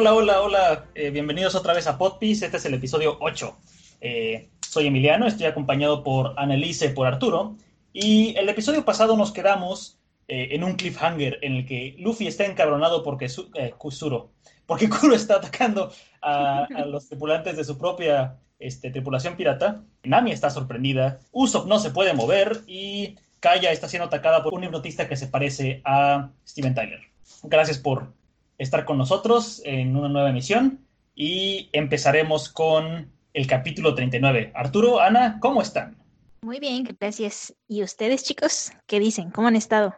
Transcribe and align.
Hola, 0.00 0.14
hola, 0.14 0.42
hola. 0.42 0.84
Eh, 0.94 1.10
bienvenidos 1.10 1.56
otra 1.56 1.74
vez 1.74 1.88
a 1.88 1.98
Podpiece. 1.98 2.44
Este 2.44 2.58
es 2.58 2.64
el 2.64 2.74
episodio 2.74 3.16
8. 3.18 3.58
Eh, 4.00 4.48
soy 4.64 4.86
Emiliano, 4.86 5.26
estoy 5.26 5.46
acompañado 5.46 6.04
por 6.04 6.34
Annelise, 6.36 6.90
por 6.90 7.08
Arturo. 7.08 7.56
Y 7.92 8.32
el 8.36 8.48
episodio 8.48 8.84
pasado 8.84 9.16
nos 9.16 9.32
quedamos 9.32 9.98
eh, 10.28 10.50
en 10.52 10.62
un 10.62 10.76
cliffhanger 10.76 11.40
en 11.42 11.56
el 11.56 11.66
que 11.66 11.96
Luffy 11.98 12.28
está 12.28 12.46
encabronado 12.46 13.02
porque 13.02 13.28
su, 13.28 13.50
Kusuro, 13.76 14.30
porque 14.66 14.88
Kuro 15.00 15.16
está 15.16 15.38
atacando 15.38 15.90
a, 16.22 16.66
a, 16.72 16.84
los 16.84 17.08
tripulantes 17.08 17.56
de 17.56 17.64
su 17.64 17.76
propia 17.76 18.36
este, 18.60 18.92
tripulación 18.92 19.34
pirata. 19.34 19.82
Nami 20.04 20.30
está 20.30 20.48
sorprendida. 20.48 21.18
Usopp 21.32 21.66
no 21.66 21.80
se 21.80 21.90
puede 21.90 22.14
mover 22.14 22.62
y 22.68 23.16
Kaya 23.40 23.72
está 23.72 23.88
siendo 23.88 24.06
atacada 24.06 24.44
por 24.44 24.54
un 24.54 24.62
hipnotista 24.62 25.08
que 25.08 25.16
se 25.16 25.26
parece 25.26 25.82
a 25.84 26.30
Steven 26.46 26.76
Tyler. 26.76 27.00
Gracias 27.42 27.78
por 27.78 28.16
estar 28.58 28.84
con 28.84 28.98
nosotros 28.98 29.62
en 29.64 29.96
una 29.96 30.08
nueva 30.08 30.30
emisión 30.30 30.84
y 31.14 31.70
empezaremos 31.72 32.48
con 32.48 33.10
el 33.32 33.46
capítulo 33.46 33.94
39. 33.94 34.52
Arturo, 34.54 35.00
Ana, 35.00 35.38
¿cómo 35.40 35.62
están? 35.62 35.96
Muy 36.42 36.60
bien, 36.60 36.84
gracias. 36.98 37.54
¿Y 37.66 37.82
ustedes, 37.82 38.24
chicos? 38.24 38.72
¿Qué 38.86 39.00
dicen? 39.00 39.30
¿Cómo 39.30 39.48
han 39.48 39.56
estado? 39.56 39.94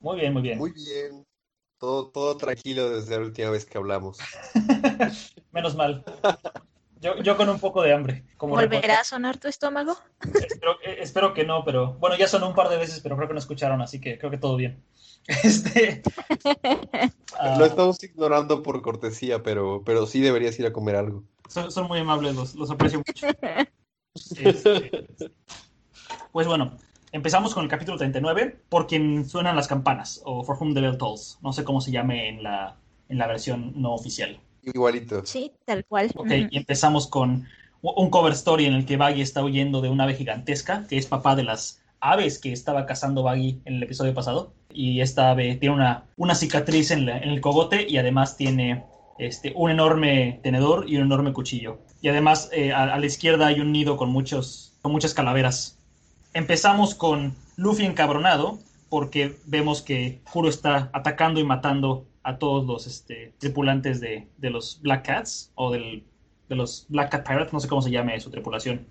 Muy 0.00 0.20
bien, 0.20 0.32
muy 0.32 0.42
bien. 0.42 0.58
Muy 0.58 0.72
bien. 0.72 1.24
Todo, 1.78 2.08
todo 2.08 2.36
tranquilo 2.36 2.90
desde 2.90 3.18
la 3.18 3.26
última 3.26 3.50
vez 3.50 3.64
que 3.64 3.76
hablamos. 3.78 4.18
Menos 5.52 5.74
mal. 5.74 6.04
Yo, 7.00 7.20
yo, 7.22 7.36
con 7.36 7.48
un 7.48 7.58
poco 7.58 7.82
de 7.82 7.92
hambre. 7.92 8.24
Como 8.36 8.54
¿Volverá 8.54 9.00
a 9.00 9.04
sonar 9.04 9.36
tu 9.38 9.48
estómago? 9.48 9.96
Espero, 10.20 10.80
eh, 10.84 10.98
espero, 11.00 11.34
que 11.34 11.44
no, 11.44 11.64
pero 11.64 11.94
bueno, 11.94 12.16
ya 12.16 12.28
sonó 12.28 12.48
un 12.48 12.54
par 12.54 12.68
de 12.68 12.76
veces, 12.76 13.00
pero 13.00 13.16
creo 13.16 13.26
que 13.26 13.34
no 13.34 13.40
escucharon, 13.40 13.82
así 13.82 14.00
que 14.00 14.18
creo 14.18 14.30
que 14.30 14.38
todo 14.38 14.56
bien. 14.56 14.84
Este, 15.44 16.02
Lo 17.58 17.64
estamos 17.64 18.02
ignorando 18.02 18.62
por 18.62 18.82
cortesía, 18.82 19.42
pero, 19.42 19.82
pero 19.84 20.06
sí 20.06 20.20
deberías 20.20 20.58
ir 20.58 20.66
a 20.66 20.72
comer 20.72 20.96
algo. 20.96 21.24
Son, 21.48 21.86
muy 21.86 22.00
amables, 22.00 22.34
los, 22.34 22.54
los 22.54 22.70
aprecio 22.70 23.02
mucho. 23.06 23.26
Este, 24.36 25.08
pues 26.32 26.46
bueno, 26.46 26.76
empezamos 27.12 27.54
con 27.54 27.62
el 27.62 27.70
capítulo 27.70 27.96
39, 27.96 28.58
por 28.68 28.86
quien 28.86 29.26
suenan 29.26 29.56
las 29.56 29.68
campanas, 29.68 30.20
o 30.24 30.44
For 30.44 30.56
Whom 30.60 30.74
the 30.74 30.82
Bell 30.82 30.98
Tolls. 30.98 31.38
No 31.40 31.54
sé 31.54 31.64
cómo 31.64 31.80
se 31.80 31.92
llame 31.92 32.28
en 32.28 32.42
la, 32.42 32.76
en 33.08 33.16
la 33.16 33.26
versión 33.26 33.72
no 33.74 33.94
oficial. 33.94 34.38
Igualito. 34.62 35.24
Sí, 35.24 35.52
tal 35.64 35.86
cual. 35.86 36.10
Ok, 36.14 36.30
y 36.50 36.58
empezamos 36.58 37.06
con 37.06 37.46
un 37.80 38.10
cover 38.10 38.32
story 38.32 38.66
en 38.66 38.74
el 38.74 38.86
que 38.86 38.96
Baggy 38.96 39.22
está 39.22 39.42
huyendo 39.42 39.80
de 39.80 39.88
una 39.88 40.04
ave 40.04 40.14
gigantesca, 40.14 40.86
que 40.86 40.98
es 40.98 41.06
papá 41.06 41.34
de 41.34 41.44
las 41.44 41.80
aves 42.00 42.38
que 42.38 42.52
estaba 42.52 42.84
cazando 42.86 43.22
Baggy 43.22 43.60
en 43.64 43.74
el 43.74 43.82
episodio 43.82 44.14
pasado. 44.14 44.52
Y 44.74 45.00
esta 45.00 45.30
ave 45.30 45.56
tiene 45.56 45.74
una, 45.74 46.04
una 46.16 46.34
cicatriz 46.34 46.90
en, 46.90 47.08
el 47.08 47.40
cogote 47.40 47.86
y 47.88 47.98
además 47.98 48.36
tiene 48.36 48.84
este, 49.18 49.52
un 49.54 49.70
enorme 49.70 50.40
tenedor 50.42 50.88
y 50.88 50.96
un 50.96 51.04
enorme 51.04 51.32
cuchillo. 51.32 51.78
Y 52.00 52.08
además 52.08 52.50
eh, 52.52 52.72
a, 52.72 52.98
la 52.98 53.06
izquierda 53.06 53.46
hay 53.46 53.60
un 53.60 53.72
nido 53.72 53.96
con, 53.96 54.10
muchos, 54.10 54.74
con 54.82 54.92
muchas 54.92 55.14
calaveras. 55.14 55.78
Empezamos 56.34 56.94
con 56.94 57.34
Luffy 57.56 57.84
encabronado 57.84 58.58
porque 58.88 59.38
vemos 59.46 59.82
que 59.82 60.20
Kuro 60.30 60.48
está 60.48 60.90
atacando 60.92 61.40
y 61.40 61.44
matando 61.44 62.06
a 62.22 62.38
todos 62.38 62.66
los 62.66 62.86
este, 62.86 63.32
tripulantes 63.38 64.00
de, 64.00 64.28
los 64.40 64.80
Black 64.82 65.06
Cats 65.06 65.50
o 65.54 65.70
de 65.70 66.02
los 66.48 66.86
Black 66.88 67.10
Cat 67.10 67.26
Pirates, 67.26 67.52
no 67.52 67.60
sé 67.60 67.68
cómo 67.68 67.82
se 67.82 67.90
llame 67.90 68.20
su 68.20 68.30
tripulación. 68.30 68.86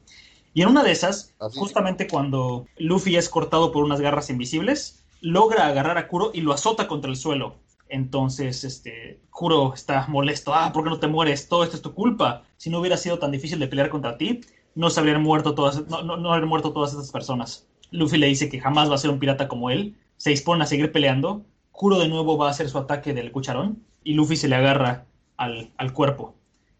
Y 0.53 0.63
en 0.63 0.69
una 0.69 0.83
de 0.83 0.91
esas, 0.91 1.33
justamente 1.55 2.07
cuando 2.07 2.67
Luffy 2.77 3.15
es 3.15 3.29
cortado 3.29 3.71
por 3.71 3.83
unas 3.83 4.01
garras 4.01 4.29
invisibles, 4.29 5.00
logra 5.21 5.67
agarrar 5.67 5.97
a 5.97 6.07
Kuro 6.07 6.31
y 6.33 6.41
lo 6.41 6.53
azota 6.53 6.87
contra 6.87 7.09
el 7.09 7.15
suelo. 7.15 7.55
Entonces, 7.89 8.63
este, 8.63 9.21
Kuro 9.29 9.73
está 9.73 10.07
molesto. 10.07 10.53
Ah, 10.53 10.71
¿por 10.73 10.83
qué 10.83 10.89
no 10.89 10.99
te 10.99 11.07
mueres? 11.07 11.47
Todo 11.47 11.63
esto 11.63 11.75
es 11.75 11.81
tu 11.81 11.93
culpa. 11.93 12.43
Si 12.57 12.69
no 12.69 12.79
hubiera 12.79 12.97
sido 12.97 13.19
tan 13.19 13.31
difícil 13.31 13.59
de 13.59 13.67
pelear 13.67 13.89
contra 13.89 14.17
ti, 14.17 14.41
no 14.75 14.89
se 14.89 14.99
habrían 14.99 15.21
muerto 15.21 15.55
todas, 15.55 15.87
no, 15.87 16.01
no, 16.01 16.17
no 16.17 16.33
habrían 16.33 16.49
muerto 16.49 16.73
todas 16.73 16.91
estas 16.91 17.11
personas. 17.11 17.67
Luffy 17.91 18.17
le 18.17 18.27
dice 18.27 18.49
que 18.49 18.59
jamás 18.59 18.89
va 18.89 18.95
a 18.95 18.97
ser 18.97 19.11
un 19.11 19.19
pirata 19.19 19.47
como 19.47 19.69
él. 19.69 19.95
Se 20.17 20.29
dispone 20.29 20.63
a 20.63 20.67
seguir 20.67 20.91
peleando. 20.91 21.45
Kuro 21.71 21.99
de 21.99 22.07
nuevo 22.07 22.37
va 22.37 22.47
a 22.47 22.51
hacer 22.51 22.69
su 22.69 22.77
ataque 22.77 23.13
del 23.13 23.31
cucharón 23.31 23.83
y 24.03 24.13
Luffy 24.13 24.35
se 24.35 24.47
le 24.47 24.55
agarra 24.55 25.05
al, 25.37 25.71
al 25.77 25.93
cuerpo. 25.93 26.35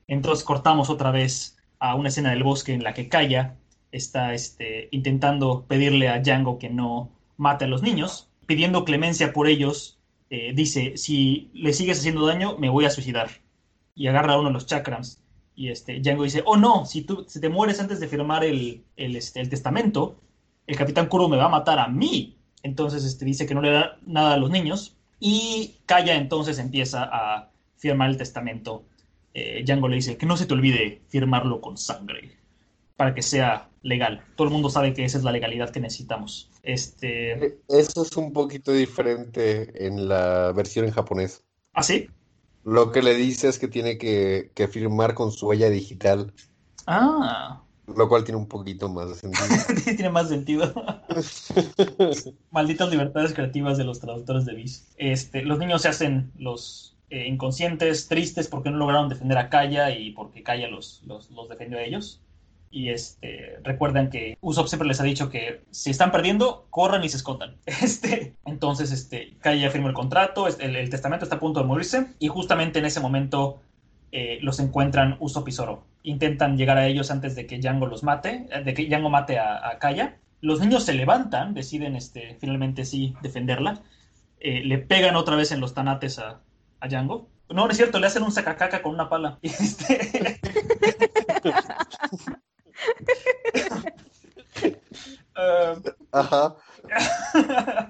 Entonces 0.08 0.46
cortamos 0.46 0.90
otra 0.90 1.12
vez 1.12 1.58
a 1.80 1.96
una 1.96 2.10
escena 2.10 2.30
del 2.30 2.44
bosque 2.44 2.74
en 2.74 2.84
la 2.84 2.94
que 2.94 3.10
Kaya 3.10 3.58
está 3.92 4.34
este, 4.34 4.88
intentando 4.92 5.66
pedirle 5.68 6.08
a 6.10 6.20
Django 6.20 6.58
que 6.58 6.70
no 6.70 7.10
mate 7.38 7.66
a 7.66 7.68
los 7.68 7.82
niños, 7.82 8.30
pidiendo 8.52 8.84
clemencia 8.84 9.32
por 9.32 9.48
ellos, 9.48 9.98
eh, 10.30 10.52
dice, 10.54 10.98
si 10.98 11.50
le 11.54 11.72
sigues 11.72 12.00
haciendo 12.00 12.28
daño, 12.28 12.58
me 12.58 12.68
voy 12.68 12.84
a 12.84 12.90
suicidar. 12.90 13.30
Y 13.96 14.08
agarra 14.08 14.38
uno 14.38 14.50
de 14.50 14.54
los 14.54 14.66
chakrams. 14.66 15.24
Y 15.56 15.70
este, 15.70 16.02
Django 16.02 16.26
dice, 16.26 16.44
oh 16.46 16.58
no, 16.58 16.86
si 16.86 17.04
tú 17.04 17.24
te 17.24 17.48
mueres 17.48 17.80
antes 17.80 18.02
de 18.02 18.10
firmar 18.10 18.44
el, 18.44 18.84
este, 18.98 19.40
el, 19.40 19.50
testamento, 19.50 20.18
el 20.68 20.76
capitán 20.76 21.08
Kuro 21.08 21.30
me 21.30 21.38
va 21.38 21.46
a 21.46 21.50
matar 21.50 21.80
a 21.80 21.88
mí. 21.88 22.36
Entonces 22.62 23.06
este, 23.06 23.24
dice 23.24 23.46
que 23.46 23.56
no 23.56 23.62
le 23.62 23.72
da 23.72 23.98
nada 24.06 24.34
a 24.34 24.38
los 24.38 24.50
niños. 24.50 24.98
Y 25.22 25.76
Kaya 25.86 26.16
entonces 26.16 26.60
empieza 26.60 27.04
a 27.04 27.52
firmar 27.78 28.10
el 28.10 28.18
testamento. 28.18 28.84
Eh, 29.34 29.64
Django 29.66 29.88
le 29.88 29.96
dice 29.96 30.18
que 30.18 30.26
no 30.26 30.36
se 30.36 30.46
te 30.46 30.54
olvide 30.54 31.04
firmarlo 31.08 31.62
con 31.62 31.78
sangre 31.78 32.41
para 33.02 33.16
que 33.16 33.24
sea 33.24 33.68
legal. 33.82 34.24
Todo 34.36 34.46
el 34.46 34.54
mundo 34.54 34.70
sabe 34.70 34.94
que 34.94 35.04
esa 35.04 35.18
es 35.18 35.24
la 35.24 35.32
legalidad 35.32 35.72
que 35.72 35.80
necesitamos. 35.80 36.52
Este... 36.62 37.32
E, 37.32 37.58
eso 37.68 38.04
es 38.04 38.16
un 38.16 38.32
poquito 38.32 38.72
diferente 38.72 39.88
en 39.88 40.08
la 40.08 40.52
versión 40.52 40.86
en 40.86 40.92
japonés. 40.92 41.44
¿Ah, 41.74 41.82
sí? 41.82 42.08
Lo 42.64 42.92
que 42.92 43.02
le 43.02 43.16
dice 43.16 43.48
es 43.48 43.58
que 43.58 43.68
tiene 43.68 43.98
que, 43.98 44.52
firmar 44.72 45.16
con 45.16 45.32
su 45.32 45.48
huella 45.48 45.72
digital. 45.72 46.32
Ah. 46.86 47.64
Lo 47.88 48.08
cual 48.08 48.24
tiene 48.24 48.38
un 48.38 48.48
poquito 48.48 48.88
más 48.88 49.10
de 49.10 49.16
sentido. 49.16 49.48
tiene 49.96 50.12
más 50.12 50.30
sentido. 50.30 50.72
Malditas 52.52 52.92
libertades 52.92 53.34
creativas 53.34 53.80
de 53.80 53.84
los 53.84 54.00
traductores 54.00 54.46
de 54.46 54.54
bis. 54.54 54.94
Este, 54.98 55.42
los 55.42 55.58
niños 55.58 55.82
se 55.82 55.88
hacen 55.88 56.32
los 56.38 56.96
eh, 57.10 57.26
inconscientes, 57.28 58.08
tristes 58.08 58.48
porque 58.48 58.70
no 58.70 58.78
lograron 58.78 59.10
defender 59.10 59.40
a 59.40 59.50
Kaya 59.50 59.90
y 59.90 60.12
porque 60.12 60.44
Kaya 60.44 60.68
los, 60.68 61.02
los, 61.08 61.32
los 61.32 61.50
defendió 61.50 61.80
a 61.80 61.82
ellos. 61.82 62.22
Y 62.72 62.90
este, 62.90 63.60
recuerden 63.64 64.10
que 64.10 64.38
Usopp 64.40 64.68
siempre 64.68 64.88
les 64.88 65.02
ha 65.02 65.04
dicho 65.04 65.30
que 65.30 65.62
si 65.72 65.90
están 65.90 66.12
perdiendo, 66.12 66.68
corran 66.70 67.04
y 67.04 67.10
se 67.10 67.18
escondan. 67.18 67.58
Este, 67.66 68.34
entonces, 68.46 68.92
este, 68.92 69.36
Kai 69.42 69.60
ya 69.60 69.70
firma 69.70 69.90
el 69.90 69.94
contrato, 69.94 70.48
el, 70.48 70.90
testamento 70.90 71.26
está 71.26 71.36
a 71.36 71.40
punto 71.40 71.60
de 71.60 71.66
morirse 71.66 72.08
y 72.18 72.30
justamente 72.30 72.80
en 72.80 72.86
ese 72.86 73.02
momento 73.02 73.62
eh, 74.14 74.40
los 74.42 74.60
encuentran 74.60 75.18
Usopp 75.20 75.50
y 75.50 75.52
Zoro. 75.52 75.84
Intentan 76.04 76.58
llegar 76.58 76.78
a 76.78 76.88
ellos 76.88 77.12
antes 77.12 77.36
de 77.36 77.46
que 77.46 77.60
Django 77.60 77.88
los 77.88 78.04
mate, 78.04 78.48
eh, 78.50 78.64
de 78.64 78.74
que 78.74 78.86
Django 78.86 79.10
mate 79.10 79.38
a, 79.38 79.78
Kaya. 79.80 80.18
Los 80.40 80.62
niños 80.62 80.84
se 80.84 80.94
levantan, 80.94 81.54
deciden 81.54 81.96
este, 81.96 82.38
finalmente 82.40 82.86
sí 82.86 83.14
defenderla. 83.22 83.82
Eh, 84.40 84.62
le 84.64 84.78
pegan 84.78 85.16
otra 85.18 85.36
vez 85.36 85.52
en 85.52 85.60
los 85.60 85.74
tanates 85.74 86.20
a, 86.20 86.40
a 86.80 86.88
Django. 86.88 87.28
No, 87.50 87.66
no 87.66 87.72
es 87.72 87.78
cierto, 87.78 88.00
le 88.00 88.08
hacen 88.08 88.24
un 88.24 88.32
sacacaca 88.32 88.82
con 88.82 88.94
una 88.94 89.10
pala. 89.10 89.38
Este... 89.44 90.40
Ajá. 96.12 96.56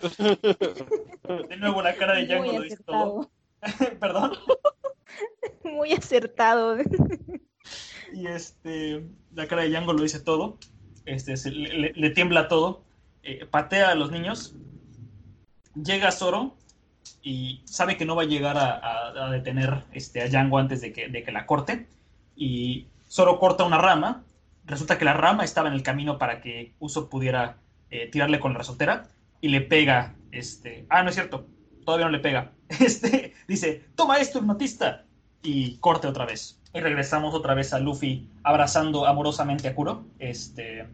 De 1.50 1.58
nuevo 1.58 1.82
la 1.82 1.96
cara 1.96 2.16
de 2.16 2.26
Django 2.26 2.54
lo 2.54 2.62
dice 2.62 2.84
todo. 2.84 3.32
Perdón. 4.00 4.34
Muy 5.64 5.94
acertado. 5.94 6.78
y 8.14 8.28
este, 8.28 9.06
la 9.34 9.48
cara 9.48 9.64
de 9.64 9.70
Django 9.70 9.94
lo 9.94 10.04
dice 10.04 10.20
todo. 10.20 10.58
Este, 11.06 11.36
le, 11.50 12.10
tiembla 12.12 12.48
todo. 12.48 12.84
Eh, 13.24 13.46
patea 13.46 13.90
a 13.90 13.96
los 13.96 14.12
niños. 14.12 14.56
Llega 15.76 16.12
Zoro 16.12 16.56
y 17.22 17.62
sabe 17.66 17.98
que 17.98 18.06
no 18.06 18.16
va 18.16 18.24
a 18.24 18.28
llegar 18.28 18.58
a, 18.58 19.30
detener 19.32 19.86
este, 19.94 20.22
a 20.22 20.28
Django 20.28 20.58
antes 20.58 20.82
de 20.82 20.92
que, 20.92 21.08
de 21.08 21.24
que 21.24 21.32
la 21.32 21.46
corte. 21.46 21.88
Y 22.36 22.88
Zoro 23.08 23.40
corta 23.40 23.64
una 23.64 23.78
rama 23.78 24.26
resulta 24.66 24.98
que 24.98 25.06
la 25.06 25.14
rama 25.14 25.44
estaba 25.44 25.68
en 25.68 25.74
el 25.74 25.84
camino 25.84 26.18
para 26.18 26.42
que 26.42 26.74
Uso 26.80 27.10
pudiera 27.10 27.58
eh, 27.92 28.08
tirarle 28.08 28.40
con 28.40 28.54
la 28.54 28.60
resortera 28.60 29.10
y 29.42 29.50
le 29.50 29.62
pega, 29.62 30.16
este, 30.32 30.86
ah, 30.90 31.04
no 31.04 31.10
es 31.10 31.16
cierto, 31.16 31.46
todavía 31.86 32.06
no 32.06 32.12
le 32.12 32.20
pega, 32.20 32.54
este, 32.80 33.34
dice, 33.48 33.84
toma 33.96 34.18
esto, 34.18 34.40
hipnotista, 34.40 35.06
y 35.44 35.78
corte 35.78 36.08
otra 36.08 36.26
vez. 36.26 36.60
Y 36.74 36.80
regresamos 36.80 37.34
otra 37.34 37.54
vez 37.54 37.74
a 37.74 37.80
Luffy 37.80 38.30
abrazando 38.44 39.06
amorosamente 39.06 39.68
a 39.68 39.76
Kuro, 39.76 40.06
este, 40.20 40.88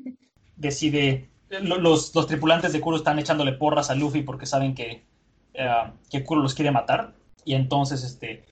decide, 0.56 1.28
los, 1.48 2.14
los 2.14 2.26
tripulantes 2.26 2.72
de 2.72 2.80
Kuro 2.80 2.96
están 2.96 3.18
echándole 3.18 3.52
porras 3.52 3.90
a 3.90 3.94
Luffy 3.94 4.22
porque 4.22 4.46
saben 4.46 4.74
que, 4.74 5.04
uh, 5.54 5.90
que 6.10 6.24
Kuro 6.24 6.42
los 6.42 6.54
quiere 6.54 6.70
matar, 6.70 7.14
y 7.44 7.54
entonces, 7.54 8.02
este, 8.04 8.44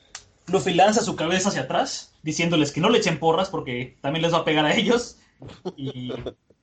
Luffy 0.46 0.74
lanza 0.74 1.02
su 1.02 1.16
cabeza 1.16 1.50
hacia 1.50 1.62
atrás, 1.62 2.14
diciéndoles 2.22 2.72
que 2.72 2.80
no 2.80 2.88
le 2.88 2.98
echen 2.98 3.18
porras 3.18 3.50
porque 3.50 3.96
también 4.00 4.22
les 4.22 4.32
va 4.32 4.38
a 4.38 4.44
pegar 4.44 4.64
a 4.64 4.74
ellos. 4.74 5.18
Y 5.76 6.12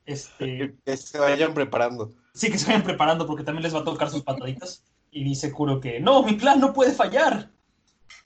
este. 0.05 0.75
Que 0.85 0.97
se 0.97 1.19
vayan 1.19 1.53
preparando. 1.53 2.11
Sí, 2.33 2.51
que 2.51 2.57
se 2.57 2.67
vayan 2.67 2.83
preparando 2.83 3.25
porque 3.25 3.43
también 3.43 3.63
les 3.63 3.75
va 3.75 3.79
a 3.79 3.83
tocar 3.83 4.09
sus 4.09 4.23
pataditas. 4.23 4.83
Y 5.11 5.23
dice 5.23 5.51
Kuro 5.51 5.79
que 5.79 5.99
no, 5.99 6.23
mi 6.23 6.33
plan 6.33 6.59
no 6.59 6.73
puede 6.73 6.91
fallar. 6.91 7.51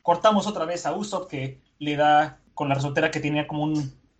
cortamos 0.01 0.47
otra 0.47 0.65
vez 0.65 0.85
a 0.85 0.93
Usopp 0.93 1.29
que 1.29 1.61
le 1.77 1.95
da 1.95 2.39
con 2.53 2.67
la 2.69 2.75
resortera 2.75 3.11
que 3.11 3.19
tenía 3.19 3.47
como 3.47 3.71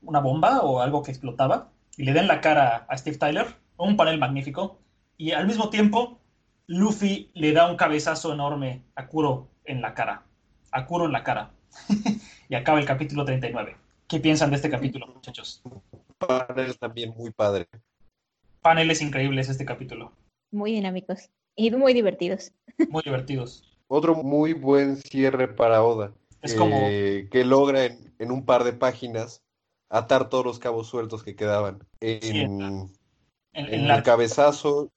una 0.02 0.20
bomba 0.20 0.62
o 0.62 0.82
algo 0.82 1.04
que 1.04 1.12
explotaba 1.12 1.72
y 1.98 2.04
le 2.04 2.14
da 2.14 2.22
en 2.22 2.28
la 2.28 2.40
cara 2.40 2.86
a 2.88 2.98
Steve 2.98 3.18
Tyler, 3.18 3.48
un 3.76 3.98
panel 3.98 4.20
magnífico, 4.20 4.80
y 5.18 5.32
al 5.32 5.46
mismo 5.46 5.70
tiempo 5.70 6.22
Luffy 6.68 7.30
le 7.34 7.52
da 7.52 7.70
un 7.70 7.76
cabezazo 7.76 8.32
enorme 8.32 8.84
a 8.96 9.08
Kuro 9.08 9.50
en 9.66 9.82
la 9.82 9.94
cara, 9.94 10.24
a 10.72 10.86
Kuro 10.86 11.08
en 11.08 11.12
la 11.12 11.24
cara, 11.24 11.52
y 12.50 12.56
acaba 12.56 12.80
el 12.80 12.86
capítulo 12.86 13.26
39. 13.26 13.76
¿Qué 14.08 14.20
piensan 14.20 14.50
de 14.50 14.56
este 14.56 14.70
capítulo, 14.70 15.08
muchachos? 15.08 15.62
Panel 16.20 16.78
también 16.78 17.14
muy 17.16 17.32
padre. 17.32 17.68
Paneles 18.62 19.02
increíbles 19.02 19.50
este 19.50 19.66
capítulo. 19.66 20.12
Muy 20.52 20.74
dinámicos 20.74 21.30
y 21.56 21.72
muy 21.72 21.94
divertidos. 21.94 22.52
Muy 22.90 23.04
divertidos. 23.04 23.64
Otro 23.88 24.16
muy 24.16 24.54
buen 24.54 24.98
cierre 24.98 25.48
para 25.48 25.84
Oda. 25.84 26.14
Es 26.42 26.54
como... 26.54 26.80
Que 26.80 27.44
logra 27.46 27.86
en, 27.86 28.32
un 28.32 28.46
par 28.46 28.64
de 28.64 28.74
páginas 28.74 29.44
atar 29.90 30.30
todos 30.30 30.46
los 30.46 30.60
cabos 30.60 30.88
sueltos 30.88 31.24
que 31.24 31.36
quedaban. 31.36 31.80
En, 32.00 32.90
el 33.54 34.04
cabezazo 34.04 34.92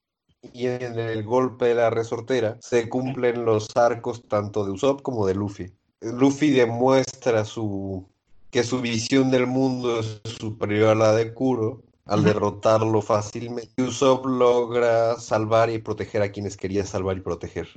y 0.53 0.67
en 0.67 0.99
el 0.99 1.23
golpe 1.23 1.67
de 1.67 1.75
la 1.75 1.91
resortera 1.91 2.59
se 2.61 2.89
cumplen 2.89 3.45
los 3.45 3.77
arcos 3.77 4.29
tanto 4.29 4.65
de 4.65 4.73
Usopp 4.73 5.03
como 5.03 5.27
de 5.27 5.35
Luffy. 5.35 5.73
Luffy 6.01 6.51
demuestra 6.51 7.45
su 7.45 8.12
que 8.53 8.63
su 8.63 8.81
visión 8.83 9.31
del 9.31 9.47
mundo 9.47 9.99
es 9.99 10.21
superior 10.39 10.91
a 10.91 10.95
la 10.95 11.13
de 11.13 11.33
Kuro 11.33 11.85
al 12.05 12.23
derrotarlo 12.23 13.01
fácilmente. 13.01 13.83
Usopp 13.83 14.27
logra 14.27 15.19
salvar 15.19 15.71
y 15.71 15.79
proteger 15.79 16.21
a 16.21 16.31
quienes 16.31 16.59
quería 16.59 16.85
salvar 16.85 17.17
y 17.17 17.23
proteger. 17.23 17.69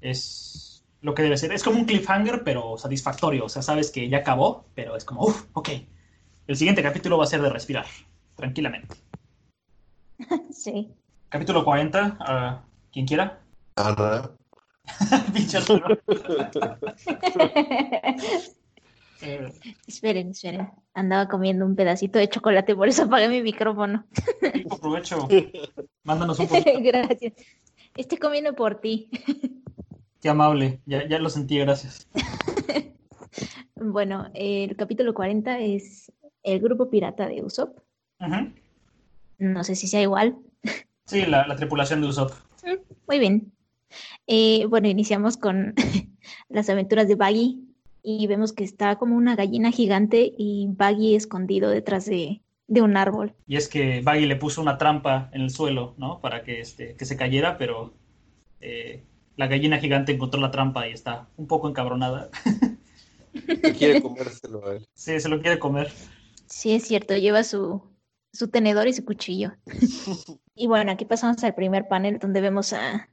Es 0.00 0.84
lo 1.02 1.14
que 1.14 1.22
debe 1.22 1.36
ser. 1.36 1.52
Es 1.52 1.62
como 1.62 1.78
un 1.78 1.84
cliffhanger, 1.84 2.44
pero 2.44 2.78
satisfactorio. 2.78 3.44
O 3.44 3.50
sea, 3.50 3.60
sabes 3.60 3.90
que 3.90 4.08
ya 4.08 4.18
acabó, 4.18 4.64
pero 4.74 4.96
es 4.96 5.04
como, 5.04 5.26
uff, 5.26 5.44
ok. 5.52 5.68
El 6.46 6.56
siguiente 6.56 6.82
capítulo 6.82 7.18
va 7.18 7.24
a 7.24 7.28
ser 7.28 7.42
de 7.42 7.50
respirar, 7.50 7.86
tranquilamente. 8.34 8.96
Sí. 10.50 10.90
Capítulo 11.28 11.64
40, 11.64 12.18
uh, 12.20 12.56
quien 12.90 13.06
quiera. 13.06 13.40
Ana. 13.76 14.30
Pinche 15.34 15.58
Eh, 19.22 19.52
esperen, 19.86 20.30
esperen. 20.30 20.70
Andaba 20.94 21.28
comiendo 21.28 21.64
un 21.64 21.76
pedacito 21.76 22.18
de 22.18 22.28
chocolate, 22.28 22.74
por 22.74 22.88
eso 22.88 23.04
apagué 23.04 23.28
mi 23.28 23.42
micrófono. 23.42 24.04
aprovecho. 24.70 25.28
Mándanos 26.02 26.38
un 26.38 26.46
poquito. 26.48 26.70
gracias. 26.82 27.32
Estoy 27.96 28.18
comiendo 28.18 28.54
por 28.54 28.80
ti. 28.80 29.08
Qué 30.20 30.28
amable, 30.28 30.80
ya, 30.86 31.06
ya 31.08 31.18
lo 31.18 31.28
sentí, 31.28 31.58
gracias. 31.58 32.08
bueno, 33.74 34.30
el 34.34 34.76
capítulo 34.76 35.14
40 35.14 35.58
es 35.58 36.12
el 36.42 36.60
grupo 36.60 36.90
pirata 36.90 37.28
de 37.28 37.42
Usopp. 37.42 37.78
No 39.38 39.64
sé 39.64 39.74
si 39.74 39.88
sea 39.88 40.00
igual. 40.00 40.36
Sí, 41.06 41.26
la, 41.26 41.54
tripulación 41.56 42.00
de 42.00 42.06
Usopp. 42.06 42.32
Muy 43.08 43.18
bien. 43.18 43.52
Eh, 44.26 44.64
bueno, 44.66 44.88
iniciamos 44.88 45.36
con 45.36 45.74
las 46.48 46.70
aventuras 46.70 47.08
de 47.08 47.16
Baggy, 47.16 47.60
y 48.02 48.26
vemos 48.26 48.52
que 48.52 48.64
está 48.64 48.96
como 48.96 49.16
una 49.16 49.36
gallina 49.36 49.70
gigante 49.70 50.32
y 50.36 50.66
Baggy 50.70 51.14
escondido 51.14 51.70
detrás 51.70 52.06
de, 52.06 52.42
un 52.68 52.96
árbol. 52.96 53.34
Y 53.46 53.56
es 53.56 53.68
que 53.68 54.00
Baggy 54.00 54.26
le 54.26 54.36
puso 54.36 54.62
una 54.62 54.78
trampa 54.78 55.30
en 55.32 55.42
el 55.42 55.50
suelo, 55.50 55.94
¿no? 55.98 56.20
Para 56.20 56.42
que, 56.42 56.60
este, 56.60 56.96
que 56.96 57.04
se 57.04 57.16
cayera, 57.16 57.58
pero 57.58 57.92
eh, 58.60 59.04
la 59.36 59.46
gallina 59.46 59.78
gigante 59.78 60.12
encontró 60.12 60.40
la 60.40 60.50
trampa 60.50 60.88
y 60.88 60.92
está 60.92 61.28
un 61.36 61.46
poco 61.46 61.68
encabronada. 61.68 62.30
quiere 63.78 64.02
comérselo 64.02 64.66
a 64.66 64.76
él. 64.76 64.88
Sí, 64.94 65.20
se 65.20 65.28
lo 65.28 65.40
quiere 65.40 65.58
comer. 65.58 65.92
Sí, 66.46 66.72
es 66.72 66.84
cierto, 66.84 67.16
lleva 67.16 67.44
su, 67.44 67.82
su 68.32 68.48
tenedor 68.48 68.88
y 68.88 68.94
su 68.94 69.04
cuchillo. 69.04 69.52
y 70.54 70.66
bueno, 70.66 70.92
aquí 70.92 71.04
pasamos 71.04 71.42
al 71.44 71.54
primer 71.54 71.88
panel 71.88 72.18
donde 72.18 72.40
vemos 72.40 72.72
a, 72.72 73.08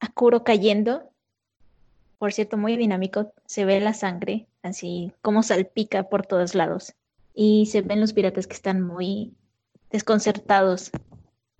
a 0.00 0.08
Kuro 0.12 0.42
cayendo 0.42 1.11
por 2.22 2.32
cierto, 2.32 2.56
muy 2.56 2.76
dinámico. 2.76 3.32
Se 3.46 3.64
ve 3.64 3.80
la 3.80 3.94
sangre, 3.94 4.46
así 4.62 5.12
como 5.22 5.42
salpica 5.42 6.04
por 6.04 6.24
todos 6.24 6.54
lados. 6.54 6.94
Y 7.34 7.66
se 7.66 7.82
ven 7.82 8.00
los 8.00 8.12
piratas 8.12 8.46
que 8.46 8.54
están 8.54 8.80
muy 8.80 9.34
desconcertados 9.90 10.92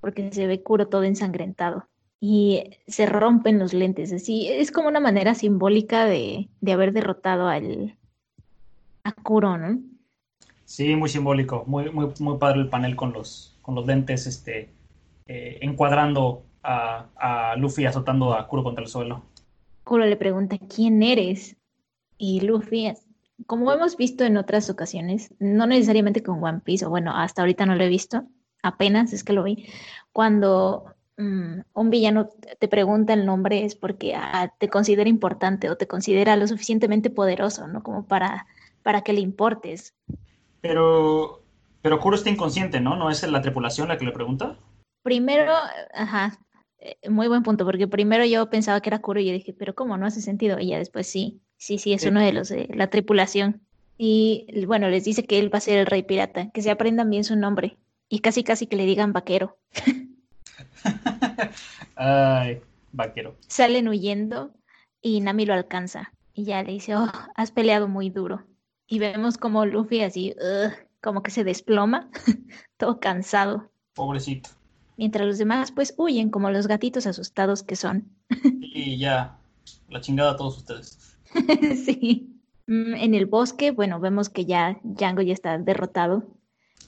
porque 0.00 0.30
se 0.30 0.46
ve 0.46 0.62
Kuro 0.62 0.86
todo 0.86 1.02
ensangrentado. 1.02 1.88
Y 2.20 2.78
se 2.86 3.06
rompen 3.06 3.58
los 3.58 3.74
lentes, 3.74 4.12
así. 4.12 4.46
Es 4.52 4.70
como 4.70 4.86
una 4.86 5.00
manera 5.00 5.34
simbólica 5.34 6.04
de, 6.04 6.48
haber 6.72 6.92
derrotado 6.92 7.48
al, 7.48 7.98
a 9.02 9.10
Kuro, 9.10 9.58
¿no? 9.58 9.80
Sí, 10.64 10.94
muy 10.94 11.08
simbólico. 11.08 11.64
Muy, 11.66 11.90
muy, 11.90 12.12
muy 12.20 12.38
padre 12.38 12.60
el 12.60 12.68
panel 12.68 12.94
con 12.94 13.12
los, 13.12 13.58
con 13.62 13.74
los 13.74 13.84
lentes 13.84 14.28
este, 14.28 14.70
eh, 15.26 15.58
encuadrando 15.60 16.44
a, 16.62 17.06
a 17.16 17.56
Luffy 17.56 17.84
azotando 17.84 18.32
a 18.32 18.46
Kuro 18.46 18.62
contra 18.62 18.84
el 18.84 18.88
suelo. 18.88 19.24
Kuro 19.84 20.06
le 20.06 20.16
pregunta, 20.16 20.58
¿quién 20.58 21.02
eres? 21.02 21.56
Y 22.18 22.40
Luffy, 22.40 22.92
como 23.46 23.72
hemos 23.72 23.96
visto 23.96 24.24
en 24.24 24.36
otras 24.36 24.70
ocasiones, 24.70 25.34
no 25.38 25.66
necesariamente 25.66 26.22
con 26.22 26.42
One 26.42 26.60
Piece, 26.60 26.86
o 26.86 26.90
bueno, 26.90 27.12
hasta 27.16 27.42
ahorita 27.42 27.66
no 27.66 27.74
lo 27.74 27.84
he 27.84 27.88
visto, 27.88 28.24
apenas 28.62 29.12
es 29.12 29.24
que 29.24 29.32
lo 29.32 29.42
vi, 29.42 29.66
cuando 30.12 30.94
mm, 31.16 31.60
un 31.74 31.90
villano 31.90 32.28
te 32.58 32.68
pregunta 32.68 33.12
el 33.12 33.26
nombre 33.26 33.64
es 33.64 33.74
porque 33.74 34.14
ah, 34.14 34.52
te 34.58 34.68
considera 34.68 35.08
importante 35.08 35.68
o 35.70 35.76
te 35.76 35.86
considera 35.86 36.36
lo 36.36 36.46
suficientemente 36.46 37.10
poderoso, 37.10 37.66
¿no? 37.66 37.82
Como 37.82 38.06
para, 38.06 38.46
para 38.82 39.02
que 39.02 39.12
le 39.12 39.20
importes. 39.20 39.94
Pero, 40.60 41.42
pero 41.82 41.98
Kuro 41.98 42.16
está 42.16 42.30
inconsciente, 42.30 42.80
¿no? 42.80 42.96
¿No 42.96 43.10
es 43.10 43.28
la 43.28 43.42
tripulación 43.42 43.88
la 43.88 43.98
que 43.98 44.04
le 44.04 44.12
pregunta? 44.12 44.56
Primero, 45.02 45.52
ajá, 45.92 46.38
muy 47.08 47.28
buen 47.28 47.42
punto, 47.42 47.64
porque 47.64 47.86
primero 47.86 48.24
yo 48.24 48.48
pensaba 48.50 48.80
que 48.80 48.88
era 48.88 49.00
Kuro 49.00 49.20
y 49.20 49.26
yo 49.26 49.32
dije, 49.32 49.52
pero 49.52 49.74
¿cómo? 49.74 49.96
No 49.96 50.06
hace 50.06 50.20
sentido. 50.20 50.58
Y 50.58 50.68
ya 50.68 50.78
después 50.78 51.06
sí, 51.06 51.40
sí, 51.56 51.78
sí, 51.78 51.92
es 51.92 52.04
uno 52.04 52.20
de 52.20 52.32
los 52.32 52.48
de 52.48 52.68
la 52.74 52.88
tripulación. 52.88 53.60
Y 53.98 54.64
bueno, 54.66 54.88
les 54.88 55.04
dice 55.04 55.24
que 55.24 55.38
él 55.38 55.52
va 55.52 55.58
a 55.58 55.62
ser 55.62 55.78
el 55.78 55.86
rey 55.86 56.02
pirata, 56.02 56.50
que 56.50 56.62
se 56.62 56.70
aprendan 56.70 57.10
bien 57.10 57.24
su 57.24 57.36
nombre 57.36 57.76
y 58.08 58.18
casi 58.18 58.42
casi 58.42 58.66
que 58.66 58.76
le 58.76 58.86
digan 58.86 59.12
vaquero. 59.12 59.58
Ay, 61.94 62.60
vaquero. 62.90 63.36
Salen 63.46 63.88
huyendo 63.88 64.52
y 65.00 65.20
Nami 65.20 65.46
lo 65.46 65.54
alcanza 65.54 66.12
y 66.34 66.44
ya 66.44 66.62
le 66.62 66.72
dice, 66.72 66.96
oh, 66.96 67.12
has 67.36 67.52
peleado 67.52 67.86
muy 67.86 68.10
duro. 68.10 68.44
Y 68.86 68.98
vemos 68.98 69.38
como 69.38 69.64
Luffy 69.66 70.02
así, 70.02 70.34
como 71.00 71.22
que 71.22 71.30
se 71.30 71.44
desploma, 71.44 72.10
todo 72.76 72.98
cansado. 72.98 73.70
Pobrecito 73.94 74.50
mientras 74.96 75.26
los 75.26 75.38
demás 75.38 75.72
pues 75.72 75.94
huyen 75.96 76.30
como 76.30 76.50
los 76.50 76.66
gatitos 76.66 77.06
asustados 77.06 77.62
que 77.62 77.76
son. 77.76 78.08
Y 78.60 78.98
ya, 78.98 79.38
la 79.88 80.00
chingada 80.00 80.32
a 80.32 80.36
todos 80.36 80.58
ustedes. 80.58 81.16
sí. 81.84 82.40
Mm, 82.66 82.94
en 82.94 83.14
el 83.14 83.26
bosque, 83.26 83.70
bueno, 83.70 84.00
vemos 84.00 84.28
que 84.28 84.44
ya 84.44 84.78
Django 84.82 85.22
ya 85.22 85.32
está 85.32 85.58
derrotado 85.58 86.24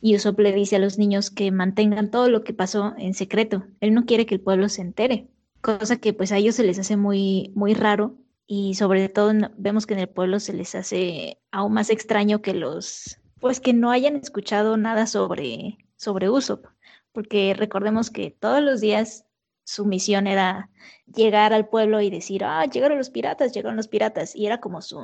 y 0.01 0.15
Usopp 0.17 0.39
le 0.41 0.53
dice 0.53 0.77
a 0.77 0.79
los 0.79 0.99
niños 0.99 1.31
que 1.31 1.51
mantengan 1.51 2.11
todo 2.11 2.29
lo 2.29 2.45
que 2.45 2.53
pasó 2.53 2.95
en 2.99 3.15
secreto. 3.15 3.65
Él 3.81 3.95
no 3.95 4.05
quiere 4.05 4.27
que 4.27 4.35
el 4.35 4.41
pueblo 4.41 4.69
se 4.69 4.83
entere, 4.83 5.29
cosa 5.61 5.97
que 5.97 6.13
pues 6.13 6.31
a 6.31 6.39
ellos 6.39 6.57
se 6.57 6.65
les 6.65 6.79
hace 6.79 6.97
muy, 6.97 7.53
muy 7.55 7.75
raro 7.75 8.15
y 8.47 8.75
sobre 8.75 9.09
todo 9.09 9.33
vemos 9.57 9.87
que 9.87 9.95
en 9.95 10.01
el 10.01 10.09
pueblo 10.09 10.41
se 10.41 10.53
les 10.53 10.75
hace 10.75 11.39
aún 11.51 11.73
más 11.73 11.91
extraño 11.91 12.43
que 12.43 12.55
los, 12.55 13.19
pues 13.41 13.61
que 13.61 13.73
no 13.73 13.91
hayan 13.91 14.17
escuchado 14.17 14.77
nada 14.77 15.07
sobre, 15.07 15.79
sobre 15.97 16.29
Usopp 16.29 16.67
porque 17.15 17.55
recordemos 17.57 18.11
que 18.11 18.33
todos 18.33 18.61
los 18.61 18.81
días 18.81 19.25
su 19.65 19.87
misión 19.87 20.27
era 20.27 20.69
llegar 21.07 21.53
al 21.53 21.69
pueblo 21.69 22.01
y 22.01 22.11
decir, 22.11 22.45
ah, 22.45 22.67
llegaron 22.67 22.99
los 22.99 23.09
piratas, 23.09 23.53
llegaron 23.53 23.77
los 23.77 23.89
piratas, 23.89 24.35
y 24.35 24.47
era 24.47 24.61
como 24.61 24.83
su, 24.83 25.01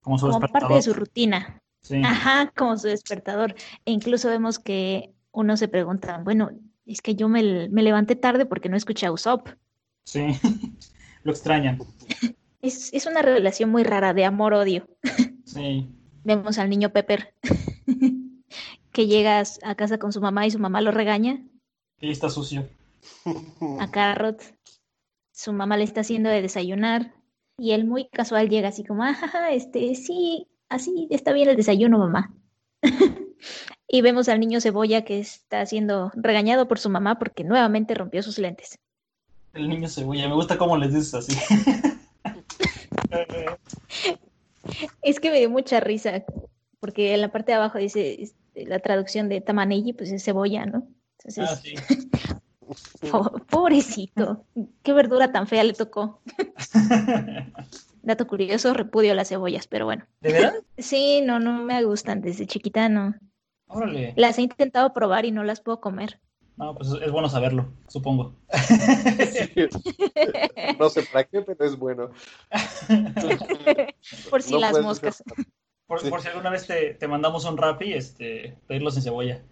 como, 0.00 0.40
parte 0.40 0.74
de 0.74 0.82
su 0.82 0.94
rutina. 0.94 1.60
Ajá, 2.04 2.52
como 2.56 2.78
su 2.78 2.86
despertador. 2.86 3.54
E 3.84 3.90
incluso 3.90 4.28
vemos 4.28 4.60
que 4.60 5.12
uno 5.32 5.56
se 5.56 5.66
pregunta, 5.66 6.18
bueno, 6.22 6.50
es 6.86 7.02
que 7.02 7.16
yo 7.16 7.28
me, 7.28 7.42
levanté 7.42 8.14
tarde 8.14 8.46
porque 8.46 8.68
no 8.68 8.76
escuché 8.76 9.06
a 9.06 9.12
Usopp. 9.12 9.48
Sí, 10.04 10.26
lo 11.24 11.32
extrañan. 11.32 11.78
Es, 12.62 12.94
es 12.94 13.06
una 13.06 13.22
relación 13.22 13.70
muy 13.70 13.82
rara 13.82 14.14
de 14.14 14.24
amor-odio. 14.24 14.86
Sí. 15.44 15.88
Vemos 16.22 16.58
al 16.58 16.70
niño 16.70 16.92
Pepper 16.92 17.34
que 18.92 19.06
llegas 19.06 19.58
a 19.62 19.74
casa 19.74 19.98
con 19.98 20.12
su 20.12 20.20
mamá 20.20 20.46
y 20.46 20.50
su 20.50 20.58
mamá 20.58 20.80
lo 20.80 20.90
regaña. 20.90 21.42
Y 22.00 22.10
está 22.10 22.28
sucio. 22.28 22.68
A 23.80 23.90
Carrot, 23.90 24.42
su 25.32 25.52
mamá 25.52 25.76
le 25.76 25.84
está 25.84 26.02
haciendo 26.02 26.28
de 26.30 26.42
desayunar 26.42 27.14
y 27.58 27.72
él 27.72 27.84
muy 27.84 28.08
casual 28.08 28.48
llega 28.48 28.68
así 28.68 28.84
como, 28.84 29.02
ah, 29.02 29.16
este, 29.50 29.94
sí, 29.94 30.46
así 30.68 31.08
está 31.10 31.32
bien 31.32 31.48
el 31.48 31.56
desayuno, 31.56 31.98
mamá. 31.98 32.34
y 33.88 34.02
vemos 34.02 34.28
al 34.28 34.40
niño 34.40 34.60
cebolla 34.60 35.04
que 35.04 35.20
está 35.20 35.64
siendo 35.66 36.12
regañado 36.14 36.68
por 36.68 36.78
su 36.78 36.90
mamá 36.90 37.18
porque 37.18 37.44
nuevamente 37.44 37.94
rompió 37.94 38.22
sus 38.22 38.38
lentes. 38.38 38.78
El 39.52 39.68
niño 39.68 39.88
cebolla, 39.88 40.28
me 40.28 40.34
gusta 40.34 40.56
cómo 40.56 40.76
les 40.76 40.94
dices 40.94 41.14
así. 41.14 41.36
es 45.02 45.20
que 45.20 45.30
me 45.30 45.38
dio 45.38 45.50
mucha 45.50 45.80
risa, 45.80 46.24
porque 46.80 47.14
en 47.14 47.20
la 47.20 47.30
parte 47.30 47.52
de 47.52 47.56
abajo 47.56 47.78
dice 47.78 48.32
la 48.54 48.78
traducción 48.78 49.28
de 49.28 49.40
tamanelli, 49.40 49.92
pues 49.92 50.10
es 50.12 50.24
cebolla, 50.24 50.66
¿no? 50.66 50.86
ah, 51.38 51.56
sí. 51.56 51.74
pobrecito, 53.50 54.44
qué 54.82 54.92
verdura 54.92 55.32
tan 55.32 55.46
fea 55.46 55.64
le 55.64 55.72
tocó. 55.72 56.20
Dato 58.02 58.26
curioso, 58.26 58.74
repudio 58.74 59.14
las 59.14 59.28
cebollas, 59.28 59.66
pero 59.68 59.84
bueno. 59.84 60.04
¿De 60.20 60.32
verdad? 60.32 60.54
Sí, 60.78 61.20
no, 61.22 61.38
no 61.38 61.62
me 61.62 61.84
gustan, 61.84 62.20
desde 62.20 62.46
chiquita 62.46 62.88
no. 62.88 63.14
Órale. 63.68 64.14
Las 64.16 64.38
he 64.38 64.42
intentado 64.42 64.92
probar 64.92 65.24
y 65.24 65.30
no 65.30 65.44
las 65.44 65.60
puedo 65.60 65.80
comer. 65.80 66.18
No, 66.56 66.74
pues 66.74 66.90
es 66.90 67.10
bueno 67.10 67.28
saberlo, 67.28 67.72
supongo. 67.88 68.34
No 70.78 70.88
sé 70.90 71.02
para 71.10 71.24
qué, 71.24 71.40
pero 71.40 71.64
es 71.64 71.78
bueno. 71.78 72.10
Por 74.30 74.42
si 74.42 74.58
las 74.58 74.80
moscas. 74.82 75.22
Por, 76.00 76.22
si 76.22 76.28
alguna 76.28 76.48
vez 76.48 76.66
te, 76.66 77.08
mandamos 77.08 77.44
un 77.44 77.58
rap 77.58 77.82
y 77.82 77.92
este, 77.92 78.56
pedirlos 78.66 78.96
en 78.96 79.02
cebolla. 79.02 79.42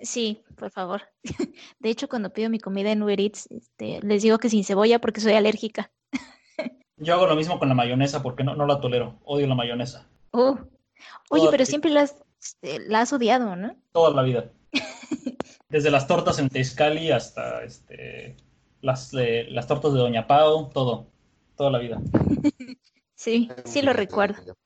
Sí, 0.00 0.42
por 0.56 0.70
favor. 0.70 1.02
De 1.80 1.90
hecho, 1.90 2.08
cuando 2.08 2.32
pido 2.32 2.48
mi 2.48 2.58
comida 2.58 2.90
en 2.90 3.02
Uber 3.02 3.20
Eats, 3.20 3.46
este, 3.50 4.00
les 4.02 4.22
digo 4.22 4.38
que 4.38 4.48
sin 4.48 4.64
cebolla 4.64 5.00
porque 5.00 5.20
soy 5.20 5.34
alérgica. 5.34 5.92
Yo 6.96 7.14
hago 7.14 7.26
lo 7.26 7.36
mismo 7.36 7.58
con 7.58 7.68
la 7.68 7.74
mayonesa 7.74 8.22
porque 8.22 8.42
no, 8.42 8.54
no 8.56 8.66
la 8.66 8.80
tolero. 8.80 9.18
Odio 9.24 9.46
la 9.46 9.54
mayonesa. 9.54 10.08
Uh. 10.32 10.56
Oye, 11.28 11.48
pero 11.50 11.66
siempre 11.66 11.90
la 11.90 12.02
has, 12.02 12.16
este, 12.40 12.80
la 12.88 13.02
has 13.02 13.12
odiado, 13.12 13.54
¿no? 13.54 13.76
Toda 13.92 14.14
la 14.14 14.22
vida. 14.22 14.50
Desde 15.68 15.90
las 15.90 16.06
tortas 16.06 16.38
en 16.38 16.48
Tezcali 16.48 17.10
hasta 17.10 17.64
este, 17.64 18.36
las, 18.80 19.12
las 19.12 19.66
tortas 19.66 19.92
de 19.92 19.98
Doña 19.98 20.26
Pau, 20.26 20.70
todo. 20.70 21.08
Toda 21.54 21.70
la 21.70 21.78
vida. 21.78 22.00
Sí, 23.14 23.50
sí 23.66 23.82
lo 23.82 23.92
recuerdo. 23.92 24.56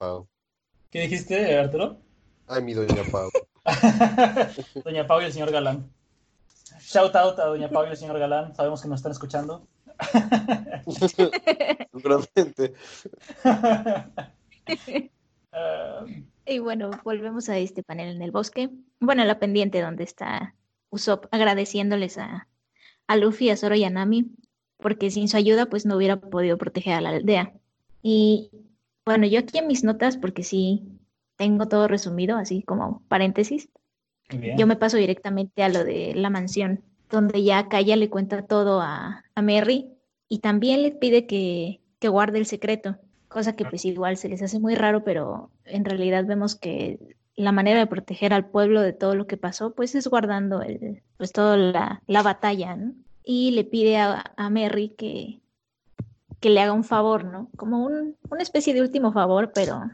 ¿Qué 0.90 1.00
dijiste, 1.02 1.58
Arturo? 1.58 1.98
Ay, 2.46 2.62
mi 2.62 2.74
Doña 2.74 3.02
Pau. 3.10 3.28
Doña 4.84 5.06
Pau 5.06 5.20
y 5.20 5.24
el 5.24 5.32
señor 5.32 5.50
Galán. 5.50 5.90
Shout 6.80 7.16
out 7.16 7.38
a 7.38 7.46
Doña 7.46 7.68
Pau 7.68 7.84
y 7.86 7.90
el 7.90 7.96
señor 7.96 8.18
Galán. 8.18 8.54
Sabemos 8.54 8.82
que 8.82 8.88
nos 8.88 9.00
están 9.00 9.12
escuchando. 9.12 9.66
Seguramente. 11.92 12.74
y 16.46 16.58
bueno, 16.60 16.90
volvemos 17.02 17.48
a 17.48 17.58
este 17.58 17.82
panel 17.82 18.14
en 18.14 18.22
el 18.22 18.30
bosque. 18.30 18.70
Bueno, 19.00 19.24
la 19.24 19.40
pendiente 19.40 19.80
donde 19.80 20.04
está 20.04 20.54
Usopp 20.90 21.26
agradeciéndoles 21.32 22.18
a, 22.18 22.46
a 23.08 23.16
Luffy, 23.16 23.50
a 23.50 23.56
Zoro 23.56 23.74
y 23.74 23.82
a 23.82 23.90
Nami, 23.90 24.30
porque 24.76 25.10
sin 25.10 25.28
su 25.28 25.36
ayuda 25.36 25.66
pues 25.66 25.84
no 25.84 25.96
hubiera 25.96 26.20
podido 26.20 26.58
proteger 26.58 26.94
a 26.94 27.00
la 27.00 27.08
aldea. 27.10 27.52
Y 28.02 28.50
bueno, 29.06 29.26
yo 29.26 29.38
aquí 29.38 29.58
en 29.58 29.68
mis 29.68 29.84
notas, 29.84 30.16
porque 30.16 30.42
sí 30.42 30.82
tengo 31.36 31.66
todo 31.66 31.86
resumido, 31.86 32.36
así 32.36 32.62
como 32.62 33.02
paréntesis, 33.08 33.68
yo 34.56 34.66
me 34.66 34.74
paso 34.74 34.96
directamente 34.96 35.62
a 35.62 35.68
lo 35.68 35.84
de 35.84 36.12
la 36.16 36.30
mansión, 36.30 36.82
donde 37.08 37.44
ya 37.44 37.68
Kaya 37.68 37.94
le 37.94 38.10
cuenta 38.10 38.42
todo 38.42 38.80
a, 38.80 39.24
a 39.34 39.42
Merry 39.42 39.86
y 40.28 40.40
también 40.40 40.82
le 40.82 40.90
pide 40.90 41.26
que, 41.26 41.80
que 42.00 42.08
guarde 42.08 42.38
el 42.38 42.46
secreto, 42.46 42.96
cosa 43.28 43.54
que 43.54 43.64
pues 43.64 43.84
igual 43.84 44.16
se 44.16 44.28
les 44.28 44.42
hace 44.42 44.58
muy 44.58 44.74
raro, 44.74 45.04
pero 45.04 45.50
en 45.64 45.84
realidad 45.84 46.24
vemos 46.26 46.56
que 46.56 46.98
la 47.36 47.52
manera 47.52 47.78
de 47.78 47.86
proteger 47.86 48.32
al 48.32 48.48
pueblo 48.48 48.80
de 48.80 48.92
todo 48.92 49.14
lo 49.14 49.28
que 49.28 49.36
pasó, 49.36 49.72
pues 49.74 49.94
es 49.94 50.08
guardando 50.08 50.62
el, 50.62 51.02
pues 51.16 51.30
toda 51.30 51.56
la, 51.56 52.02
la 52.08 52.22
batalla, 52.22 52.74
¿no? 52.74 52.94
Y 53.22 53.52
le 53.52 53.62
pide 53.62 53.98
a, 53.98 54.32
a 54.36 54.50
Merry 54.50 54.88
que, 54.88 55.40
que 56.40 56.50
le 56.50 56.60
haga 56.60 56.72
un 56.72 56.84
favor, 56.84 57.24
¿no? 57.24 57.48
Como 57.56 57.84
un, 57.84 58.16
una 58.30 58.42
especie 58.42 58.74
de 58.74 58.80
último 58.80 59.12
favor, 59.12 59.52
pero 59.54 59.90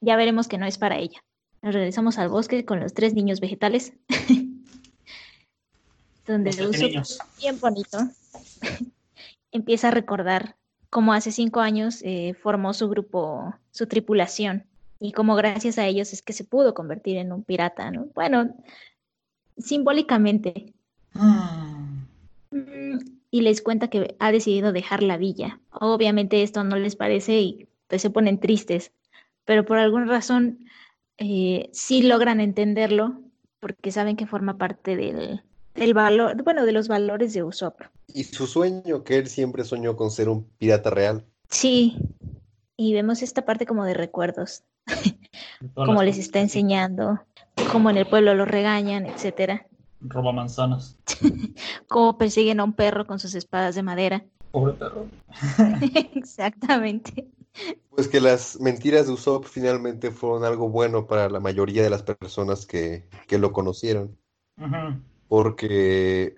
ya 0.00 0.16
veremos 0.16 0.48
que 0.48 0.58
no 0.58 0.66
es 0.66 0.78
para 0.78 0.98
ella. 0.98 1.22
Nos 1.62 1.74
regresamos 1.74 2.18
al 2.18 2.28
bosque 2.28 2.64
con 2.64 2.80
los 2.80 2.94
tres 2.94 3.14
niños 3.14 3.40
vegetales, 3.40 3.94
donde 6.26 6.50
el 6.50 6.68
uso 6.68 7.18
bien 7.38 7.60
bonito 7.60 7.98
empieza 9.52 9.88
a 9.88 9.92
recordar 9.92 10.56
cómo 10.90 11.12
hace 11.12 11.32
cinco 11.32 11.60
años 11.60 12.00
eh, 12.02 12.34
formó 12.34 12.74
su 12.74 12.88
grupo, 12.88 13.54
su 13.70 13.86
tripulación, 13.86 14.64
y 15.00 15.12
cómo 15.12 15.34
gracias 15.34 15.78
a 15.78 15.86
ellos 15.86 16.12
es 16.12 16.22
que 16.22 16.32
se 16.32 16.44
pudo 16.44 16.72
convertir 16.72 17.16
en 17.16 17.32
un 17.32 17.42
pirata, 17.42 17.90
¿no? 17.90 18.06
Bueno, 18.14 18.54
simbólicamente. 19.58 20.72
Mm, 22.50 22.98
y 23.34 23.40
les 23.40 23.62
cuenta 23.62 23.88
que 23.88 24.14
ha 24.20 24.30
decidido 24.30 24.70
dejar 24.70 25.02
la 25.02 25.16
villa. 25.16 25.58
Obviamente 25.72 26.44
esto 26.44 26.62
no 26.62 26.76
les 26.76 26.94
parece 26.94 27.40
y 27.40 27.68
pues 27.88 28.00
se 28.00 28.08
ponen 28.08 28.38
tristes, 28.38 28.92
pero 29.44 29.64
por 29.64 29.76
alguna 29.78 30.04
razón 30.04 30.60
eh, 31.18 31.68
sí 31.72 32.02
logran 32.02 32.38
entenderlo 32.38 33.22
porque 33.58 33.90
saben 33.90 34.14
que 34.14 34.28
forma 34.28 34.56
parte 34.56 34.94
del, 34.94 35.42
del 35.74 35.94
valor, 35.94 36.44
bueno, 36.44 36.64
de 36.64 36.70
los 36.70 36.86
valores 36.86 37.34
de 37.34 37.42
Usopp. 37.42 37.80
Y 38.06 38.22
su 38.22 38.46
sueño, 38.46 39.02
que 39.02 39.16
él 39.16 39.26
siempre 39.26 39.64
soñó 39.64 39.96
con 39.96 40.12
ser 40.12 40.28
un 40.28 40.44
pirata 40.58 40.90
real. 40.90 41.24
Sí, 41.48 41.96
y 42.76 42.94
vemos 42.94 43.20
esta 43.20 43.44
parte 43.44 43.66
como 43.66 43.84
de 43.84 43.94
recuerdos 43.94 44.62
cómo 45.74 46.04
les 46.04 46.18
está 46.18 46.38
enseñando, 46.38 47.20
cómo 47.72 47.90
en 47.90 47.96
el 47.96 48.06
pueblo 48.06 48.32
lo 48.34 48.44
regañan, 48.44 49.06
etcétera. 49.06 49.66
Roba 50.04 50.32
manzanas. 50.32 50.96
cómo 51.88 52.18
persiguen 52.18 52.60
a 52.60 52.64
un 52.64 52.74
perro 52.74 53.06
con 53.06 53.18
sus 53.18 53.34
espadas 53.34 53.74
de 53.74 53.82
madera. 53.82 54.24
Pobre 54.50 54.74
perro. 54.74 55.06
Exactamente. 56.14 57.28
Pues 57.90 58.08
que 58.08 58.20
las 58.20 58.60
mentiras 58.60 59.06
de 59.06 59.12
Usopp 59.12 59.46
finalmente 59.46 60.10
fueron 60.10 60.44
algo 60.44 60.68
bueno 60.68 61.06
para 61.06 61.28
la 61.28 61.40
mayoría 61.40 61.82
de 61.82 61.90
las 61.90 62.02
personas 62.02 62.66
que, 62.66 63.04
lo 63.30 63.52
conocieron. 63.52 64.16
Porque 65.28 66.36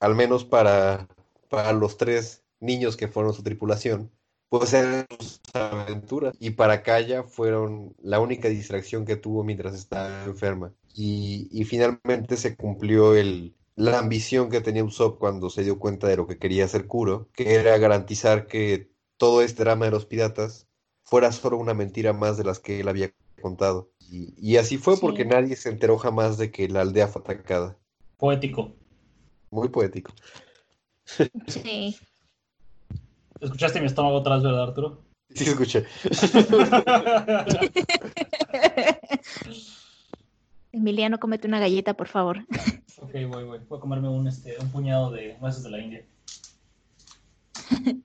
al 0.00 0.14
menos 0.14 0.44
para, 0.44 1.08
para 1.48 1.72
los 1.72 1.96
tres 1.96 2.44
niños 2.60 2.96
que 2.96 3.08
fueron 3.08 3.32
su 3.32 3.42
tripulación, 3.42 4.10
pues 4.48 4.72
eran 4.72 5.06
sus 5.18 5.40
aventuras. 5.54 6.34
Y 6.38 6.50
para 6.50 6.82
Kaya 6.82 7.22
fueron 7.22 7.94
la 8.02 8.20
única 8.20 8.48
distracción 8.48 9.04
que 9.04 9.16
tuvo 9.16 9.44
mientras 9.44 9.74
estaba 9.74 10.24
enferma. 10.24 10.72
Y, 10.98 11.64
finalmente 11.64 12.38
se 12.38 12.56
cumplió 12.56 13.14
el, 13.14 13.54
la 13.74 13.98
ambición 13.98 14.48
que 14.48 14.62
tenía 14.62 14.82
Usopp 14.82 15.18
cuando 15.18 15.50
se 15.50 15.62
dio 15.62 15.78
cuenta 15.78 16.08
de 16.08 16.16
lo 16.16 16.26
que 16.26 16.38
quería 16.38 16.64
hacer 16.64 16.86
Kuro, 16.86 17.28
que 17.34 17.54
era 17.54 17.76
garantizar 17.76 18.46
que 18.46 18.90
todo 19.18 19.42
este 19.42 19.64
drama 19.64 19.84
de 19.84 19.90
los 19.90 20.06
piratas 20.06 20.68
fuera 21.02 21.32
solo 21.32 21.58
una 21.58 21.74
mentira 21.74 22.14
más 22.14 22.38
de 22.38 22.44
las 22.44 22.60
que 22.60 22.80
él 22.80 22.88
había 22.88 23.12
contado. 23.42 23.90
Y, 24.00 24.56
así 24.56 24.78
fue 24.78 24.96
porque 24.96 25.26
nadie 25.26 25.54
se 25.56 25.68
enteró 25.68 25.98
jamás 25.98 26.38
de 26.38 26.50
que 26.50 26.66
la 26.66 26.80
aldea 26.80 27.08
fue 27.08 27.20
atacada. 27.20 27.76
Poético. 28.16 28.72
Muy 29.50 29.68
poético. 29.68 30.14
Sí. 31.46 31.94
¿Escuchaste 33.38 33.80
mi 33.80 33.86
estómago 33.86 34.18
atrás, 34.18 34.42
verdad, 34.42 34.62
Arturo? 34.62 35.02
Sí, 35.34 35.44
escuché. 35.44 35.84
Emiliano, 40.76 41.18
comete 41.18 41.48
una 41.48 41.58
galleta, 41.58 41.94
por 41.94 42.08
favor. 42.08 42.44
Ok, 42.98 43.12
voy, 43.12 43.44
voy. 43.44 43.58
Voy 43.68 43.76
a 43.76 43.80
comerme 43.80 44.08
un, 44.08 44.26
este, 44.26 44.56
un 44.58 44.70
puñado 44.70 45.10
de 45.10 45.36
nueces 45.38 45.62
de 45.62 45.68
la 45.68 45.78
India. 45.80 46.02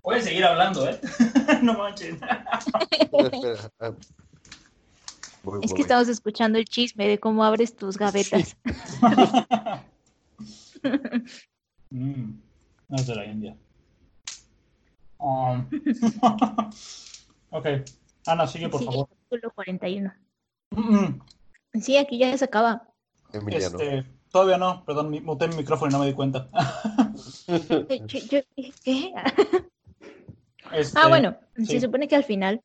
Pueden 0.00 0.22
seguir 0.22 0.46
hablando, 0.46 0.88
¿eh? 0.88 0.98
no 1.62 1.74
manches. 1.74 2.16
Es 5.62 5.74
que 5.74 5.82
estamos 5.82 6.08
escuchando 6.08 6.58
el 6.58 6.64
chisme 6.64 7.06
de 7.06 7.20
cómo 7.20 7.44
abres 7.44 7.76
tus 7.76 7.98
gavetas. 7.98 8.56
mm. 11.90 12.30
No 12.88 12.96
es 12.96 13.06
de 13.06 13.14
la 13.14 13.26
India. 13.26 13.54
Um, 15.18 15.68
ok. 17.50 17.66
Ana, 18.24 18.46
sigue, 18.46 18.70
por 18.70 18.82
favor. 18.82 19.06
Capítulo 19.28 19.50
41. 19.54 20.27
Sí, 21.80 21.96
aquí 21.96 22.18
ya 22.18 22.36
se 22.36 22.44
acaba. 22.44 22.88
Este, 23.50 24.04
todavía 24.30 24.58
no, 24.58 24.84
perdón, 24.84 25.10
muté 25.24 25.48
mi 25.48 25.56
micrófono 25.56 25.90
y 25.90 25.92
no 25.92 25.98
me 26.00 26.06
di 26.06 26.14
cuenta. 26.14 26.48
¿Qué? 28.84 29.12
Este, 30.72 30.98
ah, 30.98 31.08
bueno, 31.08 31.36
se 31.64 31.80
supone 31.80 32.08
que 32.08 32.16
al 32.16 32.24
final 32.24 32.62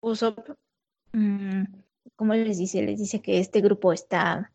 Usopp, 0.00 0.50
mm, 1.12 1.64
¿cómo 2.16 2.34
les 2.34 2.58
dice? 2.58 2.82
Les 2.82 2.98
dice 2.98 3.20
que 3.20 3.40
este 3.40 3.60
grupo 3.60 3.92
está 3.92 4.52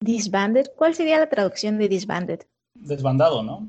disbanded. 0.00 0.68
¿Cuál 0.76 0.94
sería 0.94 1.18
la 1.18 1.28
traducción 1.28 1.78
de 1.78 1.88
disbanded? 1.88 2.40
Desbandado, 2.74 3.42
¿no? 3.42 3.68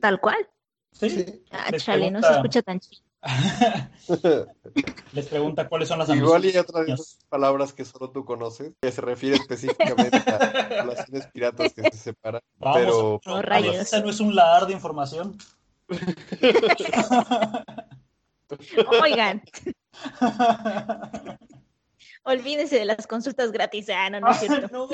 Tal 0.00 0.20
cual. 0.20 0.48
Sí. 0.92 1.42
Ah, 1.50 1.70
chale, 1.76 2.10
no 2.10 2.22
se 2.22 2.32
escucha 2.32 2.62
tan 2.62 2.80
chido. 2.80 3.02
Les 5.12 5.26
pregunta 5.26 5.68
cuáles 5.68 5.88
son 5.88 5.98
las 5.98 6.08
Igual 6.08 6.44
y 6.44 6.56
otras 6.56 7.18
palabras 7.28 7.72
que 7.72 7.84
solo 7.84 8.10
tú 8.10 8.24
conoces, 8.24 8.72
que 8.80 8.92
se 8.92 9.00
refiere 9.00 9.36
específicamente 9.36 10.18
a 10.18 10.82
poblaciones 10.82 11.26
piratas 11.26 11.72
que 11.72 11.82
se 11.90 11.96
separan. 11.96 12.40
Vamos, 12.58 13.20
pero 13.24 13.72
esa 13.72 14.00
no 14.00 14.10
es 14.10 14.20
un 14.20 14.34
ladar 14.34 14.66
de 14.66 14.74
información. 14.74 15.36
Oigan. 19.02 19.42
Olvídense 22.22 22.78
de 22.78 22.84
las 22.84 23.06
consultas 23.06 23.52
gratis. 23.52 23.88
Ah, 23.90 24.10
no, 24.10 24.20
no 24.20 24.30
es 24.30 24.38
cierto. 24.38 24.88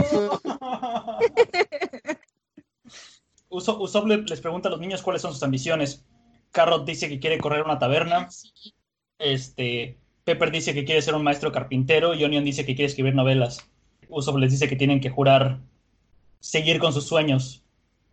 Usopp 3.49 4.07
les 4.07 4.41
pregunta 4.41 4.69
a 4.69 4.71
los 4.71 4.81
niños 4.81 5.03
cuáles 5.03 5.23
son 5.23 5.33
sus 5.33 5.43
ambiciones. 5.43 6.05
Carrot 6.55 6.87
dice 6.87 7.09
que 7.09 7.19
quiere 7.19 7.39
correr 7.39 7.63
una 7.63 7.79
taberna. 7.79 8.29
Este, 9.19 9.99
Pepper 10.23 10.53
dice 10.53 10.73
que 10.73 10.85
quiere 10.85 11.03
ser 11.03 11.15
un 11.15 11.25
maestro 11.25 11.53
carpintero 11.53 12.15
y 12.15 12.25
Onion 12.25 12.45
dice 12.45 12.65
que 12.65 12.77
quiere 12.77 12.89
escribir 12.89 13.15
novelas. 13.15 13.69
Usopp 14.09 14.39
les 14.39 14.53
dice 14.53 14.69
que 14.69 14.77
tienen 14.77 15.01
que 15.01 15.11
jurar 15.11 15.59
seguir 16.39 16.79
con 16.79 16.93
sus 16.93 17.07
sueños. 17.07 17.65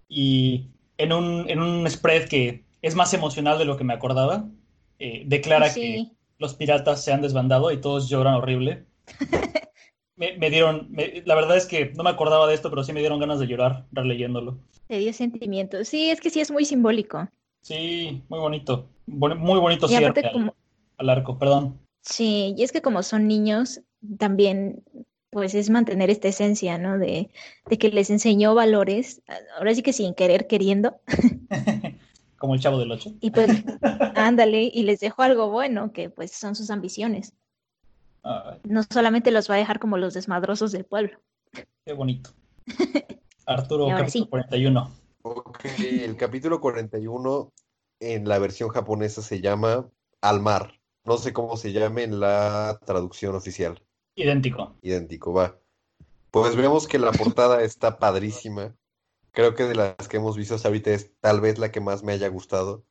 Y 0.09 0.65
en 0.97 1.13
un, 1.13 1.49
en 1.49 1.61
un 1.61 1.89
spread 1.89 2.27
que 2.27 2.63
es 2.81 2.95
más 2.95 3.13
emocional 3.13 3.59
de 3.59 3.65
lo 3.65 3.77
que 3.77 3.83
me 3.83 3.93
acordaba, 3.93 4.49
eh, 4.97 5.21
declara 5.25 5.71
que 5.71 6.07
los 6.39 6.55
piratas 6.55 7.03
se 7.03 7.13
han 7.13 7.21
desbandado 7.21 7.71
y 7.71 7.79
todos 7.79 8.09
lloran 8.09 8.33
horrible. 8.33 8.85
me, 10.15 10.49
dieron, 10.49 10.89
la 11.25 11.35
verdad 11.35 11.57
es 11.57 11.67
que 11.67 11.91
no 11.95 12.03
me 12.03 12.09
acordaba 12.09 12.47
de 12.47 12.55
esto, 12.55 12.71
pero 12.71 12.83
sí 12.83 12.91
me 12.91 13.01
dieron 13.01 13.19
ganas 13.19 13.39
de 13.39 13.45
llorar 13.45 13.85
releyéndolo. 13.91 14.57
Te 14.87 14.97
dio 14.97 15.13
sentimiento. 15.13 15.83
Sí, 15.85 16.09
es 16.09 16.19
que 16.19 16.31
sí 16.31 16.41
es 16.41 16.49
muy 16.49 16.65
simbólico. 16.65 17.29
Sí, 17.61 18.23
muy 18.29 18.39
bonito. 18.39 18.87
muy 19.07 19.59
bonito 19.59 19.87
cierre 19.87 20.13
al, 20.97 21.09
arco, 21.09 21.37
perdón. 21.37 21.79
Sí, 22.01 22.55
y 22.57 22.63
es 22.63 22.71
que 22.71 22.81
como 22.81 23.03
son 23.03 23.27
niños, 23.27 23.81
también 24.17 24.83
pues 25.31 25.55
es 25.55 25.69
mantener 25.69 26.09
esta 26.09 26.27
esencia, 26.27 26.77
¿no? 26.77 26.97
De, 26.97 27.31
que 27.79 27.89
les 27.89 28.09
enseñó 28.09 28.53
valores, 28.53 29.21
ahora 29.57 29.73
sí 29.73 29.81
que 29.81 29.93
sin 29.93 30.13
querer, 30.13 30.45
queriendo. 30.47 30.99
como 32.37 32.55
el 32.55 32.59
chavo 32.59 32.79
del 32.79 32.91
ocho. 32.91 33.13
Y 33.21 33.31
pues, 33.31 33.49
ándale, 34.15 34.69
y 34.73 34.83
les 34.83 34.99
dejó 34.99 35.21
algo 35.21 35.49
bueno, 35.49 35.93
que 35.93 36.09
pues 36.09 36.31
son 36.31 36.55
sus 36.55 36.69
ambiciones. 36.69 37.33
No 38.63 38.83
solamente 38.83 39.31
los 39.31 39.49
va 39.49 39.55
a 39.55 39.59
dejar 39.59 39.79
como 39.79 39.97
los 39.97 40.13
desmadrosos 40.13 40.71
del 40.71 40.85
pueblo. 40.85 41.19
Qué 41.85 41.93
bonito. 41.93 42.31
Arturo, 43.45 43.87
capítulo 43.87 44.29
41. 44.29 45.00
Ok, 45.23 45.65
el 45.79 46.15
capítulo 46.17 46.59
41 46.59 47.53
en 47.99 48.27
la 48.27 48.39
versión 48.39 48.69
japonesa 48.69 49.21
se 49.21 49.39
llama 49.39 49.89
Al 50.21 50.41
mar. 50.41 50.79
No 51.03 51.17
sé 51.17 51.33
cómo 51.33 51.57
se 51.57 51.71
llame 51.71 52.03
en 52.03 52.19
la 52.19 52.79
traducción 52.85 53.35
oficial. 53.35 53.83
Idéntico. 54.15 54.75
Idéntico, 54.81 55.33
va. 55.33 55.59
Pues 56.31 56.55
vemos 56.55 56.87
que 56.87 56.97
la 56.97 57.11
portada 57.11 57.61
está 57.61 57.99
padrísima. 57.99 58.75
Creo 59.31 59.53
que 59.53 59.63
de 59.63 59.75
las 59.75 60.07
que 60.07 60.17
hemos 60.17 60.37
visto 60.37 60.55
hasta 60.55 60.67
ahorita 60.67 60.91
es 60.91 61.11
tal 61.19 61.39
vez 61.39 61.59
la 61.59 61.71
que 61.71 61.79
más 61.79 62.03
me 62.03 62.13
haya 62.13 62.27
gustado. 62.27 62.83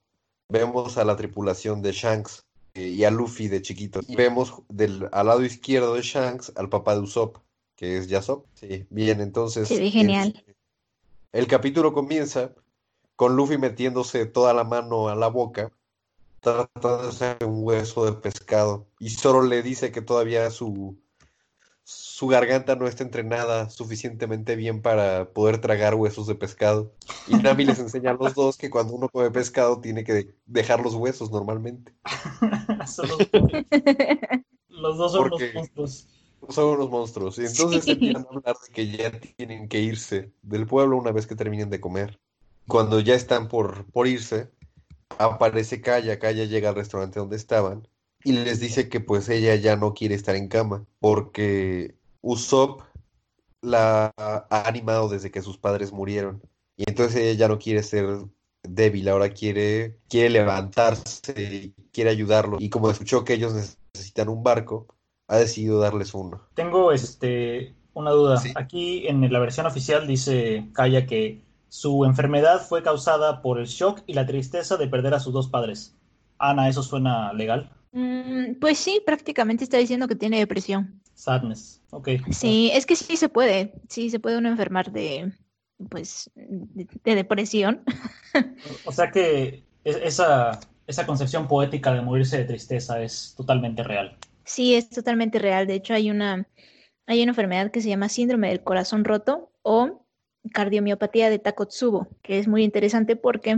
Vemos 0.48 0.98
a 0.98 1.04
la 1.04 1.16
tripulación 1.16 1.82
de 1.82 1.92
Shanks 1.92 2.46
eh, 2.74 2.88
y 2.88 3.04
a 3.04 3.10
Luffy 3.10 3.48
de 3.48 3.62
chiquito. 3.62 4.00
Y 4.06 4.16
vemos 4.16 4.62
del, 4.68 5.08
al 5.12 5.26
lado 5.26 5.44
izquierdo 5.44 5.94
de 5.94 6.02
Shanks 6.02 6.52
al 6.56 6.68
papá 6.68 6.94
de 6.94 7.00
Usopp, 7.00 7.38
que 7.76 7.98
es 7.98 8.08
Yasop. 8.08 8.46
Sí, 8.54 8.86
bien, 8.90 9.20
entonces. 9.20 9.68
Sí, 9.68 9.90
genial. 9.90 10.44
El 11.32 11.46
capítulo 11.46 11.92
comienza 11.92 12.52
con 13.16 13.36
Luffy 13.36 13.58
metiéndose 13.58 14.26
toda 14.26 14.54
la 14.54 14.64
mano 14.64 15.08
a 15.08 15.14
la 15.14 15.28
boca, 15.28 15.70
tratando 16.40 17.12
de 17.12 17.44
un 17.44 17.64
hueso 17.64 18.06
de 18.06 18.12
pescado. 18.12 18.86
Y 18.98 19.10
solo 19.10 19.42
le 19.42 19.62
dice 19.62 19.92
que 19.92 20.00
todavía 20.00 20.50
su, 20.50 20.98
su 21.84 22.28
garganta 22.28 22.76
no 22.76 22.86
está 22.86 23.04
entrenada 23.04 23.68
suficientemente 23.68 24.56
bien 24.56 24.80
para 24.80 25.32
poder 25.32 25.60
tragar 25.60 25.94
huesos 25.94 26.26
de 26.26 26.34
pescado. 26.34 26.92
Y 27.26 27.34
Nami 27.34 27.64
les 27.64 27.78
enseña 27.78 28.12
a 28.12 28.14
los 28.14 28.34
dos 28.34 28.56
que 28.56 28.70
cuando 28.70 28.94
uno 28.94 29.08
come 29.08 29.30
pescado 29.30 29.80
tiene 29.80 30.02
que 30.02 30.34
dejar 30.46 30.80
los 30.80 30.94
huesos 30.94 31.30
normalmente. 31.30 31.92
los, 34.68 34.96
dos 34.96 35.12
son 35.12 35.26
unos 35.26 35.42
monstruos. 35.54 36.08
Son 36.48 36.68
unos 36.74 36.90
monstruos. 36.90 37.38
Y 37.38 37.46
entonces 37.46 37.86
empiezan 37.86 38.24
a 38.24 38.28
hablar 38.28 38.56
de 38.66 38.72
que 38.72 38.88
ya 38.88 39.12
tienen 39.36 39.68
que 39.68 39.80
irse 39.80 40.32
del 40.42 40.66
pueblo 40.66 40.96
una 40.96 41.12
vez 41.12 41.26
que 41.26 41.36
terminen 41.36 41.70
de 41.70 41.80
comer. 41.80 42.18
Cuando 42.66 43.00
ya 43.00 43.14
están 43.14 43.48
por, 43.48 43.84
por 43.86 44.06
irse, 44.06 44.50
aparece 45.18 45.80
Kaya. 45.80 46.18
Kaya 46.18 46.44
llega 46.44 46.70
al 46.70 46.74
restaurante 46.74 47.20
donde 47.20 47.36
estaban 47.36 47.86
y 48.24 48.32
les 48.32 48.60
dice 48.60 48.88
que 48.88 49.00
pues 49.00 49.28
ella 49.28 49.54
ya 49.56 49.76
no 49.76 49.94
quiere 49.94 50.14
estar 50.14 50.36
en 50.36 50.48
cama 50.48 50.84
porque 50.98 51.94
Usopp 52.20 52.82
la 53.62 54.12
ha 54.16 54.68
animado 54.68 55.08
desde 55.08 55.30
que 55.30 55.42
sus 55.42 55.58
padres 55.58 55.92
murieron 55.92 56.42
y 56.76 56.84
entonces 56.88 57.16
ella 57.16 57.32
ya 57.32 57.48
no 57.48 57.58
quiere 57.58 57.82
ser 57.82 58.24
débil, 58.62 59.08
ahora 59.08 59.30
quiere, 59.30 59.98
quiere 60.08 60.30
levantarse, 60.30 61.72
quiere 61.92 62.10
ayudarlos 62.10 62.60
y 62.60 62.70
como 62.70 62.90
escuchó 62.90 63.24
que 63.24 63.34
ellos 63.34 63.54
necesitan 63.54 64.28
un 64.28 64.42
barco, 64.42 64.86
ha 65.30 65.36
decidido 65.38 65.78
darles 65.78 66.12
uno. 66.12 66.40
Tengo 66.54 66.90
este 66.90 67.72
una 67.94 68.10
duda. 68.10 68.42
Aquí 68.56 69.06
en 69.06 69.32
la 69.32 69.38
versión 69.38 69.64
oficial 69.64 70.06
dice 70.06 70.66
Kaya 70.72 71.06
que 71.06 71.40
su 71.68 72.04
enfermedad 72.04 72.60
fue 72.60 72.82
causada 72.82 73.40
por 73.40 73.60
el 73.60 73.66
shock 73.66 74.02
y 74.08 74.14
la 74.14 74.26
tristeza 74.26 74.76
de 74.76 74.88
perder 74.88 75.14
a 75.14 75.20
sus 75.20 75.32
dos 75.32 75.46
padres. 75.48 75.94
Ana, 76.38 76.68
¿eso 76.68 76.82
suena 76.82 77.32
legal? 77.32 77.70
Mm, 77.92 78.54
pues 78.60 78.78
sí, 78.78 79.00
prácticamente 79.06 79.62
está 79.62 79.76
diciendo 79.76 80.08
que 80.08 80.16
tiene 80.16 80.38
depresión. 80.38 81.00
Sadness, 81.14 81.80
ok. 81.90 82.08
Sí, 82.32 82.70
es 82.74 82.84
que 82.84 82.96
sí 82.96 83.16
se 83.16 83.28
puede, 83.28 83.74
sí 83.88 84.10
se 84.10 84.18
puede 84.18 84.38
uno 84.38 84.48
enfermar 84.48 84.90
de, 84.90 85.32
pues, 85.90 86.28
de, 86.34 87.14
depresión. 87.14 87.84
O 88.84 88.92
sea 88.92 89.10
que 89.10 89.64
esa, 89.84 90.58
esa 90.86 91.06
concepción 91.06 91.46
poética 91.46 91.92
de 91.92 92.00
morirse 92.00 92.38
de 92.38 92.44
tristeza 92.44 93.00
es 93.02 93.34
totalmente 93.36 93.82
real. 93.82 94.16
Sí, 94.50 94.74
es 94.74 94.90
totalmente 94.90 95.38
real. 95.38 95.68
De 95.68 95.74
hecho, 95.74 95.94
hay 95.94 96.10
una, 96.10 96.48
hay 97.06 97.22
una 97.22 97.30
enfermedad 97.30 97.70
que 97.70 97.80
se 97.80 97.88
llama 97.88 98.08
síndrome 98.08 98.48
del 98.48 98.64
corazón 98.64 99.04
roto 99.04 99.52
o 99.62 100.04
cardiomiopatía 100.52 101.30
de 101.30 101.38
Takotsubo, 101.38 102.08
que 102.20 102.40
es 102.40 102.48
muy 102.48 102.64
interesante 102.64 103.14
porque 103.14 103.56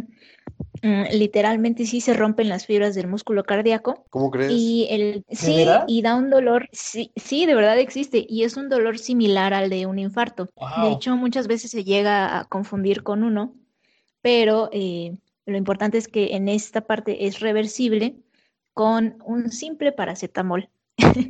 mm, 0.83 1.05
literalmente 1.13 1.87
sí 1.87 2.03
se 2.03 2.13
rompen 2.13 2.51
las 2.51 2.67
fibras 2.67 2.95
del 2.95 3.09
músculo 3.09 3.45
cardíaco. 3.45 4.05
¿Cómo 4.11 4.31
crees? 4.31 4.53
Y 4.53 4.87
el 4.91 5.25
sí, 5.31 5.65
y 5.87 6.03
da 6.03 6.15
un 6.15 6.29
dolor, 6.29 6.69
sí, 6.73 7.11
sí, 7.17 7.47
de 7.47 7.55
verdad 7.55 7.79
existe, 7.79 8.27
y 8.29 8.43
es 8.43 8.59
un 8.59 8.69
dolor 8.69 8.99
similar 8.99 9.55
al 9.55 9.71
de 9.71 9.87
un 9.87 9.99
infarto. 9.99 10.51
De 10.83 10.91
hecho, 10.91 11.17
muchas 11.17 11.47
veces 11.47 11.71
se 11.71 11.85
llega 11.85 12.39
a 12.39 12.45
confundir 12.45 13.03
con 13.03 13.25
uno, 13.25 13.55
pero 14.21 14.69
eh, 14.73 15.17
lo 15.47 15.57
importante 15.57 15.97
es 15.97 16.07
que 16.07 16.37
en 16.37 16.51
esta 16.51 16.83
parte 16.83 17.27
es 17.27 17.41
reversible 17.41 18.17
con 18.75 19.17
un 19.25 19.51
simple 19.51 19.93
paracetamol. 19.93 20.69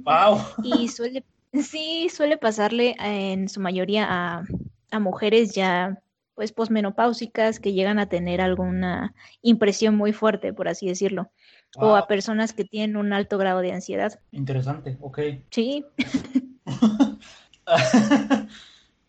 Wow. 0.05 0.39
y 0.65 0.89
suele, 0.89 1.25
sí, 1.53 2.09
suele 2.09 2.37
pasarle 2.37 2.97
en 2.99 3.49
su 3.49 3.61
mayoría 3.61 4.07
a 4.09 4.45
a 4.93 5.01
mujeres 5.01 5.55
ya 5.55 6.01
pues 6.35 6.53
posmenopáusicas 6.53 7.61
que 7.61 7.73
llegan 7.73 7.99
a 7.99 8.09
tener 8.09 8.41
alguna 8.41 9.15
impresión 9.43 9.97
muy 9.97 10.13
fuerte, 10.13 10.53
por 10.53 10.69
así 10.69 10.87
decirlo, 10.87 11.31
o 11.77 11.95
a 11.95 12.07
personas 12.07 12.53
que 12.53 12.65
tienen 12.65 12.97
un 12.97 13.13
alto 13.13 13.37
grado 13.37 13.61
de 13.61 13.73
ansiedad. 13.73 14.21
Interesante, 14.31 14.97
ok. 15.01 15.19
Sí. 15.51 15.85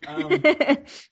Ah, 0.06 0.28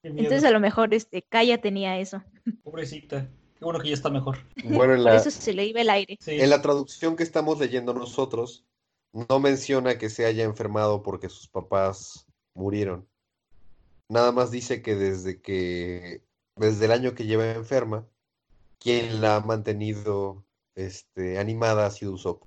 Entonces 0.03 0.45
a 0.45 0.51
lo 0.51 0.61
mejor 0.61 0.93
este 0.93 1.23
Kaya 1.23 1.59
tenía 1.63 1.99
eso. 1.99 2.23
Pobrecita. 2.63 3.27
Qué 3.59 3.65
bueno 3.65 3.81
que 3.81 3.89
ya 3.89 3.95
está 3.95 4.11
mejor. 4.11 4.41
Bueno, 4.65 4.95
en 4.95 5.05
la, 5.05 5.17
eso 5.17 5.31
se 5.31 5.55
le 5.55 5.65
iba 5.65 5.81
el 5.81 5.89
aire. 5.89 6.19
En 6.27 6.51
la 6.51 6.61
traducción 6.61 7.17
que 7.17 7.23
estamos 7.23 7.59
leyendo 7.59 7.95
nosotros, 7.95 8.67
no 9.13 9.41
menciona 9.41 9.99
que 9.99 10.11
se 10.11 10.25
haya 10.25 10.45
enfermado 10.45 11.03
porque 11.03 11.29
sus 11.29 11.49
papás 11.49 12.27
murieron. 12.55 13.09
Nada 14.09 14.33
más 14.33 14.51
dice 14.51 14.83
que 14.83 14.95
desde 14.95 15.41
que, 15.41 16.23
desde 16.57 16.85
el 16.87 16.93
año 16.93 17.15
que 17.15 17.27
lleva 17.27 17.53
enferma, 17.53 18.07
quien 18.79 19.21
la 19.21 19.37
ha 19.37 19.41
mantenido 19.41 20.45
este, 20.75 21.39
animada 21.39 21.87
ha 21.87 21.91
sido 21.91 22.13
Usopp. 22.13 22.45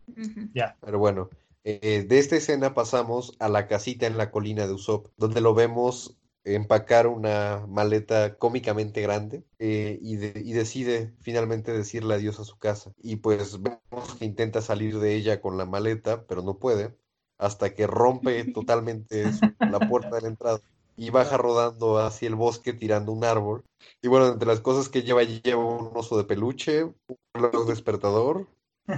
Ya. 0.54 0.78
Pero 0.82 0.99
bueno, 0.99 1.30
eh, 1.63 2.06
de 2.08 2.19
esta 2.19 2.36
escena 2.36 2.73
pasamos 2.73 3.36
a 3.39 3.49
la 3.49 3.67
casita 3.67 4.06
en 4.06 4.17
la 4.17 4.32
colina 4.32 4.67
de 4.67 4.73
Usopp, 4.73 5.08
donde 5.17 5.41
lo 5.41 5.54
vemos 5.54 6.17
empacar 6.45 7.08
una 7.08 7.65
maleta 7.67 8.36
cómicamente 8.38 9.01
grande 9.01 9.43
eh, 9.60 9.97
y, 10.01 10.13
y, 10.13 10.53
decide 10.53 11.13
finalmente 11.19 11.73
decirle 11.73 12.13
adiós 12.13 12.39
a 12.39 12.43
su 12.43 12.58
casa. 12.58 12.93
Y 13.01 13.17
pues 13.17 13.62
vemos 13.62 14.15
que 14.17 14.25
intenta 14.25 14.62
salir 14.62 14.99
de 14.99 15.15
ella 15.15 15.41
con 15.41 15.58
la 15.58 15.65
maleta, 15.65 16.25
pero 16.27 16.43
no 16.43 16.60
puede, 16.60 16.95
hasta 17.38 17.73
que 17.73 17.88
rompe 17.88 18.45
totalmente 18.53 19.25
la 19.60 19.79
puerta 19.79 20.15
de 20.15 20.21
la 20.21 20.27
entrada 20.27 20.62
y 20.97 21.10
baja 21.10 21.38
rodando 21.38 21.97
hacia 21.97 22.27
el 22.27 22.36
bosque 22.36 22.73
tirando 22.73 23.12
un 23.12 23.23
árbol. 23.23 23.63
Y 24.01 24.08
bueno, 24.08 24.27
entre 24.27 24.47
las 24.47 24.62
cosas 24.62 24.88
que 24.89 25.01
lleva, 25.01 25.23
lleva 25.23 25.65
un 25.65 25.91
oso 25.95 26.17
de 26.17 26.23
peluche, 26.23 26.84
un 26.84 26.95
reloj 27.34 27.67
despertador, 27.67 28.47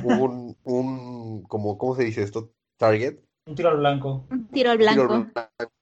un, 0.03 0.55
un 0.63 1.43
como, 1.43 1.77
¿cómo 1.77 1.95
se 1.95 2.03
dice 2.03 2.23
esto? 2.23 2.51
Target. 2.77 3.19
Un 3.47 3.55
tiro 3.55 3.69
al 3.69 3.77
blanco. 3.77 4.25
Un 4.29 4.47
tiro 4.47 4.71
al 4.71 4.77
blanco. 4.77 5.01
Un 5.01 5.07
tiro 5.07 5.13
al 5.13 5.31
blanco. 5.33 5.76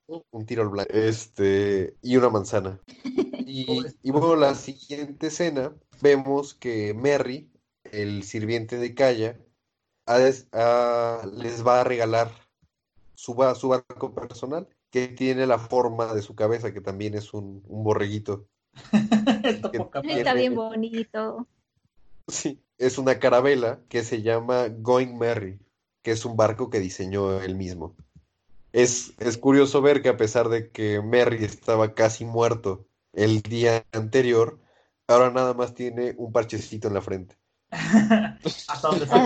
Este, 0.88 1.96
y 2.02 2.16
una 2.16 2.30
manzana. 2.30 2.80
Y, 3.48 3.80
y 4.02 4.10
bueno, 4.10 4.34
la 4.34 4.56
siguiente 4.56 5.28
escena, 5.28 5.72
vemos 6.02 6.52
que 6.52 6.92
Merry, 6.94 7.48
el 7.84 8.24
sirviente 8.24 8.76
de 8.76 8.92
Kaya, 8.92 9.38
les 10.06 11.66
va 11.66 11.80
a 11.80 11.84
regalar 11.84 12.30
su, 13.14 13.34
su 13.54 13.68
barco 13.68 14.14
personal 14.14 14.68
que 14.90 15.08
tiene 15.08 15.46
la 15.46 15.58
forma 15.58 16.14
de 16.14 16.22
su 16.22 16.34
cabeza, 16.34 16.72
que 16.72 16.80
también 16.80 17.14
es 17.14 17.34
un, 17.34 17.62
borreguito. 17.66 18.46
Está 20.04 20.34
bien 20.34 20.54
bonito. 20.54 21.46
Sí, 22.28 22.60
es 22.78 22.98
una 22.98 23.18
carabela 23.18 23.80
que 23.88 24.02
se 24.02 24.22
llama 24.22 24.68
Going 24.68 25.16
Merry, 25.16 25.58
que 26.02 26.12
es 26.12 26.24
un 26.24 26.36
barco 26.36 26.70
que 26.70 26.80
diseñó 26.80 27.40
él 27.40 27.56
mismo. 27.56 27.96
Es, 28.76 29.14
es 29.20 29.38
curioso 29.38 29.80
ver 29.80 30.02
que 30.02 30.10
a 30.10 30.18
pesar 30.18 30.50
de 30.50 30.70
que 30.70 31.00
Merry 31.00 31.42
estaba 31.42 31.94
casi 31.94 32.26
muerto 32.26 32.86
el 33.14 33.40
día 33.40 33.86
anterior, 33.90 34.60
ahora 35.08 35.30
nada 35.30 35.54
más 35.54 35.72
tiene 35.72 36.14
un 36.18 36.30
parchecito 36.30 36.86
en 36.86 36.92
la 36.92 37.00
frente. 37.00 37.38
¿Hasta 37.70 38.88
dónde 38.88 39.06
fue? 39.06 39.18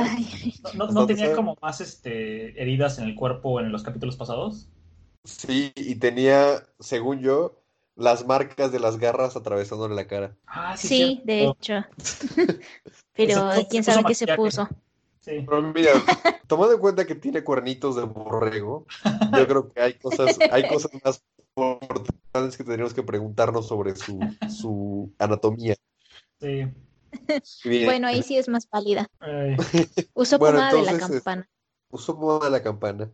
¿No, 0.75 1.05
tenía 1.05 1.35
como 1.35 1.57
más 1.61 1.81
este, 1.81 2.63
heridas 2.63 3.01
en 3.01 3.07
el 3.07 3.17
cuerpo 3.17 3.59
en 3.59 3.73
los 3.73 3.83
capítulos 3.83 4.15
pasados? 4.15 4.69
Sí, 5.25 5.73
y 5.75 5.97
tenía, 5.97 6.63
según 6.79 7.19
yo, 7.19 7.61
las 7.97 8.29
marcas 8.29 8.71
de 8.71 8.79
las 8.79 8.99
garras 8.99 9.35
atravesándole 9.35 9.97
la 9.97 10.07
cara. 10.07 10.37
Ah, 10.47 10.77
sí, 10.77 11.23
de 11.25 11.47
hecho. 11.47 11.85
Pero 13.15 13.51
quién 13.69 13.83
sabe 13.83 14.05
qué 14.07 14.15
se 14.15 14.29
puso. 14.37 14.69
Sí. 15.21 15.45
Pero 15.47 15.63
mira, 15.63 15.93
tomando 16.47 16.75
en 16.75 16.81
cuenta 16.81 17.07
que 17.07 17.15
tiene 17.15 17.45
cuernitos 17.45 17.97
de 17.97 18.03
borrego, 18.03 18.87
yo 19.37 19.47
creo 19.47 19.73
que 19.73 19.81
hay 19.81 19.95
cosas, 19.95 20.37
hay 20.51 20.67
cosas 20.69 20.91
más 21.05 21.23
importantes 21.57 22.57
que 22.57 22.65
tendríamos 22.65 22.95
que 22.95 23.03
preguntarnos 23.03 23.69
sobre 23.69 23.97
su, 23.97 24.19
su 24.49 25.13
anatomía. 25.19 25.77
Sí. 26.41 26.67
Bueno, 27.85 28.09
ahí 28.09 28.23
sí 28.23 28.37
es 28.37 28.49
más 28.49 28.67
pálida. 28.67 29.09
Usó 30.15 30.39
pomada 30.39 30.73
de 30.73 30.83
la 30.83 30.99
campana. 30.99 31.49
Usó 31.91 32.19
pomada 32.19 32.45
de 32.47 32.51
la 32.51 32.63
campana. 32.63 33.11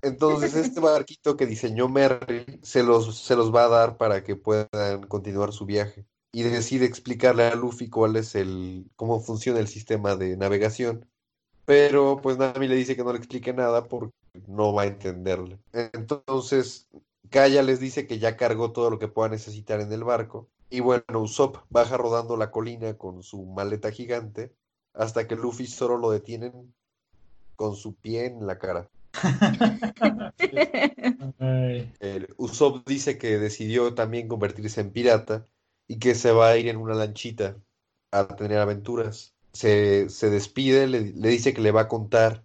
Entonces, 0.00 0.54
este 0.54 0.80
barquito 0.80 1.36
que 1.36 1.46
diseñó 1.46 1.88
Merry 1.88 2.60
se 2.62 2.82
los, 2.82 3.18
se 3.18 3.34
los 3.36 3.54
va 3.54 3.64
a 3.64 3.68
dar 3.68 3.96
para 3.96 4.22
que 4.22 4.36
puedan 4.36 5.02
continuar 5.08 5.52
su 5.52 5.66
viaje. 5.66 6.04
Y 6.32 6.42
decide 6.42 6.84
explicarle 6.84 7.44
a 7.44 7.54
Luffy 7.54 7.88
cuál 7.88 8.16
es 8.16 8.34
el, 8.34 8.86
cómo 8.96 9.20
funciona 9.20 9.60
el 9.60 9.68
sistema 9.68 10.14
de 10.14 10.36
navegación. 10.36 11.06
Pero 11.64 12.20
pues 12.22 12.38
Nami 12.38 12.68
le 12.68 12.76
dice 12.76 12.96
que 12.96 13.04
no 13.04 13.12
le 13.12 13.18
explique 13.18 13.52
nada 13.52 13.88
porque 13.88 14.14
no 14.46 14.72
va 14.72 14.82
a 14.82 14.86
entenderle. 14.86 15.58
Entonces, 15.72 16.88
Kaya 17.30 17.62
les 17.62 17.80
dice 17.80 18.06
que 18.06 18.18
ya 18.18 18.36
cargó 18.36 18.72
todo 18.72 18.90
lo 18.90 18.98
que 18.98 19.08
pueda 19.08 19.28
necesitar 19.28 19.80
en 19.80 19.92
el 19.92 20.04
barco. 20.04 20.48
Y 20.70 20.80
bueno, 20.80 21.20
Usopp 21.20 21.56
baja 21.70 21.96
rodando 21.96 22.36
la 22.36 22.50
colina 22.50 22.94
con 22.94 23.22
su 23.22 23.44
maleta 23.44 23.90
gigante 23.90 24.52
hasta 24.94 25.26
que 25.26 25.36
Luffy 25.36 25.66
solo 25.66 25.96
lo 25.96 26.10
detienen 26.10 26.74
con 27.56 27.74
su 27.74 27.94
pie 27.94 28.26
en 28.26 28.46
la 28.46 28.58
cara. 28.58 28.88
Usopp 32.36 32.86
dice 32.86 33.18
que 33.18 33.38
decidió 33.38 33.94
también 33.94 34.28
convertirse 34.28 34.80
en 34.80 34.90
pirata 34.90 35.44
y 35.88 35.98
que 35.98 36.14
se 36.14 36.32
va 36.32 36.50
a 36.50 36.56
ir 36.56 36.68
en 36.68 36.76
una 36.76 36.94
lanchita 36.94 37.56
a 38.12 38.28
tener 38.28 38.58
aventuras. 38.58 39.34
Se, 39.52 40.08
se 40.08 40.30
despide, 40.30 40.86
le, 40.86 41.00
dice 41.00 41.52
que 41.54 41.60
le 41.60 41.72
va 41.72 41.82
a 41.82 41.88
contar 41.88 42.44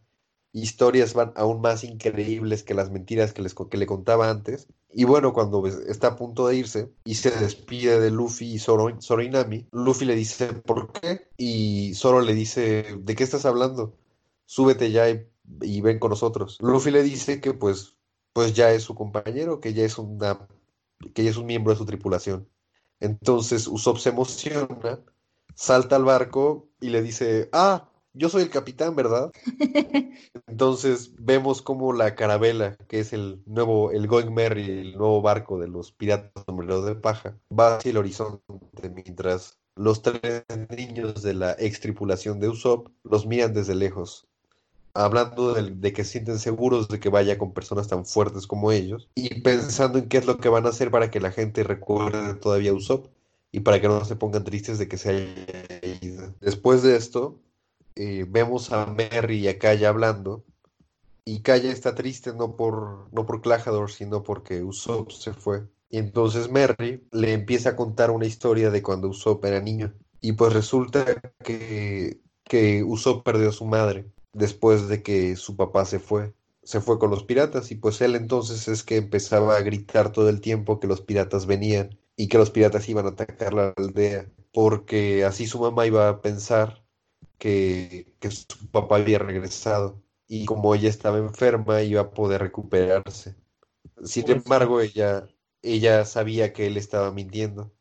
historias 0.54 1.14
van 1.14 1.34
aún 1.36 1.62
más 1.62 1.84
increíbles 1.84 2.64
que 2.64 2.74
las 2.74 2.92
mentiras 2.92 3.34
que, 3.34 3.42
les, 3.42 3.54
que 3.54 3.78
le 3.78 3.86
contaba 3.86 4.30
antes. 4.30 4.68
Y 4.94 5.06
bueno, 5.06 5.34
cuando 5.34 5.66
está 5.68 6.10
a 6.10 6.16
punto 6.16 6.48
de 6.48 6.56
irse 6.56 6.92
y 7.04 7.16
se 7.16 7.32
despide 7.32 8.00
de 8.00 8.12
Luffy 8.12 8.54
y 8.54 8.60
Zoro, 8.60 8.96
Zoro 9.02 9.24
y 9.24 9.30
Nami, 9.30 9.68
Luffy 9.72 10.06
le 10.06 10.16
dice 10.16 10.54
¿por 10.54 10.92
qué? 10.92 11.28
Y 11.38 11.94
Zoro 11.96 12.22
le 12.22 12.34
dice 12.34 12.98
¿de 13.00 13.16
qué 13.16 13.24
estás 13.24 13.46
hablando? 13.46 13.98
Súbete 14.46 14.92
ya 14.92 15.10
y 15.10 15.28
y 15.62 15.82
ven 15.82 16.00
con 16.00 16.10
nosotros. 16.10 16.58
Luffy 16.62 16.92
le 16.92 17.04
dice 17.04 17.42
que 17.42 17.54
pues, 17.54 17.96
pues 18.34 18.54
ya 18.54 18.72
es 18.72 18.84
su 18.84 18.96
compañero, 18.96 19.60
que 19.60 19.74
ya 19.74 19.84
es 19.84 19.98
una, 19.98 20.48
que 21.14 21.24
ya 21.24 21.30
es 21.30 21.38
un 21.38 21.46
miembro 21.46 21.74
de 21.74 21.78
su 21.78 21.86
tripulación. 21.86 22.48
Entonces 23.04 23.68
Usopp 23.68 23.98
se 23.98 24.10
emociona, 24.10 25.02
salta 25.56 25.98
al 25.98 26.06
barco 26.06 26.70
y 26.80 26.88
le 26.88 27.02
dice, 27.02 27.50
ah, 27.52 27.90
yo 28.14 28.30
soy 28.30 28.44
el 28.44 28.50
capitán, 28.50 28.96
¿verdad? 28.96 29.30
Entonces 30.48 31.14
vemos 31.20 31.62
como 31.62 31.92
la 31.92 32.16
carabela, 32.16 32.78
que 32.88 33.00
es 33.00 33.12
el 33.12 33.44
nuevo, 33.46 33.92
el 33.92 34.08
Going 34.08 34.32
Merry, 34.34 34.70
el 34.70 34.98
nuevo 34.98 35.22
barco 35.22 35.60
de 35.60 35.68
los 35.68 35.92
piratas 35.92 36.46
sombreros 36.46 36.86
de 36.86 36.96
paja, 36.96 37.38
va 37.52 37.76
hacia 37.76 37.92
el 37.92 37.98
horizonte 37.98 38.90
mientras 38.90 39.60
los 39.76 40.02
tres 40.02 40.46
niños 40.70 41.22
de 41.24 41.34
la 41.34 41.58
ex 41.60 41.82
tripulación 41.82 42.40
de 42.40 42.48
Usopp 42.48 42.88
los 43.04 43.26
miran 43.26 43.54
desde 43.54 43.76
lejos 43.76 44.30
hablando 44.94 45.54
de, 45.54 45.94
que 45.94 46.04
se 46.04 46.12
sienten 46.12 46.40
seguros 46.40 46.88
de 46.88 47.00
que 47.00 47.10
vaya 47.10 47.38
con 47.38 47.54
personas 47.54 47.88
tan 47.88 48.06
fuertes 48.06 48.46
como 48.46 48.72
ellos 48.72 49.10
y 49.16 49.42
pensando 49.42 49.98
en 49.98 50.08
qué 50.08 50.18
es 50.18 50.26
lo 50.26 50.38
que 50.38 50.50
van 50.50 50.66
a 50.66 50.70
hacer 50.70 50.92
para 50.92 51.10
que 51.10 51.20
la 51.20 51.32
gente 51.32 51.64
recuerde 51.64 52.36
todavía 52.36 52.72
a 52.72 52.76
Usopp 52.76 53.08
y 53.52 53.62
para 53.62 53.82
que 53.82 53.88
no 53.88 54.04
se 54.06 54.16
pongan 54.16 54.44
tristes 54.44 54.80
de 54.80 54.88
que 54.88 54.98
se 54.98 55.10
haya 55.10 56.00
ido. 56.02 56.34
Después 56.42 56.84
de 56.84 56.96
esto, 56.96 57.40
eh, 57.96 58.26
vemos 58.28 58.72
a 58.72 58.86
Merry 58.86 59.40
y 59.40 59.48
a 59.48 59.60
Kaya 59.60 59.90
hablando 59.90 60.44
y 61.26 61.42
Kaya 61.42 61.72
está 61.72 61.96
triste 61.96 62.34
no 62.34 62.56
por, 62.56 63.14
no 63.14 63.26
por 63.26 63.42
Clajador, 63.42 63.92
sino 63.92 64.24
porque 64.24 64.64
Usopp 64.64 65.12
se 65.12 65.34
fue. 65.34 65.68
Y 65.90 65.98
entonces 65.98 66.50
Merry 66.50 67.08
le 67.12 67.34
empieza 67.34 67.70
a 67.70 67.76
contar 67.76 68.12
una 68.12 68.26
historia 68.26 68.72
de 68.72 68.82
cuando 68.82 69.10
Usopp 69.10 69.46
era 69.46 69.60
niño. 69.60 69.94
Y 70.22 70.34
pues 70.34 70.54
resulta 70.54 71.06
que, 71.44 72.22
que 72.44 72.84
Usopp 72.84 73.24
perdió 73.24 73.50
a 73.50 73.54
su 73.54 73.66
madre 73.66 74.06
después 74.34 74.88
de 74.88 75.04
que 75.04 75.36
su 75.36 75.56
papá 75.56 75.86
se 75.86 76.00
fue. 76.00 76.34
Se 76.64 76.82
fue 76.82 77.00
con 77.00 77.12
los 77.12 77.24
piratas 77.24 77.72
y 77.72 77.76
pues 77.76 78.02
él 78.02 78.16
entonces 78.16 78.68
es 78.68 78.84
que 78.84 78.98
empezaba 78.98 79.58
a 79.58 79.62
gritar 79.62 80.12
todo 80.12 80.30
el 80.30 80.42
tiempo 80.42 80.80
que 80.80 80.88
los 80.88 81.02
piratas 81.02 81.46
venían 81.46 81.98
y 82.16 82.28
que 82.28 82.38
los 82.38 82.52
piratas 82.52 82.88
iban 82.90 83.06
a 83.06 83.10
atacar 83.10 83.54
la 83.54 83.74
aldea, 83.76 84.28
porque 84.54 85.26
así 85.26 85.46
su 85.48 85.60
mamá 85.60 85.86
iba 85.88 86.08
a 86.10 86.22
pensar 86.22 86.84
que, 87.38 88.14
que 88.20 88.32
su 88.32 88.46
papá 88.72 88.98
había 88.98 89.20
regresado 89.20 90.02
y 90.28 90.46
como 90.46 90.74
ella 90.74 90.90
estaba 90.90 91.18
enferma 91.18 91.82
iba 91.82 92.02
a 92.02 92.12
poder 92.12 92.42
recuperarse. 92.42 93.36
Sin 94.04 94.24
pues 94.24 94.38
embargo, 94.38 94.82
ella, 94.82 95.28
ella 95.62 96.06
sabía 96.06 96.54
que 96.54 96.68
él 96.68 96.78
estaba 96.78 97.12
mintiendo 97.12 97.74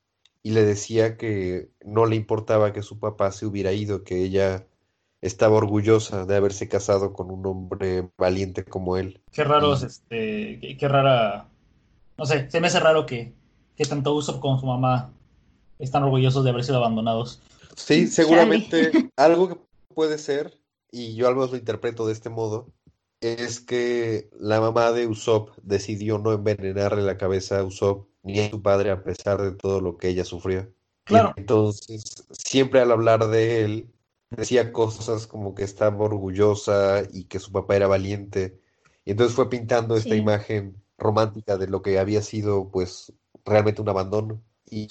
y 0.43 0.51
le 0.51 0.65
decía 0.65 1.17
que 1.17 1.71
no 1.85 2.07
le 2.07 2.17
importaba 2.17 2.73
que 2.73 2.83
su 2.83 2.99
papá 2.99 3.31
se 3.33 3.47
hubiera 3.47 3.73
ido, 3.73 4.03
que 4.03 4.23
ella 4.23 4.67
estaba 5.23 5.57
orgullosa 5.57 6.27
de 6.27 6.37
haberse 6.37 6.69
casado 6.69 7.13
con 7.13 7.31
un 7.31 7.47
hombre 7.47 8.09
valiente 8.19 8.65
como 8.65 8.97
él. 8.97 9.23
Qué 9.31 9.45
raro, 9.45 9.75
este, 9.75 10.77
qué, 10.79 10.89
rara, 10.89 11.49
no 12.19 12.27
sé, 12.27 12.51
se 12.51 12.61
me 12.61 12.67
hace 12.67 12.81
raro 12.81 13.07
que, 13.07 13.33
que 13.77 13.85
tanto 13.85 14.15
Usopp 14.15 14.41
como 14.41 14.59
su 14.59 14.67
mamá 14.67 15.13
están 15.79 16.03
orgullosos 16.03 16.45
de 16.45 16.51
haber 16.51 16.65
sido 16.65 16.79
abandonados. 16.79 17.41
Sí, 17.77 18.09
seguramente 18.09 19.11
algo 19.17 19.49
que 19.49 19.57
puede 19.95 20.19
ser, 20.19 20.59
y 20.91 21.15
yo 21.15 21.29
algo 21.29 21.47
lo 21.47 21.57
interpreto 21.57 22.07
de 22.07 22.13
este 22.13 22.29
modo, 22.29 22.67
es 23.21 23.61
que 23.61 24.29
la 24.41 24.61
mamá 24.61 24.91
de 24.91 25.07
Usopp 25.07 25.51
decidió 25.63 26.19
no 26.19 26.33
envenenarle 26.33 27.03
la 27.03 27.17
cabeza 27.17 27.61
a 27.61 27.65
Usopp 27.65 28.09
ni 28.25 28.41
a 28.41 28.51
su 28.51 28.61
padre 28.61 28.91
a 28.91 29.05
pesar 29.05 29.41
de 29.41 29.53
todo 29.53 29.81
lo 29.81 29.97
que 29.97 30.09
ella 30.09 30.25
sufrió. 30.25 30.69
Claro. 31.05 31.33
entonces, 31.37 32.25
siempre 32.31 32.81
al 32.81 32.93
hablar 32.93 33.27
de 33.27 33.65
él, 33.65 33.89
decía 34.37 34.73
cosas 34.73 35.27
como 35.27 35.55
que 35.55 35.65
estaba 35.65 36.05
orgullosa 36.05 37.03
y 37.13 37.25
que 37.25 37.39
su 37.39 37.53
papá 37.53 37.77
era 37.77 37.87
valiente. 37.87 38.59
Y 39.05 39.13
entonces 39.13 39.35
fue 39.35 39.51
pintando 39.51 39.97
esta 39.97 40.15
imagen 40.15 40.77
romántica 40.99 41.57
de 41.57 41.67
lo 41.67 41.83
que 41.83 41.99
había 41.99 42.23
sido 42.23 42.71
pues 42.71 43.13
realmente 43.45 43.83
un 43.83 43.89
abandono. 43.89 44.41
Y, 44.71 44.89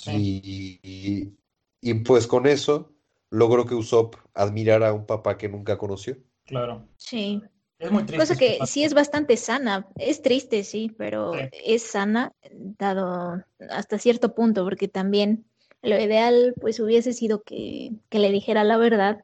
y, 1.81 1.93
pues 2.05 2.27
con 2.27 2.45
eso 2.45 2.91
logró 3.31 3.65
que 3.65 3.73
Usopp 3.73 4.15
admirara 4.33 4.89
a 4.89 4.93
un 4.93 5.05
papá 5.05 5.37
que 5.37 5.49
nunca 5.49 5.77
conoció. 5.77 6.17
Claro. 6.45 6.85
Sí. 6.97 7.41
Es 7.79 7.91
muy 7.91 8.03
triste. 8.03 8.17
Cosa 8.17 8.35
que 8.37 8.59
sí 8.67 8.83
es 8.83 8.93
bastante 8.93 9.37
sana. 9.37 9.87
Es 9.95 10.21
triste, 10.21 10.63
sí, 10.63 10.93
pero 10.97 11.31
es 11.51 11.81
sana 11.81 12.31
dado 12.51 13.43
hasta 13.71 13.97
cierto 13.97 14.35
punto, 14.35 14.63
porque 14.63 14.87
también 14.87 15.45
lo 15.81 15.99
ideal 15.99 16.53
pues 16.61 16.79
hubiese 16.79 17.13
sido 17.13 17.41
que, 17.41 17.93
que 18.09 18.19
le 18.19 18.31
dijera 18.31 18.63
la 18.63 18.77
verdad 18.77 19.23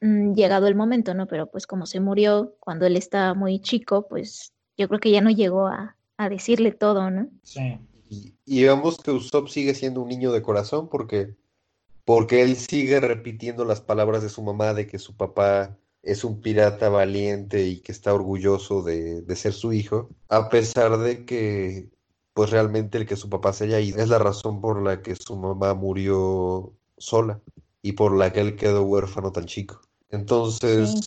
Mm, 0.00 0.34
llegado 0.34 0.66
el 0.66 0.74
momento, 0.74 1.14
¿no? 1.14 1.26
Pero 1.26 1.50
pues 1.50 1.66
como 1.66 1.86
se 1.86 2.00
murió 2.00 2.54
cuando 2.60 2.86
él 2.86 2.96
estaba 2.96 3.34
muy 3.34 3.60
chico, 3.60 4.06
pues 4.08 4.52
yo 4.76 4.88
creo 4.88 5.00
que 5.00 5.10
ya 5.10 5.20
no 5.20 5.30
llegó 5.30 5.66
a, 5.66 5.96
decirle 6.30 6.72
todo, 6.72 7.10
¿no? 7.10 7.28
Sí. 7.42 7.78
Y, 8.08 8.64
vemos 8.64 8.98
que 8.98 9.10
Usopp 9.10 9.48
sigue 9.48 9.74
siendo 9.74 10.00
un 10.00 10.08
niño 10.08 10.32
de 10.32 10.40
corazón 10.40 10.88
porque, 10.88 11.34
porque 12.04 12.42
él 12.42 12.56
sigue 12.56 13.00
repitiendo 13.00 13.64
las 13.64 13.80
palabras 13.80 14.22
de 14.22 14.28
su 14.28 14.42
mamá 14.42 14.72
de 14.72 14.86
que 14.86 14.98
su 14.98 15.16
papá 15.16 15.76
es 16.02 16.24
un 16.24 16.40
pirata 16.40 16.88
valiente 16.88 17.66
y 17.66 17.80
que 17.80 17.92
está 17.92 18.14
orgulloso 18.14 18.82
de, 18.82 19.22
de 19.22 19.36
ser 19.36 19.52
su 19.52 19.72
hijo, 19.72 20.08
a 20.28 20.48
pesar 20.48 20.98
de 20.98 21.26
que 21.26 21.90
pues 22.32 22.50
realmente 22.50 22.96
el 22.98 23.06
que 23.06 23.16
su 23.16 23.28
papá 23.28 23.52
se 23.52 23.64
haya 23.64 23.80
ido 23.80 23.98
es 23.98 24.08
la 24.08 24.18
razón 24.18 24.60
por 24.60 24.80
la 24.80 25.02
que 25.02 25.16
su 25.16 25.36
mamá 25.36 25.74
murió 25.74 26.72
sola 26.96 27.40
y 27.86 27.92
por 27.92 28.16
la 28.16 28.32
que 28.32 28.40
él 28.40 28.56
quedó 28.56 28.82
huérfano 28.82 29.30
tan 29.30 29.46
chico. 29.46 29.80
Entonces, 30.10 31.06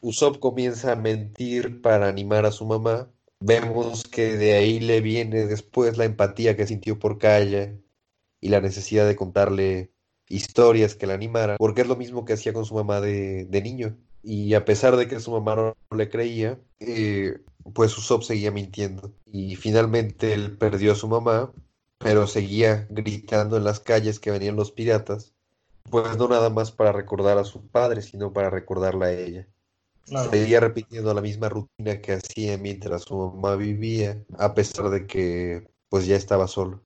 Usopp 0.00 0.38
comienza 0.38 0.92
a 0.92 0.96
mentir 0.96 1.82
para 1.82 2.06
animar 2.06 2.46
a 2.46 2.52
su 2.52 2.64
mamá. 2.64 3.10
Vemos 3.40 4.04
que 4.04 4.36
de 4.36 4.52
ahí 4.54 4.78
le 4.78 5.00
viene 5.00 5.46
después 5.46 5.98
la 5.98 6.04
empatía 6.04 6.54
que 6.54 6.68
sintió 6.68 7.00
por 7.00 7.18
Kaya 7.18 7.74
y 8.40 8.48
la 8.48 8.60
necesidad 8.60 9.08
de 9.08 9.16
contarle 9.16 9.90
historias 10.28 10.94
que 10.94 11.08
la 11.08 11.14
animaran, 11.14 11.56
porque 11.58 11.80
es 11.80 11.88
lo 11.88 11.96
mismo 11.96 12.24
que 12.24 12.34
hacía 12.34 12.52
con 12.52 12.64
su 12.64 12.76
mamá 12.76 13.00
de, 13.00 13.60
niño. 13.64 13.96
Y 14.22 14.54
a 14.54 14.64
pesar 14.64 14.96
de 14.96 15.08
que 15.08 15.18
su 15.18 15.32
mamá 15.32 15.56
no 15.56 15.96
le 15.96 16.08
creía, 16.08 16.60
eh, 16.78 17.40
pues 17.74 17.98
Usopp 17.98 18.22
seguía 18.22 18.52
mintiendo. 18.52 19.12
Y 19.26 19.56
finalmente 19.56 20.32
él 20.32 20.56
perdió 20.58 20.92
a 20.92 20.96
su 20.96 21.08
mamá, 21.08 21.52
pero 21.98 22.28
seguía 22.28 22.86
gritando 22.88 23.56
en 23.56 23.64
las 23.64 23.80
calles 23.80 24.20
que 24.20 24.30
venían 24.30 24.54
los 24.54 24.70
piratas, 24.70 25.33
pues 25.90 26.16
no 26.16 26.28
nada 26.28 26.50
más 26.50 26.72
para 26.72 26.92
recordar 26.92 27.38
a 27.38 27.44
su 27.44 27.66
padre, 27.68 28.02
sino 28.02 28.32
para 28.32 28.50
recordarla 28.50 29.06
a 29.06 29.12
ella. 29.12 29.46
Seguía 30.04 30.60
repitiendo 30.60 31.14
la 31.14 31.22
misma 31.22 31.48
rutina 31.48 32.00
que 32.00 32.12
hacía 32.12 32.58
mientras 32.58 33.02
su 33.02 33.16
mamá 33.16 33.56
vivía, 33.56 34.22
a 34.38 34.54
pesar 34.54 34.90
de 34.90 35.06
que 35.06 35.68
pues 35.88 36.06
ya 36.06 36.16
estaba 36.16 36.46
solo. 36.46 36.82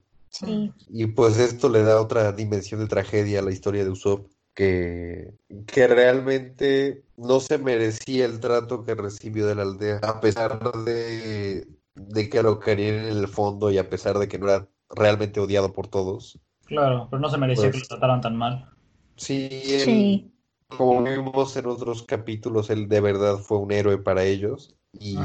Y 0.87 1.07
pues 1.07 1.37
esto 1.37 1.69
le 1.69 1.83
da 1.83 1.99
otra 1.99 2.31
dimensión 2.31 2.79
de 2.79 2.87
tragedia 2.87 3.39
a 3.39 3.43
la 3.43 3.51
historia 3.51 3.83
de 3.83 3.89
Usopp, 3.89 4.31
que, 4.53 5.33
que 5.67 5.87
realmente 5.87 7.03
no 7.17 7.39
se 7.39 7.57
merecía 7.57 8.25
el 8.25 8.39
trato 8.39 8.83
que 8.83 8.95
recibió 8.95 9.47
de 9.47 9.55
la 9.55 9.63
aldea, 9.63 9.99
a 10.03 10.21
pesar 10.21 10.71
de, 10.83 11.67
de 11.95 12.29
que 12.29 12.43
lo 12.43 12.59
querían 12.59 12.95
en 13.05 13.17
el 13.17 13.27
fondo 13.27 13.71
y 13.71 13.77
a 13.77 13.89
pesar 13.89 14.17
de 14.19 14.27
que 14.27 14.39
no 14.39 14.47
era 14.47 14.67
realmente 14.89 15.39
odiado 15.39 15.73
por 15.73 15.87
todos. 15.87 16.39
Claro, 16.65 17.07
pero 17.09 17.19
no 17.19 17.29
se 17.29 17.37
merecía 17.37 17.71
pues 17.71 17.75
que 17.75 17.79
lo 17.81 17.87
trataran 17.87 18.21
tan 18.21 18.35
mal. 18.35 18.69
Sí, 19.19 20.31
como 20.67 21.03
vimos 21.03 21.55
en 21.57 21.65
otros 21.65 22.03
capítulos, 22.03 22.69
él 22.69 22.87
de 22.87 23.01
verdad 23.01 23.37
fue 23.37 23.57
un 23.57 23.71
héroe 23.71 23.97
para 23.97 24.23
ellos. 24.23 24.75
Y, 24.97 25.17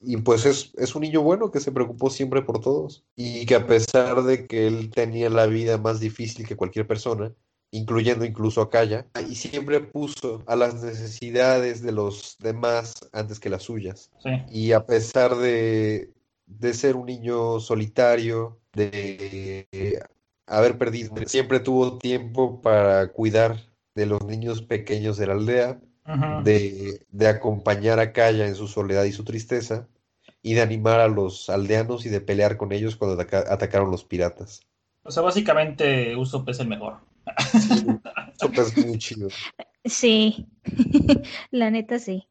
y 0.00 0.16
pues 0.18 0.46
es, 0.46 0.72
es, 0.76 0.94
un 0.94 1.02
niño 1.02 1.22
bueno 1.22 1.50
que 1.50 1.60
se 1.60 1.72
preocupó 1.72 2.08
siempre 2.08 2.42
por 2.42 2.60
todos 2.60 3.04
y 3.14 3.44
que 3.44 3.56
a 3.56 3.66
pesar 3.66 4.22
de 4.22 4.46
que 4.46 4.66
él 4.66 4.90
tenía 4.90 5.28
la 5.28 5.46
vida 5.46 5.76
más 5.76 6.00
difícil 6.00 6.46
que 6.46 6.56
cualquier 6.56 6.86
persona, 6.86 7.32
incluyendo 7.72 8.24
incluso 8.24 8.62
a 8.62 8.70
Kaya, 8.70 9.06
y 9.28 9.34
siempre 9.34 9.80
puso 9.80 10.42
a 10.46 10.56
las 10.56 10.82
necesidades 10.82 11.82
de 11.82 11.92
los 11.92 12.36
demás 12.38 12.94
antes 13.12 13.40
que 13.40 13.50
las 13.50 13.64
suyas. 13.64 14.10
Y 14.50 14.72
a 14.72 14.86
pesar 14.86 15.36
de, 15.36 16.12
de 16.46 16.74
ser 16.74 16.96
un 16.96 17.06
niño 17.06 17.60
solitario, 17.60 18.60
de 18.72 19.66
haber 20.46 20.78
perdido, 20.78 21.14
siempre 21.26 21.60
tuvo 21.60 21.98
tiempo 21.98 22.60
para 22.60 23.08
cuidar 23.08 23.60
de 23.94 24.06
los 24.06 24.24
niños 24.24 24.62
pequeños 24.62 25.16
de 25.16 25.26
la 25.26 25.34
aldea, 25.34 25.80
de, 26.42 27.00
de, 27.10 27.28
acompañar 27.28 27.98
a 27.98 28.12
Kaya 28.12 28.46
en 28.46 28.54
su 28.54 28.68
soledad 28.68 29.04
y 29.04 29.12
su 29.12 29.24
tristeza, 29.24 29.88
y 30.42 30.52
de 30.52 30.60
animar 30.60 31.00
a 31.00 31.08
los 31.08 31.48
aldeanos 31.48 32.04
y 32.04 32.10
de 32.10 32.20
pelear 32.20 32.58
con 32.58 32.72
ellos 32.72 32.96
cuando 32.96 33.20
atacaron 33.20 33.90
los 33.90 34.04
piratas. 34.04 34.60
O 35.02 35.10
sea, 35.10 35.22
básicamente 35.22 36.14
Usopp 36.16 36.48
es 36.50 36.60
el 36.60 36.68
mejor. 36.68 36.98
Usopp 38.36 38.58
es 38.58 38.86
muy 38.86 38.98
chido. 38.98 39.28
Sí, 39.84 40.46
la 41.50 41.70
neta 41.70 41.98
sí. 41.98 42.26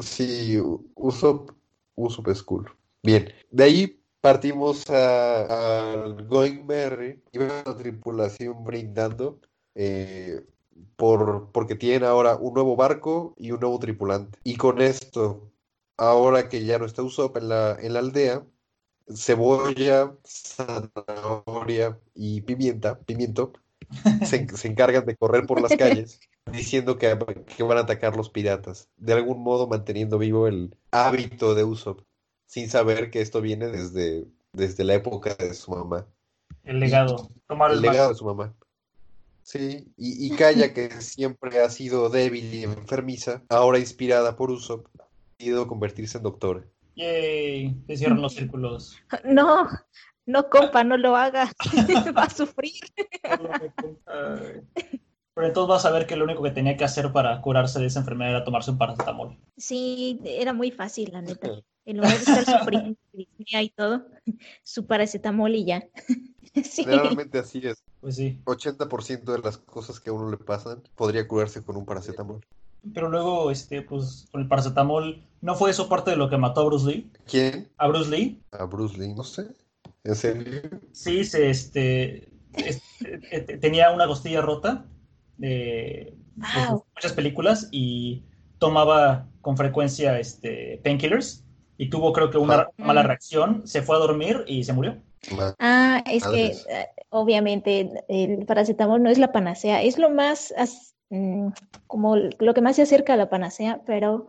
Sí, 0.00 0.58
Usopp, 0.94 1.50
Usopp 1.94 2.28
es 2.28 2.42
cool. 2.42 2.70
Bien, 3.02 3.30
de 3.50 3.64
ahí 3.64 4.03
partimos 4.24 4.88
al 4.88 6.26
Going 6.26 6.64
Merry 6.64 7.22
y 7.30 7.36
vemos 7.36 7.62
la 7.66 7.76
tripulación 7.76 8.64
brindando 8.64 9.38
eh, 9.74 10.40
por, 10.96 11.52
porque 11.52 11.74
tienen 11.74 12.04
ahora 12.04 12.36
un 12.36 12.54
nuevo 12.54 12.74
barco 12.74 13.34
y 13.36 13.50
un 13.50 13.60
nuevo 13.60 13.78
tripulante. 13.78 14.38
Y 14.42 14.56
con 14.56 14.80
esto 14.80 15.52
ahora 15.98 16.48
que 16.48 16.64
ya 16.64 16.78
no 16.78 16.86
está 16.86 17.02
Usopp 17.02 17.36
en 17.36 17.50
la, 17.50 17.76
en 17.78 17.92
la 17.92 17.98
aldea, 17.98 18.46
cebolla, 19.14 20.14
zanahoria 20.24 22.00
y 22.14 22.40
pimienta, 22.40 22.98
pimiento, 23.00 23.52
se, 24.24 24.46
encargan 24.66 25.04
de 25.04 25.16
correr 25.16 25.44
por 25.44 25.60
las 25.60 25.76
calles 25.76 26.18
diciendo 26.50 26.96
que, 26.96 27.14
que, 27.58 27.62
van 27.62 27.76
a 27.76 27.82
atacar 27.82 28.16
los 28.16 28.30
piratas, 28.30 28.88
de 28.96 29.12
algún 29.12 29.42
modo 29.42 29.68
manteniendo 29.68 30.16
vivo 30.16 30.48
el 30.48 30.74
hábito 30.92 31.54
de 31.54 31.64
Usopp, 31.64 32.00
sin 32.46 32.68
saber 32.68 33.10
que 33.10 33.20
esto 33.20 33.40
viene 33.40 33.68
desde, 33.68 34.26
desde 34.52 34.84
la 34.84 34.94
época 34.94 35.34
de 35.34 35.54
su 35.54 35.70
mamá. 35.70 36.06
El 36.62 36.80
legado, 36.80 37.30
tomar 37.46 37.72
el, 37.72 37.80
legado 37.80 38.10
de 38.10 38.14
su 38.14 38.24
mamá. 38.24 38.54
Sí, 39.42 39.92
y, 39.96 40.26
y 40.26 40.30
Kaya, 40.36 40.72
que 40.72 40.90
siempre 41.02 41.60
ha 41.60 41.68
sido 41.68 42.08
débil 42.08 42.54
y 42.54 42.64
enfermiza, 42.64 43.42
ahora 43.50 43.78
inspirada 43.78 44.36
por 44.36 44.50
Usopp, 44.50 44.86
convertirse 45.68 46.16
en 46.16 46.24
doctor. 46.24 46.66
Yay, 46.96 47.76
se 47.86 47.96
cierran 47.96 48.22
los 48.22 48.34
círculos. 48.34 48.96
No, 49.24 49.68
no, 50.26 50.48
compa, 50.48 50.84
no 50.84 50.96
lo 50.96 51.16
haga. 51.16 51.50
Va 52.16 52.22
a 52.22 52.30
sufrir. 52.30 52.80
Pero 55.34 55.48
entonces 55.48 55.68
vas 55.68 55.84
a 55.84 55.90
ver 55.90 56.06
que 56.06 56.14
lo 56.14 56.24
único 56.24 56.44
que 56.44 56.52
tenía 56.52 56.76
que 56.76 56.84
hacer 56.84 57.10
para 57.10 57.40
curarse 57.40 57.80
de 57.80 57.86
esa 57.86 57.98
enfermedad 57.98 58.36
era 58.36 58.44
tomarse 58.44 58.70
un 58.70 58.78
paracetamol. 58.78 59.36
Sí, 59.56 60.20
era 60.24 60.52
muy 60.52 60.70
fácil, 60.70 61.10
la 61.12 61.22
neta. 61.22 61.60
En 61.86 61.98
lugar 61.98 62.12
de 62.12 62.18
estar 62.18 62.44
sufriendo 62.60 62.96
y 63.12 63.70
todo, 63.70 64.06
su 64.62 64.86
paracetamol 64.86 65.54
y 65.54 65.64
ya. 65.64 65.86
Sí. 66.62 66.84
Realmente 66.84 67.40
así 67.40 67.60
es. 67.64 67.82
Pues 68.00 68.14
sí. 68.14 68.40
80% 68.44 69.24
de 69.24 69.38
las 69.40 69.58
cosas 69.58 69.98
que 69.98 70.10
a 70.10 70.12
uno 70.12 70.30
le 70.30 70.36
pasan 70.36 70.84
podría 70.94 71.26
curarse 71.26 71.64
con 71.64 71.76
un 71.76 71.84
paracetamol. 71.84 72.46
Pero 72.92 73.08
luego, 73.08 73.50
este, 73.50 73.82
pues, 73.82 74.28
con 74.30 74.42
el 74.42 74.46
paracetamol, 74.46 75.26
¿no 75.40 75.56
fue 75.56 75.72
eso 75.72 75.88
parte 75.88 76.12
de 76.12 76.16
lo 76.16 76.30
que 76.30 76.36
mató 76.36 76.60
a 76.60 76.66
Bruce 76.66 76.86
Lee? 76.86 77.10
¿Quién? 77.26 77.68
A 77.76 77.88
Bruce 77.88 78.08
Lee. 78.08 78.40
A 78.52 78.66
Bruce 78.66 78.96
Lee, 78.96 79.14
no 79.14 79.24
sé. 79.24 79.48
¿En 80.04 80.14
serio? 80.14 80.62
Sí, 80.92 81.24
se, 81.24 81.50
este, 81.50 82.28
este 82.52 83.58
tenía 83.58 83.90
una 83.90 84.06
costilla 84.06 84.42
rota 84.42 84.86
de, 85.38 86.14
muchas 86.36 87.12
películas 87.14 87.68
y 87.70 88.24
tomaba 88.58 89.28
con 89.40 89.56
frecuencia 89.56 90.18
este, 90.18 90.80
painkillers 90.84 91.43
y 91.78 91.90
tuvo 91.90 92.12
creo 92.12 92.30
que 92.30 92.38
una 92.38 92.68
mala 92.76 93.02
reacción, 93.02 93.66
se 93.66 93.82
fue 93.82 93.96
a 93.96 94.00
dormir 94.00 94.44
y 94.46 94.64
se 94.64 94.72
murió. 94.72 94.96
Ah, 95.58 96.02
es 96.06 96.26
que 96.26 96.46
eh, 96.46 96.86
obviamente 97.08 97.90
el 98.08 98.44
paracetamol 98.44 99.02
no 99.02 99.08
es 99.08 99.18
la 99.18 99.32
panacea, 99.32 99.82
es 99.82 99.98
lo 99.98 100.10
más 100.10 100.52
Mm, 101.10 101.50
como 101.86 102.16
lo 102.16 102.54
que 102.54 102.60
más 102.60 102.76
se 102.76 102.82
acerca 102.82 103.14
a 103.14 103.16
la 103.16 103.28
panacea, 103.28 103.82
pero 103.86 104.26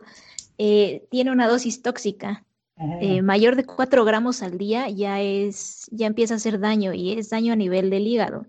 eh, 0.58 1.08
tiene 1.10 1.32
una 1.32 1.48
dosis 1.48 1.82
tóxica. 1.82 2.46
Eh, 3.02 3.22
mayor 3.22 3.56
de 3.56 3.64
4 3.64 4.04
gramos 4.04 4.44
al 4.44 4.58
día 4.58 4.90
ya 4.90 5.22
es 5.22 5.88
ya 5.92 6.08
empieza 6.08 6.34
a 6.34 6.38
hacer 6.38 6.60
daño 6.60 6.94
y 6.94 7.14
es 7.14 7.30
daño 7.30 7.54
a 7.54 7.56
nivel 7.56 7.90
del 7.90 8.06
hígado. 8.06 8.46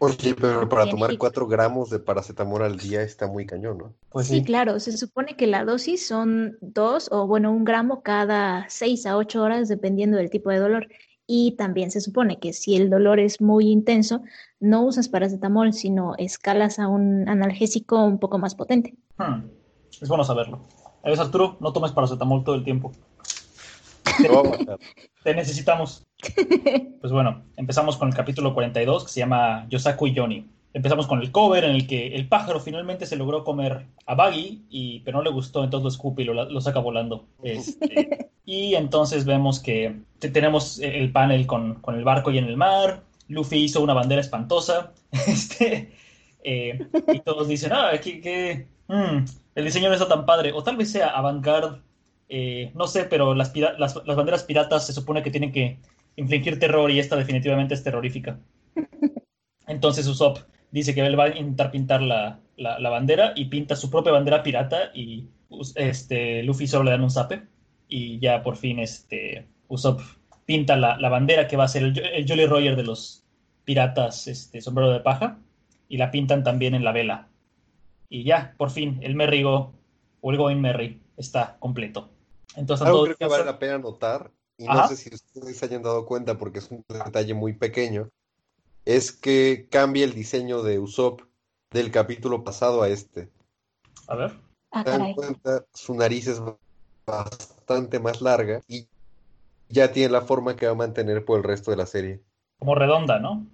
Oye, 0.00 0.34
pero 0.34 0.66
para 0.68 0.88
tomar 0.88 1.16
4 1.18 1.46
gramos 1.46 1.90
de 1.90 1.98
paracetamol 1.98 2.62
al 2.62 2.78
día 2.78 3.02
está 3.02 3.26
muy 3.26 3.44
cañón, 3.44 3.78
¿no? 3.78 3.94
Pues 4.08 4.28
sí. 4.28 4.42
claro, 4.42 4.80
se 4.80 4.96
supone 4.96 5.36
que 5.36 5.46
la 5.46 5.64
dosis 5.64 6.06
son 6.06 6.56
2 6.62 7.10
o 7.12 7.26
bueno, 7.26 7.52
un 7.52 7.64
gramo 7.64 8.02
cada 8.02 8.66
6 8.70 9.04
a 9.04 9.18
8 9.18 9.42
horas 9.42 9.68
dependiendo 9.68 10.16
del 10.16 10.30
tipo 10.30 10.48
de 10.50 10.58
dolor. 10.58 10.88
Y 11.26 11.52
también 11.52 11.90
se 11.90 12.00
supone 12.00 12.40
que 12.40 12.52
si 12.52 12.76
el 12.76 12.90
dolor 12.90 13.20
es 13.20 13.40
muy 13.40 13.70
intenso, 13.70 14.22
no 14.58 14.84
usas 14.84 15.08
paracetamol, 15.08 15.72
sino 15.72 16.14
escalas 16.16 16.78
a 16.78 16.88
un 16.88 17.28
analgésico 17.28 18.02
un 18.02 18.18
poco 18.18 18.38
más 18.38 18.54
potente. 18.54 18.94
Hmm. 19.18 19.44
Es 20.00 20.08
bueno 20.08 20.24
saberlo. 20.24 20.60
A 21.02 21.10
ver, 21.10 21.20
Arturo, 21.20 21.56
no 21.60 21.72
tomes 21.72 21.92
paracetamol 21.92 22.42
todo 22.42 22.54
el 22.54 22.64
tiempo. 22.64 22.90
Te, 25.24 25.34
necesitamos. 25.34 26.06
Pues 27.00 27.12
bueno, 27.12 27.42
empezamos 27.56 27.96
con 27.96 28.08
el 28.08 28.14
capítulo 28.14 28.52
42 28.52 29.04
que 29.04 29.10
se 29.10 29.20
llama 29.20 29.66
Yosaku 29.68 30.08
y 30.08 30.14
Johnny. 30.14 30.46
Empezamos 30.72 31.06
con 31.06 31.20
el 31.20 31.32
cover 31.32 31.64
en 31.64 31.72
el 31.72 31.86
que 31.86 32.14
el 32.14 32.28
pájaro 32.28 32.60
finalmente 32.60 33.06
se 33.06 33.16
logró 33.16 33.42
comer 33.42 33.86
a 34.06 34.14
Baggy, 34.14 34.62
y, 34.70 35.00
pero 35.00 35.18
no 35.18 35.24
le 35.24 35.30
gustó, 35.30 35.64
entonces 35.64 35.84
lo 35.84 35.88
escupe 35.88 36.22
y 36.22 36.26
lo, 36.26 36.44
lo 36.44 36.60
saca 36.60 36.78
volando. 36.78 37.24
Este, 37.42 38.30
y 38.44 38.74
entonces 38.74 39.24
vemos 39.24 39.60
que 39.60 39.96
tenemos 40.18 40.78
el 40.78 41.10
panel 41.10 41.46
con, 41.46 41.76
con, 41.76 41.96
el 41.96 42.04
barco 42.04 42.30
y 42.30 42.38
en 42.38 42.44
el 42.44 42.56
mar. 42.56 43.02
Luffy 43.28 43.64
hizo 43.64 43.82
una 43.82 43.94
bandera 43.94 44.20
espantosa. 44.20 44.92
Este, 45.26 45.92
eh, 46.44 46.86
y 47.12 47.20
todos 47.20 47.48
dicen, 47.48 47.72
ah, 47.72 47.90
que, 48.00 48.66
mm, 48.88 49.24
el 49.56 49.64
diseño 49.64 49.88
no 49.88 49.94
está 49.94 50.08
tan 50.08 50.24
padre. 50.24 50.52
O 50.52 50.62
tal 50.62 50.76
vez 50.76 50.92
sea 50.92 51.08
avant-garde, 51.08 51.80
eh, 52.28 52.70
no 52.74 52.86
sé, 52.86 53.04
pero 53.04 53.34
las, 53.34 53.54
las, 53.56 53.96
las, 54.06 54.16
banderas 54.16 54.44
piratas 54.44 54.86
se 54.86 54.92
supone 54.92 55.22
que 55.22 55.32
tienen 55.32 55.50
que 55.50 55.78
infligir 56.20 56.58
terror 56.58 56.90
y 56.90 56.98
esta 56.98 57.16
definitivamente 57.16 57.74
es 57.74 57.82
terrorífica. 57.82 58.38
Entonces 59.66 60.06
Usopp 60.06 60.38
dice 60.70 60.94
que 60.94 61.00
él 61.00 61.18
va 61.18 61.24
a 61.24 61.28
intentar 61.28 61.70
pintar 61.70 62.02
la, 62.02 62.40
la, 62.56 62.78
la 62.78 62.90
bandera 62.90 63.32
y 63.34 63.46
pinta 63.46 63.76
su 63.76 63.90
propia 63.90 64.12
bandera 64.12 64.42
pirata 64.42 64.90
y 64.94 65.28
pues, 65.48 65.72
este, 65.76 66.42
Luffy 66.42 66.66
solo 66.66 66.84
le 66.84 66.90
dan 66.92 67.02
un 67.02 67.10
zape 67.10 67.42
y 67.88 68.18
ya 68.20 68.42
por 68.42 68.56
fin 68.56 68.78
este, 68.78 69.46
Usopp 69.68 70.00
pinta 70.44 70.76
la, 70.76 71.08
bandera 71.08 71.46
que 71.46 71.56
va 71.56 71.64
a 71.64 71.68
ser 71.68 71.84
el, 71.84 72.26
Jolly 72.28 72.46
Roger 72.46 72.76
de 72.76 72.82
los 72.82 73.24
piratas 73.64 74.26
este, 74.26 74.60
sombrero 74.60 74.90
de 74.90 75.00
paja 75.00 75.38
y 75.88 75.96
la 75.96 76.10
pintan 76.10 76.42
también 76.42 76.74
en 76.74 76.84
la 76.84 76.92
vela. 76.92 77.28
Y 78.08 78.24
ya, 78.24 78.54
por 78.56 78.70
fin, 78.70 78.98
el 79.02 79.14
Merrigo 79.14 79.72
o 80.20 80.30
el 80.32 80.36
Going 80.36 80.58
Merry 80.58 81.00
está 81.16 81.56
completo. 81.60 82.10
Entonces, 82.56 82.84
Algo 82.84 83.04
creo 83.04 83.16
que 83.16 83.26
vale 83.26 83.44
la 83.44 83.58
pena 83.58 83.78
notar, 83.78 84.32
y 84.60 84.64
no 84.66 84.86
sé 84.88 84.96
si 84.96 85.14
ustedes 85.14 85.56
se 85.56 85.64
hayan 85.64 85.82
dado 85.82 86.04
cuenta 86.04 86.36
porque 86.36 86.58
es 86.58 86.70
un 86.70 86.84
detalle 86.86 87.32
muy 87.32 87.54
pequeño, 87.54 88.10
es 88.84 89.10
que 89.10 89.68
cambia 89.70 90.04
el 90.04 90.12
diseño 90.12 90.62
de 90.62 90.78
Usopp 90.78 91.22
del 91.70 91.90
capítulo 91.90 92.44
pasado 92.44 92.82
a 92.82 92.90
este. 92.90 93.30
A 94.06 94.16
ver. 94.16 94.38
Ah, 94.70 94.84
dan 94.84 95.14
cuenta, 95.14 95.64
su 95.72 95.94
nariz 95.94 96.26
es 96.26 96.42
bastante 97.06 98.00
más 98.00 98.20
larga 98.20 98.60
y 98.68 98.86
ya 99.70 99.92
tiene 99.92 100.12
la 100.12 100.20
forma 100.20 100.56
que 100.56 100.66
va 100.66 100.72
a 100.72 100.76
mantener 100.76 101.24
por 101.24 101.38
el 101.38 101.44
resto 101.44 101.70
de 101.70 101.78
la 101.78 101.86
serie. 101.86 102.20
Como 102.58 102.74
redonda, 102.74 103.18
¿no? 103.18 103.46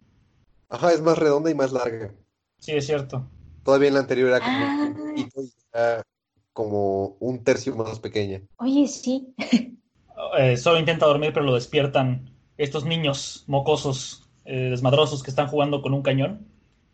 Ajá, 0.68 0.92
es 0.92 1.02
más 1.02 1.16
redonda 1.16 1.52
y 1.52 1.54
más 1.54 1.70
larga. 1.70 2.12
Sí, 2.58 2.72
es 2.72 2.84
cierto. 2.84 3.24
Todavía 3.62 3.88
en 3.88 3.94
la 3.94 4.00
anterior 4.00 4.30
era 4.30 4.40
como, 4.40 5.46
ah. 5.72 6.02
como 6.52 7.16
un 7.20 7.44
tercio 7.44 7.76
más 7.76 8.00
pequeña. 8.00 8.42
Oye, 8.56 8.88
sí. 8.88 9.32
Eh, 10.38 10.56
solo 10.56 10.78
intenta 10.78 11.06
dormir, 11.06 11.32
pero 11.32 11.46
lo 11.46 11.54
despiertan 11.54 12.30
estos 12.58 12.84
niños 12.84 13.44
mocosos, 13.46 14.28
eh, 14.44 14.70
desmadrosos 14.70 15.22
que 15.22 15.30
están 15.30 15.48
jugando 15.48 15.82
con 15.82 15.94
un 15.94 16.02
cañón. 16.02 16.46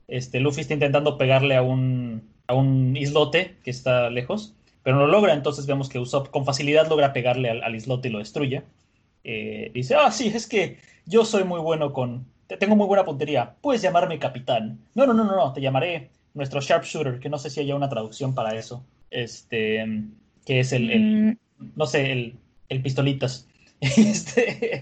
Este, 0.08 0.40
Luffy 0.40 0.60
está 0.62 0.74
intentando 0.74 1.18
pegarle 1.18 1.56
a 1.56 1.62
un, 1.62 2.28
a 2.46 2.54
un 2.54 2.96
islote 2.96 3.56
que 3.64 3.70
está 3.70 4.10
lejos, 4.10 4.54
pero 4.82 4.96
no 4.96 5.06
lo 5.06 5.12
logra. 5.12 5.34
Entonces 5.34 5.66
vemos 5.66 5.88
que 5.88 5.98
Usopp 5.98 6.28
con 6.30 6.44
facilidad 6.44 6.88
logra 6.88 7.12
pegarle 7.12 7.50
al, 7.50 7.74
islote 7.74 8.08
y 8.08 8.12
lo 8.12 8.18
destruye. 8.18 8.62
Eh, 9.24 9.70
dice, 9.74 9.94
ah, 9.94 10.10
sí, 10.10 10.28
es 10.28 10.46
que 10.46 10.78
yo 11.06 11.24
soy 11.24 11.44
muy 11.44 11.60
bueno 11.60 11.92
con... 11.92 12.26
Tengo 12.58 12.76
muy 12.76 12.86
buena 12.86 13.04
puntería. 13.04 13.54
Puedes 13.60 13.80
llamarme 13.80 14.18
capitán. 14.18 14.78
No, 14.94 15.06
no, 15.06 15.14
no, 15.14 15.24
no, 15.24 15.34
no. 15.34 15.52
Te 15.52 15.62
llamaré 15.62 16.10
nuestro 16.34 16.60
sharpshooter, 16.60 17.18
que 17.18 17.30
no 17.30 17.38
sé 17.38 17.48
si 17.48 17.60
haya 17.60 17.74
una 17.74 17.88
traducción 17.88 18.34
para 18.34 18.54
eso. 18.54 18.84
Este, 19.10 20.04
que 20.44 20.60
es 20.60 20.72
el, 20.72 21.00
mm. 21.00 21.38
no 21.76 21.86
sé, 21.86 22.12
el, 22.12 22.36
el 22.72 22.82
pistolitas. 22.82 23.46
Este... 23.80 24.80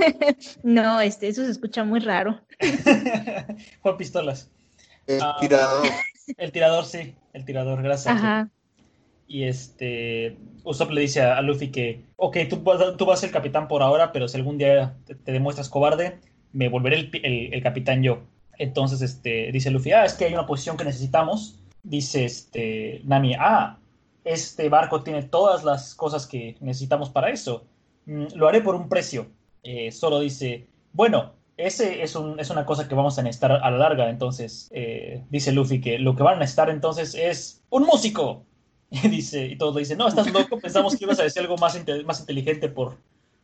no, 0.62 1.00
este, 1.00 1.28
eso 1.28 1.44
se 1.44 1.50
escucha 1.50 1.84
muy 1.84 2.00
raro. 2.00 2.40
Juan 3.82 3.96
Pistolas. 3.98 4.50
El 5.06 5.20
ah, 5.22 5.36
tirador. 5.40 5.86
El 6.38 6.52
tirador, 6.52 6.84
sí, 6.86 7.14
el 7.32 7.44
tirador, 7.44 7.82
gracias. 7.82 8.14
Ajá. 8.14 8.48
Y 9.26 9.44
este, 9.44 10.36
Usopp 10.64 10.90
le 10.90 11.02
dice 11.02 11.20
a, 11.20 11.40
Luffy 11.42 11.70
que, 11.70 12.04
ok, 12.16 12.38
tú, 12.48 12.64
tú, 12.96 13.06
vas 13.06 13.18
a 13.18 13.20
ser 13.20 13.30
capitán 13.30 13.68
por 13.68 13.82
ahora, 13.82 14.10
pero 14.10 14.26
si 14.26 14.36
algún 14.36 14.58
día 14.58 14.96
te, 15.06 15.32
demuestras 15.32 15.68
cobarde, 15.68 16.18
me 16.52 16.68
volveré 16.68 17.10
el, 17.12 17.54
el, 17.54 17.62
capitán 17.62 18.02
yo. 18.02 18.22
Entonces, 18.58 19.02
este, 19.02 19.52
dice 19.52 19.70
Luffy, 19.70 19.92
ah, 19.92 20.04
es 20.04 20.14
que 20.14 20.24
hay 20.24 20.34
una 20.34 20.46
posición 20.46 20.76
que 20.76 20.84
necesitamos. 20.84 21.60
Dice 21.82 22.24
este, 22.24 23.02
Nami, 23.04 23.34
ah, 23.38 23.78
este 24.24 24.68
barco 24.68 25.02
tiene 25.02 25.22
todas 25.22 25.64
las 25.64 25.94
cosas 25.94 26.26
que 26.26 26.56
necesitamos 26.60 27.10
para 27.10 27.30
eso. 27.30 27.64
Mm, 28.06 28.26
lo 28.34 28.48
haré 28.48 28.60
por 28.60 28.74
un 28.74 28.88
precio. 28.88 29.28
Eh, 29.62 29.92
solo 29.92 30.20
dice, 30.20 30.66
bueno, 30.92 31.32
ese 31.56 32.02
es, 32.02 32.16
un, 32.16 32.40
es, 32.40 32.50
una 32.50 32.64
cosa 32.64 32.88
que 32.88 32.94
vamos 32.94 33.18
a 33.18 33.22
necesitar 33.22 33.52
a 33.52 33.70
la 33.70 33.78
larga. 33.78 34.10
Entonces, 34.10 34.68
eh, 34.72 35.24
dice 35.30 35.52
Luffy 35.52 35.80
que 35.80 35.98
lo 35.98 36.16
que 36.16 36.22
van 36.22 36.36
a 36.36 36.40
necesitar 36.40 36.70
entonces 36.70 37.14
es 37.14 37.62
un 37.70 37.84
músico. 37.84 38.44
Y 38.92 39.06
dice, 39.06 39.46
y 39.46 39.56
todos 39.56 39.76
dicen, 39.76 39.98
no, 39.98 40.08
estás 40.08 40.32
loco, 40.32 40.58
pensamos 40.58 40.96
que 40.96 41.04
ibas 41.04 41.20
a 41.20 41.22
decir 41.22 41.42
algo 41.42 41.56
más, 41.56 41.78
más 42.04 42.18
inteligente 42.18 42.68
por, 42.68 42.96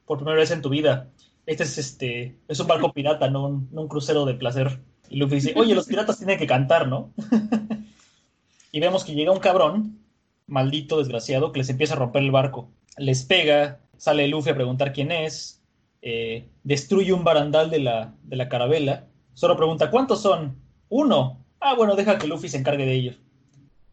por 0.04 0.18
primera 0.18 0.38
vez 0.38 0.50
en 0.50 0.60
tu 0.60 0.70
vida. 0.70 1.08
Este 1.46 1.62
es 1.62 1.78
este, 1.78 2.36
es 2.48 2.58
un 2.58 2.66
barco 2.66 2.92
pirata, 2.92 3.30
no 3.30 3.46
un, 3.46 3.88
crucero 3.88 4.24
de 4.24 4.34
placer. 4.34 4.80
Y 5.08 5.18
Luffy 5.18 5.36
dice, 5.36 5.54
oye, 5.54 5.76
los 5.76 5.86
piratas 5.86 6.18
tienen 6.18 6.36
que 6.36 6.48
cantar, 6.48 6.88
¿no? 6.88 7.12
y 8.72 8.80
vemos 8.80 9.04
que 9.04 9.14
llega 9.14 9.30
un 9.30 9.38
cabrón, 9.38 10.00
maldito, 10.46 10.98
desgraciado, 10.98 11.52
que 11.52 11.60
les 11.60 11.70
empieza 11.70 11.94
a 11.94 11.98
romper 11.98 12.22
el 12.22 12.30
barco. 12.30 12.70
Les 12.96 13.24
pega, 13.24 13.80
sale 13.96 14.28
Luffy 14.28 14.50
a 14.50 14.54
preguntar 14.54 14.92
quién 14.92 15.12
es, 15.12 15.62
eh, 16.02 16.48
destruye 16.62 17.12
un 17.12 17.24
barandal 17.24 17.70
de 17.70 17.80
la, 17.80 18.14
de 18.22 18.36
la 18.36 18.48
carabela, 18.48 19.08
solo 19.34 19.56
pregunta, 19.56 19.90
¿cuántos 19.90 20.22
son? 20.22 20.56
Uno. 20.88 21.44
Ah, 21.60 21.74
bueno, 21.74 21.96
deja 21.96 22.18
que 22.18 22.26
Luffy 22.26 22.48
se 22.48 22.58
encargue 22.58 22.86
de 22.86 22.94
ello. 22.94 23.12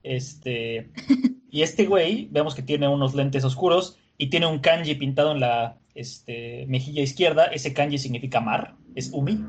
Este, 0.03 0.91
y 1.49 1.61
este 1.61 1.85
güey, 1.85 2.27
vemos 2.31 2.55
que 2.55 2.61
tiene 2.61 2.87
unos 2.87 3.15
lentes 3.15 3.43
oscuros 3.43 3.97
y 4.17 4.27
tiene 4.29 4.47
un 4.47 4.59
kanji 4.59 4.95
pintado 4.95 5.31
en 5.31 5.39
la 5.39 5.77
este, 5.95 6.65
mejilla 6.67 7.01
izquierda. 7.01 7.45
Ese 7.45 7.73
kanji 7.73 7.97
significa 7.97 8.41
mar, 8.41 8.75
es 8.95 9.11
Umi. 9.11 9.43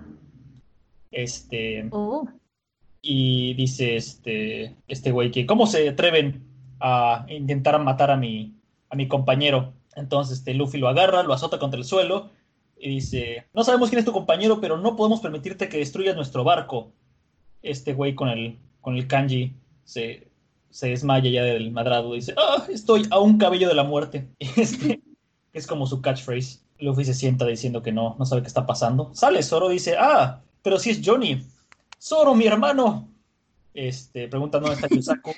Este. 1.11 1.88
Oh. 1.90 2.27
Y 3.03 3.55
dice 3.55 3.97
este, 3.97 4.75
este 4.88 5.11
güey 5.11 5.31
que, 5.31 5.45
¿cómo 5.45 5.67
se 5.67 5.88
atreven 5.88 6.54
a 6.87 7.25
intentar 7.29 7.79
matar 7.83 8.11
a 8.11 8.16
mi, 8.16 8.55
a 8.90 8.97
mi 8.97 9.09
compañero? 9.09 9.73
Entonces 9.97 10.38
este, 10.38 10.53
Luffy 10.53 10.79
lo 10.79 10.88
agarra, 10.88 11.23
lo 11.23 11.33
azota 11.33 11.59
contra 11.59 11.79
el 11.79 11.85
suelo 11.85 12.31
y 12.77 12.90
dice, 12.90 13.47
no 13.55 13.64
sabemos 13.64 13.88
quién 13.88 14.01
es 14.01 14.05
tu 14.05 14.12
compañero, 14.12 14.61
pero 14.61 14.77
no 14.77 14.94
podemos 14.94 15.20
permitirte 15.20 15.68
que 15.68 15.79
destruyas 15.79 16.14
nuestro 16.14 16.44
barco. 16.44 16.92
Este 17.62 17.94
güey 17.94 18.14
con 18.14 18.29
el, 18.29 18.59
con 18.83 18.97
el 18.97 19.07
kanji 19.07 19.55
se, 19.85 20.29
se 20.68 20.88
desmaya 20.88 21.31
ya 21.31 21.42
del 21.42 21.70
madrado 21.70 22.12
y 22.14 22.18
dice, 22.18 22.35
ah, 22.37 22.66
estoy 22.68 23.07
a 23.11 23.18
un 23.18 23.38
cabello 23.38 23.68
de 23.68 23.75
la 23.75 23.85
muerte. 23.85 24.29
Este, 24.57 25.01
es 25.55 25.66
como 25.66 25.87
su 25.87 26.03
catchphrase. 26.03 26.61
Luffy 26.81 27.05
se 27.05 27.14
sienta 27.14 27.47
diciendo 27.47 27.83
que 27.83 27.92
no, 27.92 28.16
no 28.18 28.27
sabe 28.27 28.42
qué 28.42 28.49
está 28.49 28.66
pasando. 28.66 29.11
Sale 29.14 29.42
Zoro 29.42 29.70
dice, 29.70 29.97
ah, 29.99 30.42
pero 30.62 30.79
si 30.79 30.90
es 30.90 31.01
Johnny. 31.03 31.47
Zoro, 31.99 32.35
mi 32.35 32.47
hermano. 32.47 33.09
Este, 33.73 34.29
pregunta 34.29 34.59
dónde 34.59 34.75
está 34.75 34.88
Yosako. 34.88 35.33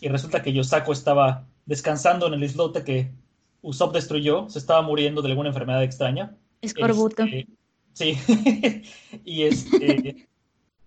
Y 0.00 0.08
resulta 0.08 0.42
que 0.42 0.52
Yosako 0.52 0.92
estaba 0.92 1.46
descansando 1.66 2.26
en 2.26 2.34
el 2.34 2.44
islote 2.44 2.84
que 2.84 3.10
Usopp 3.62 3.94
destruyó. 3.94 4.48
Se 4.48 4.58
estaba 4.58 4.82
muriendo 4.82 5.22
de 5.22 5.28
alguna 5.28 5.50
enfermedad 5.50 5.82
extraña. 5.82 6.36
Escorbuto. 6.62 7.24
Este, 7.24 7.46
sí. 7.92 8.82
y 9.24 9.42
este, 9.42 10.28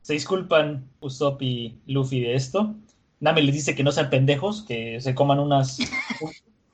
se 0.02 0.14
disculpan 0.14 0.88
Usopp 1.00 1.42
y 1.42 1.78
Luffy 1.86 2.20
de 2.20 2.36
esto. 2.36 2.76
Nami 3.20 3.42
les 3.42 3.56
dice 3.56 3.76
que 3.76 3.84
no 3.84 3.92
sean 3.92 4.10
pendejos, 4.10 4.64
que 4.64 5.00
se 5.00 5.16
coman 5.16 5.40
unas 5.40 5.80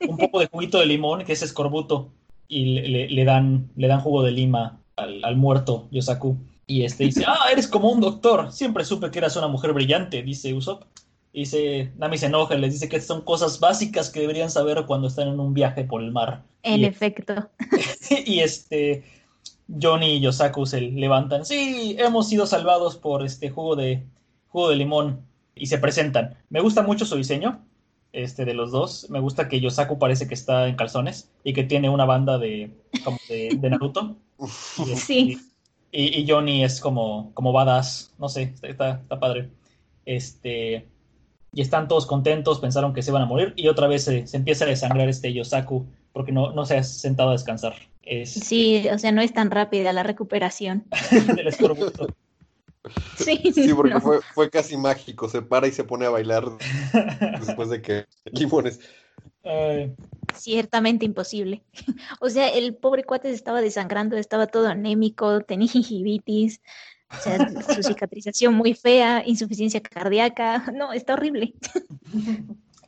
un, 0.00 0.16
poco 0.16 0.40
de 0.40 0.46
juguito 0.46 0.80
de 0.80 0.86
limón, 0.86 1.24
que 1.24 1.32
es 1.32 1.42
escorbuto, 1.42 2.10
y 2.48 2.80
le, 3.08 3.24
dan, 3.24 3.70
le 3.76 3.86
dan 3.86 4.00
jugo 4.00 4.24
de 4.24 4.32
lima 4.32 4.80
al, 4.96 5.36
muerto 5.36 5.86
Yosaku. 5.92 6.36
Y 6.66 6.82
este 6.82 7.04
dice, 7.04 7.24
ah, 7.26 7.46
eres 7.52 7.68
como 7.68 7.90
un 7.90 8.00
doctor, 8.00 8.50
siempre 8.50 8.84
supe 8.84 9.10
que 9.10 9.18
eras 9.18 9.36
una 9.36 9.46
mujer 9.46 9.72
brillante, 9.72 10.22
dice 10.22 10.52
Usopp. 10.52 10.84
Dice, 11.32 11.92
Nami 11.96 12.18
se 12.18 12.26
enoja 12.26 12.56
y 12.56 12.60
les 12.60 12.72
dice 12.72 12.88
que 12.88 13.00
son 13.00 13.22
cosas 13.22 13.60
básicas 13.60 14.10
que 14.10 14.20
deberían 14.20 14.50
saber 14.50 14.84
cuando 14.86 15.06
están 15.06 15.28
en 15.28 15.38
un 15.38 15.54
viaje 15.54 15.84
por 15.84 16.02
el 16.02 16.10
mar. 16.10 16.42
En 16.62 16.84
efecto. 16.84 17.50
y 18.26 18.40
este, 18.40 19.04
Johnny 19.80 20.14
y 20.14 20.20
Yosaku 20.20 20.66
se 20.66 20.80
levantan. 20.80 21.44
Sí, 21.44 21.94
hemos 21.98 22.28
sido 22.28 22.46
salvados 22.46 22.96
por 22.96 23.24
este 23.24 23.48
jugo 23.50 23.76
de, 23.76 24.02
jugo 24.48 24.70
de 24.70 24.76
limón 24.76 25.20
y 25.54 25.66
se 25.66 25.78
presentan. 25.78 26.36
Me 26.48 26.60
gusta 26.60 26.82
mucho 26.82 27.04
su 27.04 27.16
diseño, 27.16 27.64
este, 28.12 28.44
de 28.44 28.54
los 28.54 28.72
dos. 28.72 29.08
Me 29.10 29.20
gusta 29.20 29.48
que 29.48 29.60
Yosaku 29.60 29.98
parece 29.98 30.26
que 30.26 30.34
está 30.34 30.66
en 30.66 30.74
calzones 30.74 31.30
y 31.44 31.52
que 31.52 31.62
tiene 31.62 31.88
una 31.90 32.06
banda 32.06 32.38
de, 32.38 32.72
como 33.04 33.18
de, 33.28 33.56
Naruto. 33.70 34.16
sí. 34.96 35.38
Y, 35.92 36.24
Johnny 36.28 36.62
es 36.62 36.80
como, 36.80 37.32
como 37.34 37.52
badass, 37.52 38.14
no 38.18 38.28
sé, 38.28 38.54
está, 38.62 39.00
está 39.02 39.18
padre. 39.18 39.50
Este, 40.06 40.86
y 41.52 41.62
están 41.62 41.88
todos 41.88 42.06
contentos, 42.06 42.60
pensaron 42.60 42.94
que 42.94 43.02
se 43.02 43.10
iban 43.10 43.22
a 43.22 43.26
morir 43.26 43.52
y 43.56 43.68
otra 43.68 43.86
vez 43.88 44.04
se, 44.04 44.24
empieza 44.32 44.64
a 44.64 44.68
desangrar 44.68 45.08
este 45.08 45.32
Yosaku 45.32 45.86
porque 46.12 46.32
no, 46.32 46.52
no 46.52 46.66
se 46.66 46.78
ha 46.78 46.82
sentado 46.82 47.30
a 47.30 47.32
descansar. 47.32 47.74
Sí, 48.24 48.88
o 48.92 48.98
sea, 48.98 49.12
no 49.12 49.20
es 49.20 49.32
tan 49.32 49.50
rápida 49.50 49.92
la 49.92 50.02
recuperación. 50.02 50.84
del 51.36 51.48
escorbuto. 51.48 52.08
Sí, 53.14 53.38
sí 53.54 53.74
porque 53.74 54.00
fue, 54.00 54.20
fue 54.34 54.48
casi 54.48 54.74
mágico. 54.78 55.28
Se 55.28 55.42
para 55.42 55.68
y 55.68 55.70
se 55.70 55.84
pone 55.84 56.06
a 56.06 56.10
bailar 56.10 56.44
después 57.46 57.68
de 57.68 57.82
que 57.82 58.06
limones. 58.32 58.80
Ciertamente 60.34 61.04
imposible. 61.04 61.62
O 62.20 62.30
sea, 62.30 62.48
el 62.48 62.74
pobre 62.74 63.04
cuate 63.04 63.28
se 63.28 63.34
estaba 63.34 63.60
desangrando, 63.60 64.16
estaba 64.16 64.46
todo 64.46 64.68
anémico, 64.68 65.42
tenía 65.42 65.68
gingivitis, 65.68 66.62
o 67.10 67.22
sea, 67.22 67.50
su 67.74 67.82
cicatrización 67.82 68.54
muy 68.54 68.74
fea, 68.74 69.22
insuficiencia 69.26 69.80
cardíaca. 69.80 70.64
No, 70.74 70.92
está 70.92 71.14
horrible. 71.14 71.54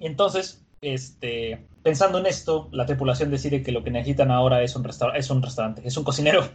Entonces, 0.00 0.62
este, 0.80 1.66
pensando 1.82 2.18
en 2.18 2.26
esto, 2.26 2.68
la 2.72 2.86
tripulación 2.86 3.30
decide 3.30 3.62
que 3.62 3.72
lo 3.72 3.84
que 3.84 3.90
necesitan 3.90 4.30
ahora 4.30 4.62
es 4.62 4.74
un, 4.76 4.88
es 5.14 5.30
un 5.30 5.42
restaurante, 5.42 5.82
es 5.84 5.96
un 5.96 6.04
cocinero. 6.04 6.48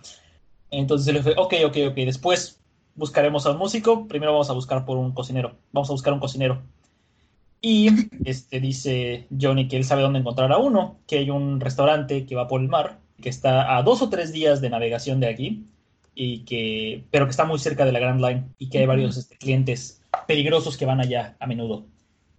Entonces 0.70 1.14
le 1.14 1.24
fue, 1.24 1.34
ok, 1.38 1.54
ok, 1.66 1.78
ok. 1.90 1.96
Después 1.96 2.60
buscaremos 2.96 3.46
a 3.46 3.52
un 3.52 3.58
músico, 3.58 4.08
primero 4.08 4.34
vamos 4.34 4.50
a 4.50 4.54
buscar 4.54 4.86
por 4.86 4.98
un 4.98 5.14
cocinero, 5.14 5.58
vamos 5.72 5.90
a 5.90 5.94
buscar 5.94 6.14
un 6.14 6.20
cocinero. 6.20 6.62
Y 7.62 7.90
este 8.26 8.60
dice 8.60 9.28
Johnny 9.40 9.68
que 9.68 9.78
él 9.78 9.86
sabe 9.86 10.02
dónde 10.02 10.20
encontrar 10.20 10.52
a 10.52 10.58
uno, 10.58 11.00
que 11.08 11.20
hay 11.20 11.30
un 11.30 11.60
restaurante 11.60 12.26
que 12.26 12.36
va 12.36 12.48
por 12.48 12.62
el 12.62 12.68
mar, 12.68 13.00
que 13.22 13.30
está 13.30 13.78
a 13.78 13.84
dos 13.84 14.02
o 14.02 14.10
tres 14.10 14.32
días 14.32 14.62
de 14.62 14.70
navegación 14.70 15.20
de 15.20 15.28
aquí, 15.28 15.66
y 16.20 16.40
que, 16.46 17.04
pero 17.12 17.26
que 17.28 17.30
está 17.30 17.46
muy 17.46 17.60
cerca 17.60 17.86
de 17.86 17.92
la 17.92 18.00
Grand 18.00 18.20
Line 18.20 18.46
y 18.58 18.70
que 18.70 18.80
hay 18.80 18.88
varios 18.88 19.18
este, 19.18 19.38
clientes 19.38 20.02
peligrosos 20.26 20.76
que 20.76 20.88
van 20.88 21.00
allá 21.00 21.38
a 21.40 21.46
menudo. 21.46 21.86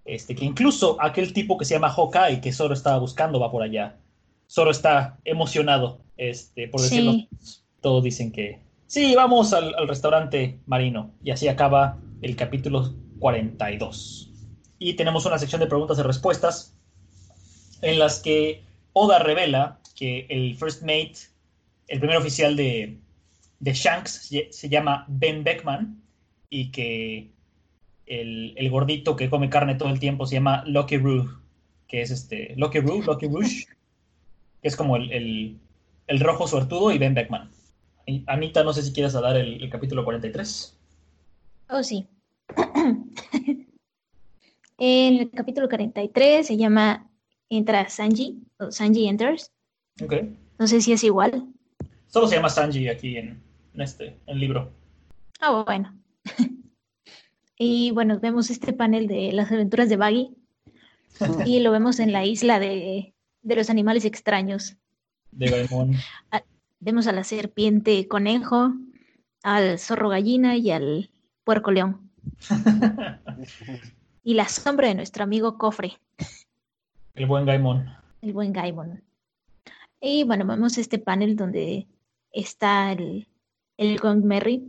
Este, 0.04 0.34
que 0.34 0.44
incluso 0.44 0.96
aquel 1.00 1.32
tipo 1.32 1.56
que 1.56 1.64
se 1.64 1.74
llama 1.74 1.90
Hawkeye, 1.90 2.40
que 2.40 2.52
Zoro 2.52 2.74
estaba 2.74 2.98
buscando, 2.98 3.38
va 3.38 3.52
por 3.52 3.62
allá. 3.62 3.96
Zoro 4.50 4.72
está 4.72 5.18
emocionado, 5.24 6.00
este, 6.16 6.66
por 6.66 6.80
decirlo. 6.80 7.14
Todos 7.80 8.02
dicen 8.02 8.32
que 8.32 8.58
sí, 8.88 9.14
vamos 9.14 9.52
al, 9.52 9.72
al 9.76 9.86
restaurante 9.86 10.58
marino. 10.66 11.12
Y 11.22 11.30
así 11.30 11.46
acaba 11.46 11.98
el 12.20 12.34
capítulo 12.34 12.94
42. 13.20 14.32
Y 14.80 14.94
tenemos 14.94 15.24
una 15.24 15.38
sección 15.38 15.60
de 15.60 15.68
preguntas 15.68 15.96
y 16.00 16.02
respuestas 16.02 16.74
en 17.80 18.00
las 18.00 18.18
que 18.18 18.64
Oda 18.92 19.20
revela 19.20 19.78
que 19.94 20.26
el 20.30 20.56
First 20.56 20.82
Mate, 20.82 21.14
el 21.86 22.00
primer 22.00 22.16
oficial 22.16 22.56
de, 22.56 22.98
de 23.61 23.72
Shanks, 23.72 24.30
se 24.50 24.68
llama 24.68 25.04
Ben 25.09 25.44
Beckman 25.44 26.00
y 26.48 26.70
que 26.70 27.30
el, 28.06 28.70
gordito 28.70 29.16
que 29.16 29.28
come 29.30 29.50
carne 29.50 29.74
todo 29.74 29.90
el 29.90 30.00
tiempo 30.00 30.26
se 30.26 30.36
llama 30.36 30.64
Lucky 30.66 30.98
Roo, 30.98 31.40
que 31.86 32.02
es 32.02 32.11
este, 32.11 32.54
Lucky 32.56 32.80
Roo, 32.80 33.02
Lucky 33.02 33.26
Rouge, 33.26 33.66
que 34.62 34.68
es 34.68 34.76
como 34.76 34.96
el, 34.96 35.59
rojo 36.20 36.48
suertudo 36.48 36.90
y 36.92 36.98
Ben 36.98 37.14
Beckman. 37.14 37.50
Anita, 38.26 38.64
no 38.64 38.72
sé 38.72 38.82
si 38.82 38.92
quieres 38.92 39.12
dar 39.12 39.36
el, 39.36 39.62
el 39.62 39.70
capítulo 39.70 40.04
43. 40.04 40.78
Oh, 41.68 41.82
sí. 41.82 42.06
el 44.78 45.30
capítulo 45.30 45.68
43 45.68 46.46
se 46.46 46.56
llama 46.56 47.11
Entra 47.50 47.88
Sanji, 47.90 48.42
o 48.59 48.70
Sanji 48.70 49.09
Enters. 49.09 49.52
Ok. 50.02 50.14
No 50.59 50.66
sé 50.66 50.80
si 50.80 50.92
es 50.92 51.04
igual. 51.04 51.46
Solo 52.06 52.26
se 52.26 52.36
llama 52.36 52.48
Sanji 52.48 52.88
aquí 52.88 53.18
en, 53.18 53.42
este, 53.74 54.18
en 54.26 54.34
el 54.34 54.40
libro. 54.40 54.72
Ah, 55.40 55.62
bueno. 55.64 55.96
y 57.58 57.90
bueno, 57.92 58.18
vemos 58.20 58.50
este 58.50 58.72
panel 58.72 59.06
de 59.06 59.32
las 59.32 59.50
aventuras 59.52 59.88
de 59.88 59.96
Baggy. 59.96 60.36
y 61.46 61.60
lo 61.60 61.70
vemos 61.70 62.00
en 62.00 62.12
la 62.12 62.24
isla 62.24 62.58
de, 62.58 63.14
los 63.42 63.70
animales 63.70 64.04
extraños. 64.04 64.76
De 65.32 65.48
Gaimon. 65.48 65.94
vemos 66.80 67.06
a 67.06 67.12
la 67.12 67.24
serpiente 67.24 68.06
conejo, 68.08 68.72
al 69.42 69.78
zorro 69.78 70.08
gallina 70.08 70.56
y 70.56 70.70
al 70.70 71.10
puerco 71.44 71.70
león. 71.70 72.10
y 74.22 74.34
la 74.34 74.48
sombra 74.48 74.88
de 74.88 74.94
nuestro 74.94 75.24
amigo 75.24 75.58
Cofre. 75.58 75.98
El 77.14 77.26
buen 77.26 77.46
Gaimon. 77.46 77.88
El 78.22 78.32
buen 78.32 78.52
Gaimon. 78.52 79.02
Y 80.00 80.24
bueno, 80.24 80.46
vemos 80.46 80.78
este 80.78 80.98
panel 80.98 81.34
donde 81.34 81.88
está 82.32 82.92
el, 82.92 83.26
el 83.78 83.98
Gong 83.98 84.24
Merry 84.24 84.68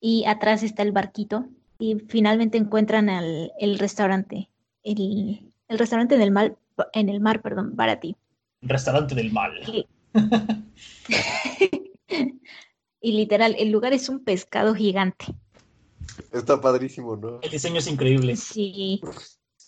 y 0.00 0.24
atrás 0.26 0.62
está 0.62 0.82
el 0.84 0.92
barquito 0.92 1.48
y 1.78 1.96
finalmente 2.08 2.58
encuentran 2.58 3.08
al, 3.08 3.52
el 3.58 3.78
restaurante, 3.78 4.48
el, 4.84 5.50
el 5.66 5.78
restaurante 5.78 6.16
del 6.16 6.30
mal, 6.30 6.56
en 6.92 7.08
el 7.08 7.20
mar, 7.20 7.42
perdón, 7.42 7.74
Barati. 7.74 8.14
Restaurante 8.62 9.14
del 9.14 9.32
mal. 9.32 9.52
y 9.66 9.86
literal, 13.12 13.56
el 13.58 13.70
lugar 13.70 13.92
es 13.92 14.08
un 14.08 14.20
pescado 14.20 14.74
gigante. 14.74 15.26
Está 16.32 16.60
padrísimo, 16.60 17.16
¿no? 17.16 17.40
El 17.42 17.50
diseño 17.50 17.78
es 17.78 17.86
increíble. 17.86 18.36
Sí. 18.36 19.00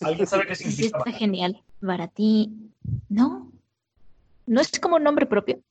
¿Alguien 0.01 0.27
sabe 0.27 0.47
qué 0.47 0.55
significa? 0.55 0.97
está 0.97 1.11
genial. 1.11 1.61
Baratí. 1.79 2.51
¿No? 3.07 3.51
¿No 4.45 4.61
es 4.61 4.79
como 4.79 4.97
un 4.97 5.03
nombre 5.03 5.25
propio? 5.25 5.61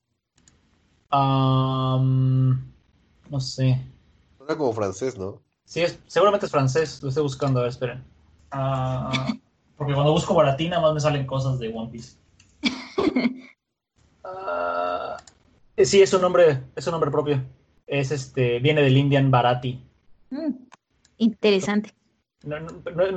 No 3.30 3.40
sé. 3.40 3.80
Suena 4.36 4.56
como 4.56 4.72
francés, 4.72 5.16
¿no? 5.16 5.40
Sí, 5.64 5.80
es, 5.82 5.98
seguramente 6.06 6.46
es 6.46 6.52
francés. 6.52 7.02
Lo 7.02 7.08
estoy 7.08 7.22
buscando, 7.22 7.60
a 7.60 7.62
ver, 7.62 7.70
esperen. 7.70 8.04
Ah, 8.50 9.32
porque 9.76 9.94
cuando 9.94 10.12
busco 10.12 10.34
Baratí 10.34 10.68
nada 10.68 10.82
más 10.82 10.94
me 10.94 11.00
salen 11.00 11.26
cosas 11.26 11.58
de 11.58 11.72
One 11.74 11.90
Piece. 11.90 12.16
Ah, 14.22 15.16
sí, 15.76 16.02
es 16.02 16.12
un 16.12 16.20
nombre, 16.20 16.62
es 16.76 16.86
un 16.86 16.92
nombre 16.92 17.10
propio. 17.10 17.42
Es 17.86 18.10
este, 18.12 18.60
viene 18.60 18.82
del 18.82 18.96
Indian 18.96 19.30
Barati. 19.30 19.82
Mm, 20.30 20.50
interesante. 21.16 21.92
No, 22.44 22.56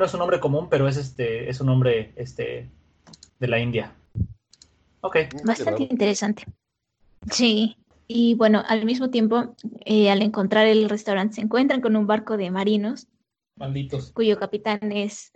es 0.03 0.14
un 0.14 0.20
nombre 0.20 0.39
común, 0.39 0.70
pero 0.70 0.88
es 0.88 0.97
este, 0.97 1.49
es 1.49 1.59
un 1.61 1.68
nombre 1.68 2.14
este, 2.16 2.70
de 3.39 3.47
la 3.47 3.59
India. 3.59 3.93
Ok. 5.01 5.18
Bastante 5.43 5.84
interesante. 5.84 6.45
Sí. 7.30 7.78
Y 8.16 8.36
bueno, 8.36 8.64
al 8.68 8.86
mismo 8.86 9.09
tiempo, 9.09 9.55
eh, 9.86 10.11
al 10.11 10.22
encontrar 10.22 10.68
el 10.68 10.88
restaurante, 10.88 11.34
se 11.34 11.41
encuentran 11.41 11.82
con 11.82 11.95
un 11.95 12.05
barco 12.05 12.38
de 12.38 12.51
marinos. 12.51 13.07
Malditos. 13.55 14.11
Cuyo 14.11 14.38
capitán 14.38 14.91
es, 14.91 15.32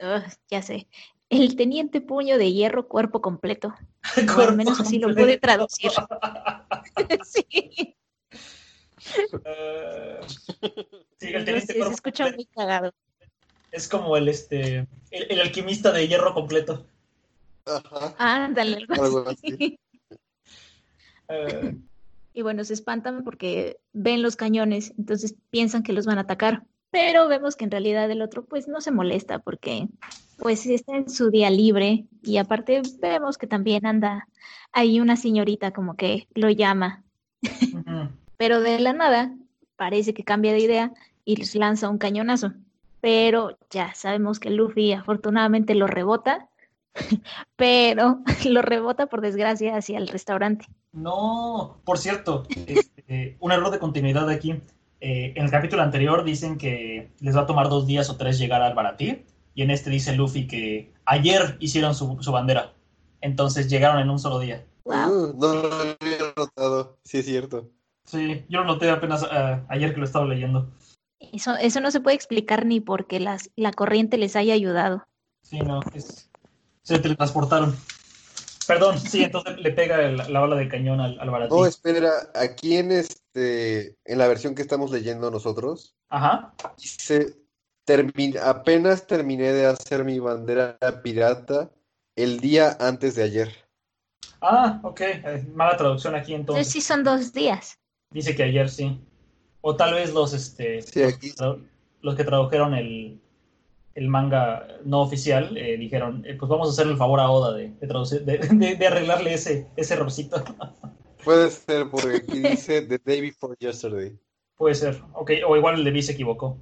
ya 0.48 0.62
sé, 0.62 0.88
el 1.32 1.56
teniente 1.56 2.02
puño 2.02 2.38
de 2.38 2.54
hierro 2.54 2.88
cuerpo 2.88 3.20
completo. 3.20 3.74
o 4.38 4.42
al 4.42 4.56
menos 4.56 4.80
así 4.80 5.00
lo 5.00 5.12
puede 5.12 5.40
traducir. 5.40 5.90
sí. 7.24 7.96
Uh, 9.34 10.24
sí, 10.28 11.34
el 11.34 11.46
teniente 11.46 11.74
se 11.74 11.80
escucha 11.80 12.32
muy 12.32 12.46
cagado. 12.46 12.94
Es 13.72 13.88
como 13.88 14.16
el 14.18 14.28
este 14.28 14.88
el, 15.10 15.42
alquimista 15.42 15.92
de 15.92 16.08
hierro 16.08 16.36
completo. 16.36 16.86
Ajá. 17.66 18.14
Ándale, 18.20 18.86
algo 18.88 19.28
así. 19.28 19.80
Eh. 21.30 21.76
Y 22.38 22.44
bueno, 22.44 22.64
se 22.64 22.76
espantan 22.76 23.24
porque 23.24 23.80
ven 23.94 24.22
los 24.22 24.36
cañones, 24.36 24.94
entonces 24.96 25.34
piensan 25.50 25.82
que 25.82 25.92
los 25.92 26.06
van 26.06 26.20
a 26.20 26.22
atacar. 26.22 26.68
Pero 26.92 27.28
vemos 27.28 27.56
que 27.56 27.66
en 27.66 27.72
realidad 27.72 28.12
el 28.12 28.22
otro 28.22 28.46
pues 28.46 28.68
no 28.68 28.80
se 28.80 28.92
molesta 28.92 29.40
porque 29.40 29.88
pues 30.38 30.64
está 30.68 30.98
en 30.98 31.10
su 31.10 31.32
día 31.32 31.50
libre 31.50 32.06
y 32.22 32.38
aparte 32.38 32.84
vemos 33.02 33.40
que 33.40 33.48
también 33.48 33.88
anda 33.88 34.28
ahí 34.72 35.00
una 35.00 35.16
señorita 35.16 35.72
como 35.72 35.96
que 35.96 36.28
lo 36.36 36.52
llama. 36.52 37.04
Pero 38.38 38.62
de 38.62 38.78
la 38.82 38.94
nada 38.94 39.34
parece 39.76 40.14
que 40.14 40.24
cambia 40.24 40.54
de 40.54 40.60
idea 40.60 40.94
y 41.26 41.38
les 41.38 41.56
lanza 41.56 41.90
un 41.90 41.98
cañonazo 41.98 42.54
pero 43.02 43.58
ya 43.70 43.94
sabemos 43.94 44.40
que 44.40 44.50
Luffy 44.50 44.94
afortunadamente 44.94 45.76
lo 45.76 45.88
rebota, 45.88 46.47
pero 47.56 48.20
lo 48.46 48.62
rebota 48.62 49.08
por 49.08 49.22
desgracia 49.22 49.76
hacia 49.76 49.98
el 49.98 50.08
restaurante. 50.08 50.66
No, 50.92 51.80
por 51.86 51.98
cierto, 51.98 52.44
este, 52.68 53.38
un 53.40 53.52
error 53.52 53.72
de 53.72 53.80
continuidad 53.80 54.30
aquí. 54.30 54.62
Eh, 55.00 55.34
en 55.36 55.46
el 55.46 55.52
capítulo 55.52 55.84
anterior 55.84 56.24
dicen 56.24 56.58
que 56.58 57.12
les 57.20 57.36
va 57.36 57.42
a 57.42 57.46
tomar 57.46 57.70
dos 57.70 57.86
días 57.86 58.10
o 58.10 58.18
tres 58.18 58.40
llegar 58.40 58.64
al 58.64 58.74
Baratí, 58.74 59.24
y 59.54 59.62
en 59.62 59.70
este 59.70 59.92
dice 59.92 60.16
Luffy 60.16 60.48
que 60.48 60.92
ayer 61.06 61.56
hicieron 61.60 61.94
su, 61.94 62.18
bandera, 62.32 62.74
entonces 63.22 63.70
llegaron 63.70 64.00
en 64.00 64.10
un 64.10 64.18
solo 64.18 64.40
día. 64.40 64.66
Uh, 64.86 65.34
no 65.38 65.54
lo 65.54 65.74
había 65.76 66.34
notado, 66.36 66.98
sí 67.04 67.20
es 67.20 67.26
cierto. 67.26 67.70
Sí, 68.06 68.46
yo 68.50 68.62
lo 68.62 68.66
noté 68.66 68.90
apenas 68.90 69.24
eh, 69.24 69.62
ayer 69.68 69.94
que 69.94 70.00
lo 70.00 70.06
estaba 70.06 70.26
leyendo. 70.26 70.72
Eso, 71.20 71.56
eso 71.58 71.82
no 71.82 71.92
se 71.92 72.00
puede 72.00 72.16
explicar 72.16 72.66
ni 72.66 72.80
porque 72.80 73.20
las, 73.20 73.52
la 73.56 73.72
corriente 73.72 74.18
les 74.18 74.36
haya 74.36 74.54
ayudado. 74.54 75.04
Sí, 75.42 75.60
no, 75.60 75.82
se 76.88 77.00
teletransportaron. 77.00 77.76
Perdón, 78.66 78.98
sí, 79.00 79.24
entonces 79.24 79.58
le 79.58 79.72
pega 79.72 79.98
la 80.10 80.40
bala 80.40 80.56
de 80.56 80.70
cañón 80.70 81.02
al, 81.02 81.20
al 81.20 81.30
baratín. 81.30 81.58
No, 81.58 81.66
espera, 81.66 82.12
aquí 82.34 82.78
en 82.78 82.92
este, 82.92 83.98
en 84.06 84.18
la 84.18 84.28
versión 84.28 84.56
que 84.56 84.62
estamos 84.62 84.92
leyendo 84.92 85.30
nosotros, 85.30 85.96
Ajá. 86.10 86.54
se 86.78 87.36
apenas 88.44 89.08
terminé 89.08 89.54
de 89.54 89.66
hacer 89.66 90.04
mi 90.04 90.20
bandera 90.20 90.78
pirata 91.04 91.72
el 92.16 92.40
día 92.40 92.78
antes 92.80 93.16
de 93.16 93.24
ayer. 93.24 93.50
Ah, 94.42 94.80
ok, 94.84 95.02
eh, 95.02 95.48
mala 95.54 95.78
traducción 95.78 96.16
aquí 96.16 96.34
entonces. 96.34 96.70
Sí, 96.70 96.82
son 96.82 97.04
dos 97.04 97.34
días. 97.34 97.78
Dice 98.12 98.36
que 98.36 98.44
ayer 98.44 98.70
sí. 98.70 99.00
O 99.62 99.76
tal 99.76 99.94
vez 99.94 100.14
los, 100.14 100.34
este, 100.34 100.80
los, 102.02 102.16
que 102.16 102.24
tradujeron 102.24 102.74
el, 102.74 103.20
el 103.98 104.10
manga 104.10 104.68
no 104.86 105.02
oficial 105.02 105.58
eh, 105.58 105.76
dijeron, 105.76 106.24
eh, 106.24 106.36
pues 106.38 106.48
vamos 106.48 106.68
a 106.68 106.72
hacerle 106.72 106.92
el 106.92 107.00
favor 107.00 107.20
a 107.20 107.32
Oda 107.32 107.54
de, 107.56 107.70
de, 107.80 108.88
arreglarle 108.88 109.34
ese, 109.34 109.68
ese 109.76 109.96
errorcito. 109.96 110.44
Puede 111.24 111.50
ser, 111.50 111.90
porque 111.90 112.18
aquí 112.18 112.40
dice 112.40 112.84
The 112.84 113.00
Day 113.04 113.22
Before 113.22 113.56
Yesterday. 113.60 114.16
Puede 114.56 114.76
ser, 114.76 115.02
ok, 115.14 115.32
o 115.48 115.58
igual 115.58 115.80
el 115.80 115.92
de 115.92 116.02
se 116.04 116.12
equivocó. 116.12 116.60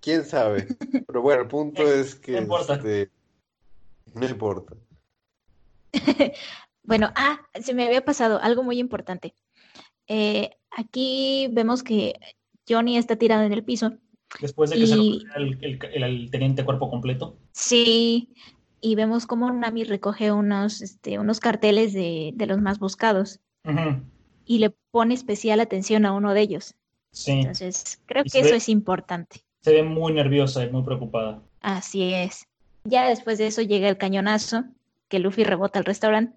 ¿Quién 0.00 0.24
sabe? 0.24 0.66
Pero 1.06 1.20
bueno, 1.20 1.42
el 1.42 1.48
punto 1.48 1.82
es 1.86 2.14
que... 2.14 2.32
No 2.32 2.38
importa. 2.38 2.74
Este, 2.76 3.10
no 4.14 4.26
importa. 4.26 4.74
bueno, 6.82 7.12
ah, 7.14 7.42
se 7.60 7.74
me 7.74 7.84
había 7.84 8.06
pasado 8.06 8.40
algo 8.40 8.62
muy 8.62 8.78
importante. 8.78 9.34
Eh, 10.06 10.56
aquí 10.70 11.50
vemos 11.52 11.82
que 11.82 12.14
Johnny 12.66 12.96
está 12.96 13.16
tirado 13.16 13.42
en 13.42 13.52
el 13.52 13.64
piso. 13.64 13.98
Después 14.40 14.70
de 14.70 14.76
que 14.76 14.86
se 14.86 14.96
lo 14.96 15.02
el, 15.02 15.78
el, 15.92 16.30
teniente 16.30 16.64
cuerpo 16.64 16.90
completo. 16.90 17.36
Sí, 17.52 18.34
y 18.80 18.94
vemos 18.94 19.26
cómo 19.26 19.50
Nami 19.52 19.84
recoge 19.84 20.32
unos, 20.32 20.82
este, 20.82 21.18
unos 21.18 21.40
carteles 21.40 21.92
de, 21.92 22.34
los 22.46 22.60
más 22.60 22.78
buscados. 22.78 23.40
Y 24.44 24.58
le 24.58 24.70
pone 24.90 25.14
especial 25.14 25.60
atención 25.60 26.06
a 26.06 26.12
uno 26.12 26.32
de 26.32 26.40
ellos. 26.40 26.74
Sí. 27.12 27.32
Entonces, 27.32 28.00
creo 28.06 28.24
que 28.24 28.40
eso 28.40 28.54
es 28.54 28.68
importante. 28.68 29.44
Se 29.60 29.72
ve 29.72 29.82
muy 29.82 30.12
nerviosa 30.12 30.64
y 30.64 30.70
muy 30.70 30.82
preocupada. 30.82 31.42
Así 31.60 32.14
es. 32.14 32.46
Ya 32.84 33.08
después 33.08 33.38
de 33.38 33.48
eso 33.48 33.60
llega 33.62 33.88
el 33.88 33.98
cañonazo, 33.98 34.64
que 35.08 35.18
Luffy 35.18 35.44
rebota 35.44 35.78
al 35.78 35.84
restaurante. 35.84 36.34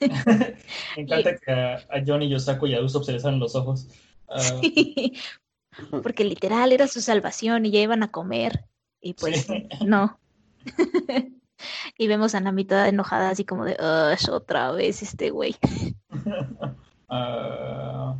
Me 0.96 1.02
encanta 1.02 1.36
que 1.46 1.52
a, 1.52 2.04
Johnny 2.06 2.28
Yosako 2.28 2.66
y 2.66 2.74
a 2.74 2.82
Usopp 2.82 3.04
se 3.04 3.12
les 3.12 3.22
salen 3.22 3.40
los 3.40 3.54
ojos. 3.54 3.88
Ah. 4.28 4.60
Porque 6.02 6.24
literal 6.24 6.72
era 6.72 6.88
su 6.88 7.00
salvación 7.00 7.66
y 7.66 7.70
ya 7.70 7.80
iban 7.80 8.02
a 8.02 8.10
comer. 8.10 8.64
Y 9.00 9.14
pues 9.14 9.46
no. 9.84 10.18
y 11.98 12.08
vemos 12.08 12.34
a 12.34 12.40
Nami 12.40 12.64
toda 12.64 12.88
enojada, 12.88 13.30
así 13.30 13.44
como 13.44 13.64
de, 13.64 13.76
otra 14.30 14.72
vez 14.72 15.02
este 15.02 15.30
güey. 15.30 15.56
Ah. 17.08 18.18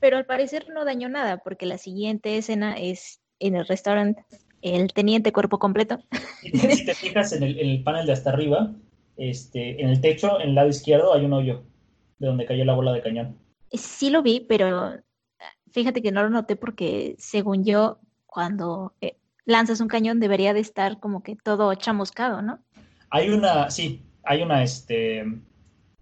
Pero 0.00 0.16
al 0.16 0.24
parecer 0.24 0.66
no 0.72 0.86
dañó 0.86 1.10
nada, 1.10 1.36
porque 1.44 1.66
la 1.66 1.76
siguiente 1.76 2.38
escena 2.38 2.78
es 2.78 3.20
en 3.40 3.56
el 3.56 3.66
restaurante, 3.66 4.24
el 4.62 4.90
teniente 4.94 5.34
cuerpo 5.34 5.58
completo. 5.58 5.98
si 6.40 6.86
te 6.86 6.94
fijas 6.94 7.34
en 7.34 7.42
el, 7.42 7.82
panel 7.82 8.06
de 8.06 8.12
hasta 8.14 8.30
arriba, 8.30 8.72
este, 9.18 9.82
en 9.82 9.90
el 9.90 10.00
techo, 10.00 10.40
en 10.40 10.48
el 10.48 10.54
lado 10.54 10.70
izquierdo, 10.70 11.12
hay 11.12 11.26
un 11.26 11.34
hoyo 11.34 11.62
de 12.20 12.28
donde 12.28 12.46
cayó 12.46 12.64
la 12.64 12.74
bola 12.74 12.92
de 12.92 13.02
cañón. 13.02 13.36
Sí 13.70 14.08
lo 14.08 14.22
vi, 14.22 14.40
pero 14.40 14.94
fíjate 15.72 16.02
que 16.02 16.12
no 16.12 16.22
lo 16.22 16.30
noté 16.30 16.56
porque 16.56 17.16
según 17.18 17.64
yo, 17.64 17.98
cuando 18.26 18.92
eh, 19.00 19.16
lanzas 19.44 19.80
un 19.80 19.88
cañón 19.88 20.20
debería 20.20 20.54
de 20.54 20.60
estar 20.60 21.00
como 21.00 21.22
que 21.22 21.36
todo 21.36 21.74
chamuscado, 21.74 22.42
¿no? 22.42 22.60
Hay 23.10 23.30
una, 23.30 23.70
sí, 23.70 24.02
hay 24.24 24.42
una, 24.42 24.62
este, 24.62 25.24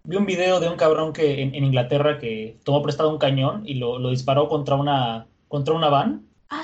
vi 0.05 0.17
un 0.17 0.27
video 0.27 0.61
de 0.61 0.69
un 0.69 0.77
cabrón 0.77 1.13
que 1.13 1.43
en, 1.43 1.55
Inglaterra 1.55 2.19
que 2.19 2.59
tomó 2.65 2.83
prestado 2.83 3.11
un 3.11 3.19
cañón 3.19 3.63
y 3.67 3.75
lo, 3.75 4.11
disparó 4.11 4.49
contra 4.49 4.77
una, 4.77 5.27
contra 5.49 5.75
una 5.75 5.89
van. 5.89 6.27
Ah. 6.49 6.63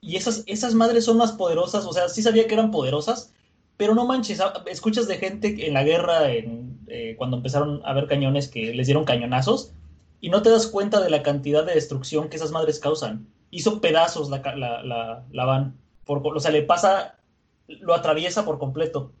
Y 0.00 0.16
esas, 0.16 0.44
esas 0.46 0.74
madres 0.74 1.04
son 1.04 1.16
más 1.16 1.32
poderosas, 1.32 1.84
o 1.84 1.92
sea, 1.92 2.08
sí 2.08 2.22
sabía 2.22 2.46
que 2.46 2.54
eran 2.54 2.70
poderosas, 2.70 3.32
pero 3.76 3.94
no 3.94 4.06
manches, 4.06 4.40
ah, 4.40 4.62
escuchas 4.66 5.08
de 5.08 5.16
gente 5.16 5.66
en 5.66 5.74
la 5.74 5.84
guerra, 5.84 6.30
en, 6.32 6.78
eh, 6.86 7.14
cuando 7.16 7.36
empezaron 7.36 7.82
a 7.84 7.90
haber 7.90 8.06
cañones 8.06 8.48
que 8.48 8.74
les 8.74 8.86
dieron 8.86 9.04
cañonazos, 9.04 9.72
y 10.20 10.28
no 10.28 10.42
te 10.42 10.50
das 10.50 10.66
cuenta 10.66 11.00
de 11.00 11.10
la 11.10 11.22
cantidad 11.22 11.64
de 11.64 11.74
destrucción 11.74 12.28
que 12.28 12.36
esas 12.36 12.50
madres 12.50 12.78
causan. 12.78 13.26
Hizo 13.50 13.80
pedazos 13.80 14.30
la, 14.30 14.38
la, 14.54 15.24
la, 15.30 15.44
van, 15.44 15.76
por, 16.04 16.22
o 16.24 16.40
sea, 16.40 16.50
le 16.50 16.62
pasa, 16.62 17.18
lo 17.66 17.94
atraviesa 17.94 18.44
por 18.44 18.58
completo 18.58 19.12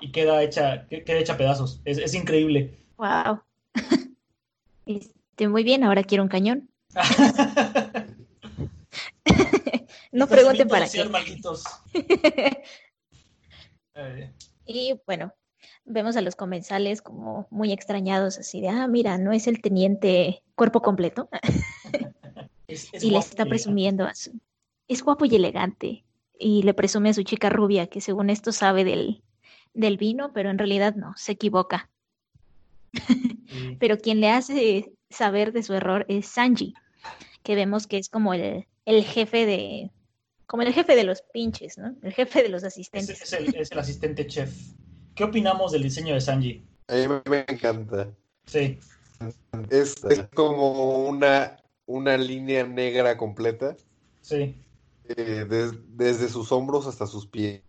y 0.00 0.12
queda 0.12 0.42
hecha, 0.42 0.86
queda 0.86 1.18
hecha 1.18 1.36
pedazos. 1.36 1.80
Es, 1.84 1.98
es 1.98 2.14
increíble. 2.14 2.78
Wow. 2.96 3.40
Este, 4.86 5.48
muy 5.48 5.64
bien, 5.64 5.82
ahora 5.82 6.04
quiero 6.04 6.22
un 6.22 6.28
cañón. 6.28 6.68
no 10.12 10.26
pregunten 10.26 10.68
para 10.68 10.86
qué. 10.86 11.08
y 14.66 15.00
bueno, 15.06 15.32
vemos 15.84 16.16
a 16.16 16.20
los 16.20 16.36
comensales 16.36 17.02
como 17.02 17.46
muy 17.50 17.72
extrañados, 17.72 18.38
así 18.38 18.60
de, 18.60 18.68
ah, 18.68 18.86
mira, 18.88 19.18
no 19.18 19.32
es 19.32 19.46
el 19.46 19.60
teniente 19.60 20.42
cuerpo 20.54 20.82
completo. 20.82 21.28
y 22.68 23.10
les 23.10 23.26
está 23.26 23.44
presumiendo, 23.44 24.04
a 24.04 24.14
su... 24.14 24.38
es 24.88 25.02
guapo 25.02 25.24
y 25.24 25.34
elegante. 25.34 26.04
Y 26.38 26.62
le 26.62 26.74
presume 26.74 27.10
a 27.10 27.14
su 27.14 27.22
chica 27.22 27.48
rubia 27.48 27.86
que 27.86 28.00
según 28.00 28.28
esto 28.28 28.50
sabe 28.50 28.84
del, 28.84 29.22
del 29.72 29.96
vino, 29.96 30.32
pero 30.32 30.50
en 30.50 30.58
realidad 30.58 30.94
no, 30.94 31.12
se 31.16 31.32
equivoca. 31.32 31.90
pero 33.78 33.98
quien 33.98 34.20
le 34.20 34.30
hace 34.30 34.92
saber 35.10 35.52
de 35.52 35.62
su 35.62 35.74
error 35.74 36.06
es 36.08 36.26
Sanji, 36.26 36.74
que 37.42 37.54
vemos 37.54 37.86
que 37.86 37.98
es 37.98 38.08
como 38.08 38.34
el, 38.34 38.66
el 38.84 39.04
jefe 39.04 39.46
de, 39.46 39.90
como 40.46 40.62
el 40.62 40.72
jefe 40.72 40.96
de 40.96 41.04
los 41.04 41.22
pinches, 41.32 41.78
¿no? 41.78 41.94
El 42.02 42.12
jefe 42.12 42.42
de 42.42 42.48
los 42.48 42.64
asistentes. 42.64 43.22
Es, 43.22 43.32
el, 43.32 43.54
es 43.54 43.70
el, 43.70 43.78
asistente 43.78 44.26
chef. 44.26 44.52
¿Qué 45.14 45.24
opinamos 45.24 45.72
del 45.72 45.82
diseño 45.82 46.14
de 46.14 46.20
Sanji? 46.20 46.64
A 46.88 46.94
mí 46.94 47.06
me 47.30 47.44
encanta. 47.48 48.08
Sí. 48.46 48.78
Es, 49.70 49.96
como 50.34 51.06
una, 51.06 51.56
una 51.86 52.16
línea 52.16 52.66
negra 52.66 53.16
completa. 53.16 53.76
Sí. 54.20 54.54
Eh, 55.08 55.46
desde 55.88 56.28
sus 56.28 56.50
hombros 56.50 56.86
hasta 56.86 57.06
sus 57.06 57.26
pies. 57.26 57.62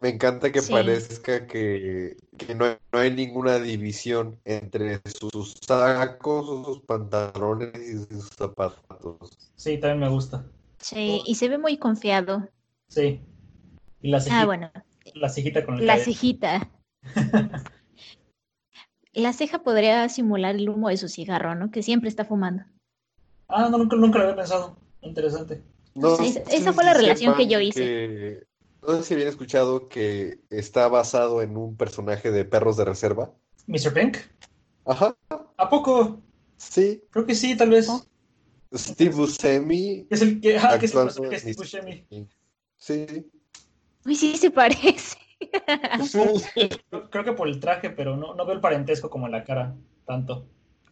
Me 0.00 0.10
encanta 0.10 0.52
que 0.52 0.60
parezca 0.60 1.46
que, 1.46 2.16
no, 2.54 2.76
hay, 2.92 3.10
ninguna 3.10 3.58
división 3.58 4.38
entre 4.44 5.00
sus 5.18 5.56
sacos, 5.66 6.66
sus 6.66 6.80
pantalones 6.80 7.72
y 7.80 8.14
sus 8.14 8.28
zapatos. 8.28 9.30
Sí, 9.56 9.78
también 9.78 10.00
me 10.00 10.08
gusta. 10.10 10.44
Sí, 10.78 11.22
y 11.24 11.36
se 11.36 11.48
ve 11.48 11.56
muy 11.56 11.78
confiado. 11.78 12.46
Sí. 12.88 13.20
Y 14.02 14.10
la 14.10 14.22
Ah, 14.30 14.44
bueno. 14.44 14.70
La 15.14 15.30
cejita 15.30 15.64
con 15.64 15.78
el 15.78 15.86
La 15.86 15.96
cejita. 15.96 16.68
la 19.12 19.32
ceja 19.32 19.62
podría 19.62 20.08
simular 20.08 20.56
el 20.56 20.68
humo 20.68 20.88
de 20.88 20.96
su 20.96 21.08
cigarro, 21.08 21.54
¿no? 21.54 21.70
Que 21.70 21.82
siempre 21.82 22.08
está 22.08 22.24
fumando. 22.24 22.64
Ah, 23.48 23.68
no, 23.70 23.78
nunca, 23.78 23.96
nunca 23.96 24.18
lo 24.18 24.24
había 24.24 24.36
pensado. 24.36 24.76
Interesante. 25.02 25.62
esa, 26.50 26.72
fue 26.72 26.84
la 26.84 26.94
relación 26.94 27.36
que 27.36 27.46
yo 27.46 27.60
hice. 27.60 28.46
No 28.86 28.96
sé 28.96 29.04
si 29.04 29.14
habían 29.14 29.28
escuchado 29.28 29.88
que 29.88 30.40
está 30.50 30.88
basado 30.88 31.42
en 31.42 31.56
un 31.56 31.76
personaje 31.76 32.30
de 32.30 32.44
perros 32.44 32.76
de 32.76 32.84
reserva. 32.84 33.32
¿Mr. 33.66 33.92
Pink? 33.94 34.18
Ajá. 34.84 35.16
¿A 35.56 35.68
poco? 35.68 36.20
Sí. 36.56 37.02
Creo 37.10 37.26
que 37.26 37.34
sí, 37.34 37.56
tal 37.56 37.70
vez. 37.70 37.88
Steve 38.74 39.14
Buscemi. 39.14 40.06
Es 40.10 40.20
el 40.22 40.40
que, 40.40 40.58
ah, 40.58 40.78
que 40.78 40.86
es, 40.86 40.94
el, 40.94 41.10
Steve 41.10 41.54
Buscemi. 41.56 42.06
Sí. 42.76 43.06
Uy, 44.04 44.14
sí 44.14 44.36
se 44.36 44.50
parece. 44.50 45.16
Creo 47.10 47.24
que 47.24 47.32
por 47.32 47.48
el 47.48 47.60
traje, 47.60 47.90
pero 47.90 48.16
no, 48.16 48.34
no 48.34 48.44
veo 48.46 48.54
el 48.54 48.60
parentesco 48.60 49.10
como 49.10 49.26
en 49.26 49.32
la 49.32 49.44
cara, 49.44 49.74
tanto. 50.06 50.46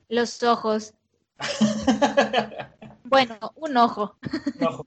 Los 0.08 0.42
ojos. 0.42 0.94
bueno, 3.04 3.36
un 3.56 3.76
ojo. 3.76 4.16
Un 4.58 4.66
ojo. 4.66 4.86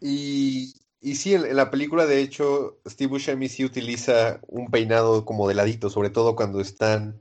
Y, 0.00 0.74
y 1.00 1.14
sí, 1.16 1.34
en, 1.34 1.54
la 1.54 1.70
película, 1.70 2.06
de 2.06 2.20
hecho, 2.20 2.78
Steve 2.86 3.10
Buscemi 3.10 3.48
sí 3.48 3.64
utiliza 3.64 4.40
un 4.46 4.70
peinado 4.70 5.24
como 5.24 5.48
de 5.48 5.54
ladito, 5.54 5.90
sobre 5.90 6.10
todo 6.10 6.36
cuando 6.36 6.60
están 6.60 7.20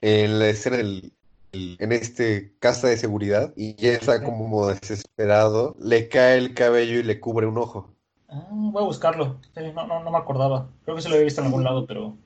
en 0.00 0.38
la 0.38 0.48
escena 0.48 0.76
del, 0.76 1.12
en 1.52 1.92
este 1.92 2.54
casa 2.58 2.88
de 2.88 2.96
seguridad 2.96 3.52
y 3.56 3.74
ya 3.76 3.92
está 3.92 4.22
como 4.22 4.68
desesperado, 4.68 5.76
le 5.80 6.08
cae 6.08 6.38
el 6.38 6.54
cabello 6.54 7.00
y 7.00 7.02
le 7.02 7.20
cubre 7.20 7.46
un 7.46 7.58
ojo. 7.58 7.94
Ah, 8.28 8.46
voy 8.50 8.82
a 8.82 8.86
buscarlo. 8.86 9.40
no, 9.56 9.86
no, 9.86 10.02
no, 10.04 10.10
me 10.10 10.18
acordaba. 10.18 10.68
Creo 10.84 10.96
que 10.96 11.02
se 11.02 11.08
lo 11.08 11.14
había 11.14 11.24
visto 11.24 11.40
en 11.40 11.46
algún 11.46 11.64
lado, 11.64 11.86
pero 11.86 12.16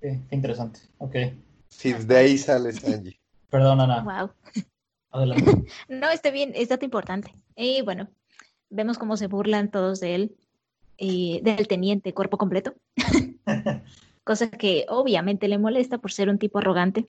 qué 0.00 0.20
interesante. 0.30 0.80
Ok. 0.98 1.16
Sí, 1.68 1.92
de 1.92 2.16
ahí 2.16 2.38
sale 2.38 2.72
Sanji. 2.72 3.18
Perdón, 3.50 3.80
Ana. 3.80 4.02
Wow. 4.02 4.30
Adelante. 5.10 5.64
no, 5.88 6.10
está 6.10 6.30
bien, 6.30 6.52
es 6.54 6.68
dato 6.68 6.84
importante. 6.84 7.34
Y 7.56 7.82
bueno, 7.82 8.08
vemos 8.70 8.98
cómo 8.98 9.16
se 9.16 9.26
burlan 9.26 9.70
todos 9.70 10.00
de 10.00 10.14
él, 10.14 10.36
y 11.02 11.40
del 11.42 11.66
teniente 11.66 12.14
cuerpo 12.14 12.38
completo. 12.38 12.74
Cosa 14.24 14.50
que 14.50 14.86
obviamente 14.88 15.48
le 15.48 15.58
molesta 15.58 15.98
por 15.98 16.12
ser 16.12 16.28
un 16.28 16.38
tipo 16.38 16.58
arrogante. 16.58 17.08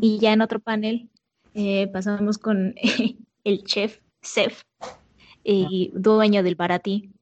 Y 0.00 0.18
ya 0.18 0.32
en 0.32 0.42
otro 0.42 0.58
panel 0.58 1.08
eh, 1.54 1.86
pasamos 1.86 2.38
con 2.38 2.74
el 3.44 3.64
chef, 3.64 4.00
Sef, 4.20 4.62
y 5.46 5.92
dueño 5.94 6.42
del 6.42 6.56
Barati, 6.56 7.12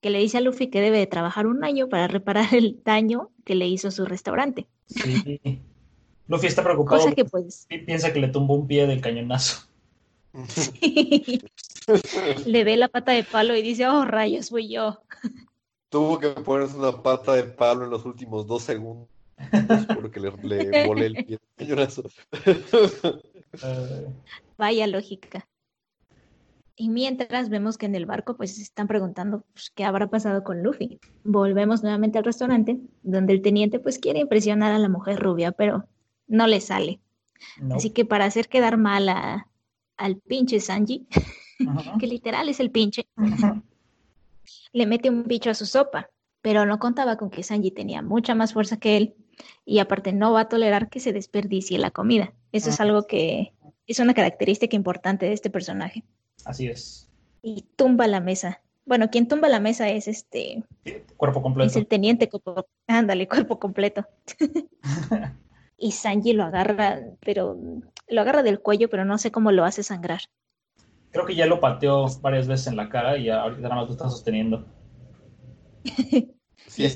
que 0.00 0.10
le 0.10 0.18
dice 0.18 0.38
a 0.38 0.40
Luffy 0.40 0.68
que 0.68 0.80
debe 0.80 0.98
de 0.98 1.06
trabajar 1.06 1.46
un 1.46 1.64
año 1.64 1.88
para 1.88 2.06
reparar 2.06 2.54
el 2.54 2.80
daño 2.84 3.30
que 3.44 3.54
le 3.54 3.66
hizo 3.66 3.90
su 3.90 4.06
restaurante. 4.06 4.66
Sí. 4.86 5.40
Luffy 6.28 6.46
está 6.46 6.62
preocupado. 6.62 7.02
Cosa 7.02 7.14
que 7.14 7.26
pues... 7.26 7.66
Piensa 7.68 8.12
que 8.12 8.20
le 8.20 8.28
tumbó 8.28 8.54
un 8.54 8.66
pie 8.66 8.86
del 8.86 9.02
cañonazo. 9.02 9.68
le 12.46 12.64
ve 12.64 12.76
la 12.76 12.88
pata 12.88 13.12
de 13.12 13.22
palo 13.22 13.54
y 13.54 13.62
dice, 13.62 13.86
oh 13.86 14.04
rayos, 14.04 14.48
fui 14.48 14.68
yo. 14.68 15.02
Tuvo 15.90 16.18
que 16.18 16.30
ponerse 16.30 16.76
una 16.76 17.02
pata 17.02 17.34
de 17.34 17.44
palo 17.44 17.84
en 17.84 17.90
los 17.90 18.04
últimos 18.04 18.46
dos 18.46 18.62
segundos 18.62 19.08
porque 19.94 20.20
le, 20.20 20.32
le 20.42 20.86
volé 20.86 21.06
el 21.06 21.24
pie 21.24 21.38
del 21.38 21.40
cañonazo. 21.56 22.04
Vaya 24.56 24.86
lógica. 24.86 25.46
Y 26.76 26.88
mientras 26.88 27.50
vemos 27.50 27.78
que 27.78 27.86
en 27.86 27.94
el 27.94 28.06
barco 28.06 28.36
pues 28.36 28.56
se 28.56 28.62
están 28.62 28.88
preguntando 28.88 29.44
pues, 29.52 29.70
qué 29.70 29.84
habrá 29.84 30.08
pasado 30.08 30.42
con 30.42 30.62
Luffy. 30.62 30.98
Volvemos 31.22 31.82
nuevamente 31.82 32.18
al 32.18 32.24
restaurante 32.24 32.80
donde 33.02 33.32
el 33.32 33.42
teniente 33.42 33.78
pues 33.78 33.98
quiere 33.98 34.20
impresionar 34.20 34.72
a 34.72 34.78
la 34.78 34.88
mujer 34.88 35.20
rubia, 35.20 35.52
pero 35.52 35.86
no 36.26 36.46
le 36.46 36.60
sale. 36.60 37.00
Así 37.70 37.90
que 37.90 38.04
para 38.04 38.24
hacer 38.24 38.48
quedar 38.48 38.76
mal 38.76 39.08
a, 39.08 39.48
al 39.96 40.16
pinche 40.16 40.60
Sanji, 40.60 41.06
que 42.00 42.06
literal 42.06 42.48
es 42.48 42.58
el 42.58 42.70
pinche, 42.70 43.06
le 44.72 44.86
mete 44.86 45.10
un 45.10 45.24
bicho 45.24 45.50
a 45.50 45.54
su 45.54 45.66
sopa, 45.66 46.10
pero 46.42 46.66
no 46.66 46.78
contaba 46.78 47.16
con 47.16 47.30
que 47.30 47.42
Sanji 47.42 47.70
tenía 47.70 48.02
mucha 48.02 48.34
más 48.34 48.52
fuerza 48.52 48.78
que 48.78 48.96
él 48.96 49.14
y 49.64 49.78
aparte 49.78 50.12
no 50.12 50.32
va 50.32 50.40
a 50.40 50.48
tolerar 50.48 50.88
que 50.88 51.00
se 51.00 51.12
desperdicie 51.12 51.78
la 51.78 51.90
comida. 51.90 52.32
Eso 52.52 52.70
es 52.70 52.80
algo 52.80 53.06
que 53.06 53.52
es 53.86 53.98
una 53.98 54.14
característica 54.14 54.76
importante 54.76 55.26
de 55.26 55.32
este 55.32 55.50
personaje. 55.50 56.04
Así 56.44 56.68
es. 56.68 57.08
Y 57.42 57.66
tumba 57.76 58.06
la 58.06 58.20
mesa. 58.20 58.60
Bueno, 58.86 59.10
quien 59.10 59.28
tumba 59.28 59.48
la 59.48 59.60
mesa 59.60 59.88
es 59.88 60.08
este. 60.08 60.62
Cuerpo 61.16 61.42
completo. 61.42 61.70
Es 61.70 61.76
el 61.76 61.86
teniente. 61.86 62.28
Ándale, 62.86 63.28
cuerpo 63.28 63.58
completo. 63.58 64.06
y 65.78 65.92
Sanji 65.92 66.34
lo 66.34 66.44
agarra, 66.44 67.00
pero 67.20 67.58
lo 68.08 68.20
agarra 68.20 68.42
del 68.42 68.60
cuello, 68.60 68.88
pero 68.88 69.04
no 69.04 69.18
sé 69.18 69.30
cómo 69.30 69.52
lo 69.52 69.64
hace 69.64 69.82
sangrar. 69.82 70.20
Creo 71.10 71.26
que 71.26 71.34
ya 71.34 71.46
lo 71.46 71.60
pateó 71.60 72.06
varias 72.20 72.46
veces 72.48 72.66
en 72.66 72.76
la 72.76 72.88
cara 72.88 73.16
y 73.16 73.30
ahorita 73.30 73.62
nada 73.62 73.76
más 73.76 73.86
lo 73.86 73.92
está 73.92 74.10
sosteniendo. 74.10 74.66
Sí, 76.66 76.86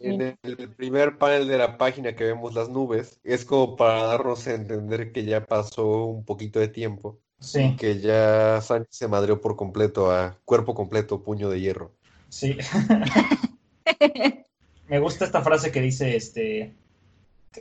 en, 0.00 0.36
el 0.42 0.74
primer 0.74 1.18
panel 1.18 1.46
de 1.46 1.58
la 1.58 1.78
página 1.78 2.16
que 2.16 2.24
vemos 2.24 2.54
las 2.54 2.68
nubes, 2.68 3.20
es 3.22 3.44
como 3.44 3.76
para 3.76 4.02
darnos 4.04 4.44
a 4.48 4.54
entender 4.54 5.12
que 5.12 5.24
ya 5.24 5.44
pasó 5.46 6.06
un 6.06 6.24
poquito 6.24 6.58
de 6.58 6.66
tiempo. 6.66 7.20
Sí. 7.40 7.76
Que 7.78 8.00
ya 8.00 8.60
Sanji 8.60 8.88
se 8.90 9.08
madreó 9.08 9.40
por 9.40 9.56
completo 9.56 10.10
a 10.10 10.38
cuerpo 10.44 10.74
completo, 10.74 11.22
puño 11.22 11.50
de 11.50 11.60
hierro. 11.60 11.92
Sí. 12.28 12.56
Me 14.88 14.98
gusta 14.98 15.24
esta 15.24 15.42
frase 15.42 15.72
que 15.72 15.80
dice 15.80 16.16
este 16.16 16.74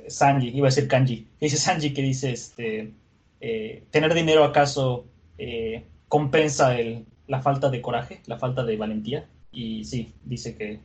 Sanji, 0.08 0.50
iba 0.50 0.68
a 0.68 0.72
decir 0.72 0.88
Kanji, 0.88 1.28
dice 1.40 1.58
Sanji 1.58 1.94
que 1.94 2.02
dice 2.02 2.32
este 2.32 2.94
eh, 3.40 3.84
tener 3.92 4.14
dinero 4.14 4.44
acaso 4.44 5.06
eh, 5.38 5.86
compensa 6.08 6.78
el, 6.80 7.06
la 7.28 7.42
falta 7.42 7.70
de 7.70 7.82
coraje, 7.82 8.22
la 8.26 8.38
falta 8.38 8.64
de 8.64 8.78
valentía. 8.78 9.28
Y 9.52 9.86
sí, 9.86 10.14
dice 10.24 10.56
que 10.56 10.80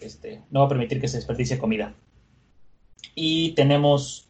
este, 0.00 0.42
no 0.50 0.60
va 0.60 0.66
a 0.66 0.68
permitir 0.68 1.00
que 1.00 1.08
se 1.08 1.18
desperdicie 1.18 1.58
comida. 1.58 1.94
Y 3.14 3.52
tenemos 3.52 4.25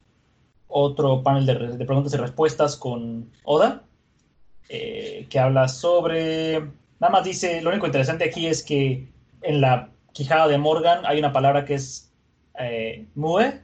otro 0.69 1.23
panel 1.23 1.47
de, 1.47 1.85
preguntas 1.85 2.15
y 2.15 2.17
respuestas 2.17 2.77
con 2.77 3.31
Oda, 3.45 3.85
eh, 4.69 5.27
que 5.31 5.39
habla 5.39 5.69
sobre... 5.69 6.61
Nada 6.99 7.13
más 7.13 7.25
dice, 7.25 7.61
lo 7.61 7.71
único 7.71 7.87
interesante 7.87 8.25
aquí 8.25 8.47
es 8.47 8.63
que 8.63 9.13
en 9.43 9.61
la 9.61 9.91
quijada 10.13 10.49
de 10.49 10.59
Morgan 10.59 11.05
hay 11.05 11.19
una 11.19 11.33
palabra 11.33 11.65
que 11.65 11.75
es 11.75 12.13
eh, 12.59 13.07
mue, 13.15 13.61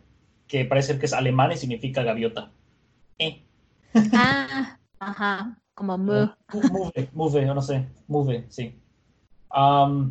que 0.47 0.65
parece 0.65 0.99
que 0.99 1.07
es 1.07 1.13
alemán 1.13 1.51
y 1.53 1.57
significa 1.57 2.03
gaviota. 2.03 2.51
Eh. 3.19 3.43
Ah, 4.13 4.79
ajá, 4.99 5.59
como 5.75 5.97
mue. 5.97 6.31
Move, 6.53 7.09
move, 7.13 7.47
no 7.47 7.63
sé, 7.63 7.87
move, 8.07 8.45
sí. 8.49 8.79
Um, 9.55 10.11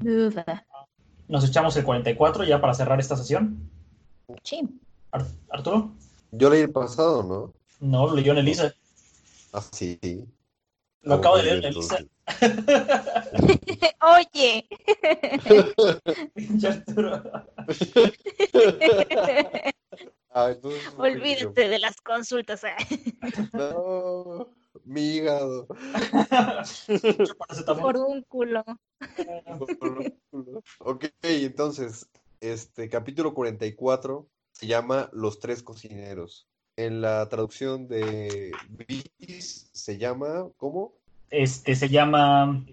nos 1.27 1.47
echamos 1.47 1.75
el 1.77 1.83
44 1.83 2.43
ya 2.43 2.59
para 2.59 2.73
cerrar 2.73 2.99
esta 2.99 3.15
sesión. 3.15 3.69
Sí. 4.43 4.67
Arturo. 5.49 5.91
Yo 6.31 6.49
leí 6.49 6.61
el 6.61 6.71
pasado, 6.71 7.23
¿no? 7.23 7.53
No, 7.79 8.07
lo 8.07 8.15
leyó 8.15 8.31
en 8.31 8.39
Elisa. 8.39 8.73
Ah, 9.53 9.61
sí. 9.71 9.99
Lo 11.01 11.15
acabo 11.15 11.37
de 11.37 11.43
leer 11.43 11.57
en 11.57 11.65
Elisa. 11.65 11.99
Oye. 14.01 14.67
Arturo. 16.67 17.21
Ah, 20.33 20.55
Olvídate 20.95 21.67
de 21.67 21.77
las 21.77 21.99
consultas. 21.99 22.63
Eh. 22.63 22.69
no, 23.51 24.47
mi 24.85 25.15
hígado. 25.15 25.67
Por 27.81 27.97
un 27.97 28.23
culo. 28.23 28.63
Ok, 30.79 31.07
entonces, 31.21 32.07
este 32.39 32.87
capítulo 32.87 33.33
44 33.33 34.25
se 34.61 34.67
llama 34.67 35.09
Los 35.11 35.39
tres 35.39 35.63
cocineros. 35.63 36.47
En 36.77 37.01
la 37.01 37.27
traducción 37.29 37.87
de 37.87 38.51
Vitis 38.69 39.71
se 39.73 39.97
llama, 39.97 40.49
¿cómo? 40.57 40.93
Este 41.31 41.75
se 41.75 41.89
llama 41.89 42.63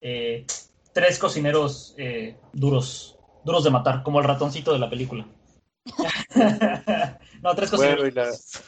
eh, 0.00 0.44
Tres 0.92 1.16
cocineros 1.20 1.94
eh, 1.96 2.36
duros, 2.52 3.20
duros 3.44 3.62
de 3.62 3.70
matar, 3.70 4.02
como 4.02 4.18
el 4.18 4.24
ratoncito 4.24 4.72
de 4.72 4.80
la 4.80 4.90
película. 4.90 5.28
no, 7.40 7.54
tres 7.54 7.70
cocineros. 7.70 8.60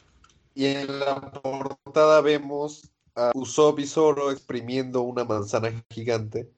y, 0.55 0.67
en 0.67 1.01
la 1.01 1.21
portada 1.33 2.21
vemos 2.21 2.89
a 3.17 3.33
Usopp 3.35 3.81
y 3.81 3.87
Zoro 3.89 4.31
exprimiendo 4.31 5.03
una 5.03 5.25
manzana 5.25 5.73
gigante 5.91 6.49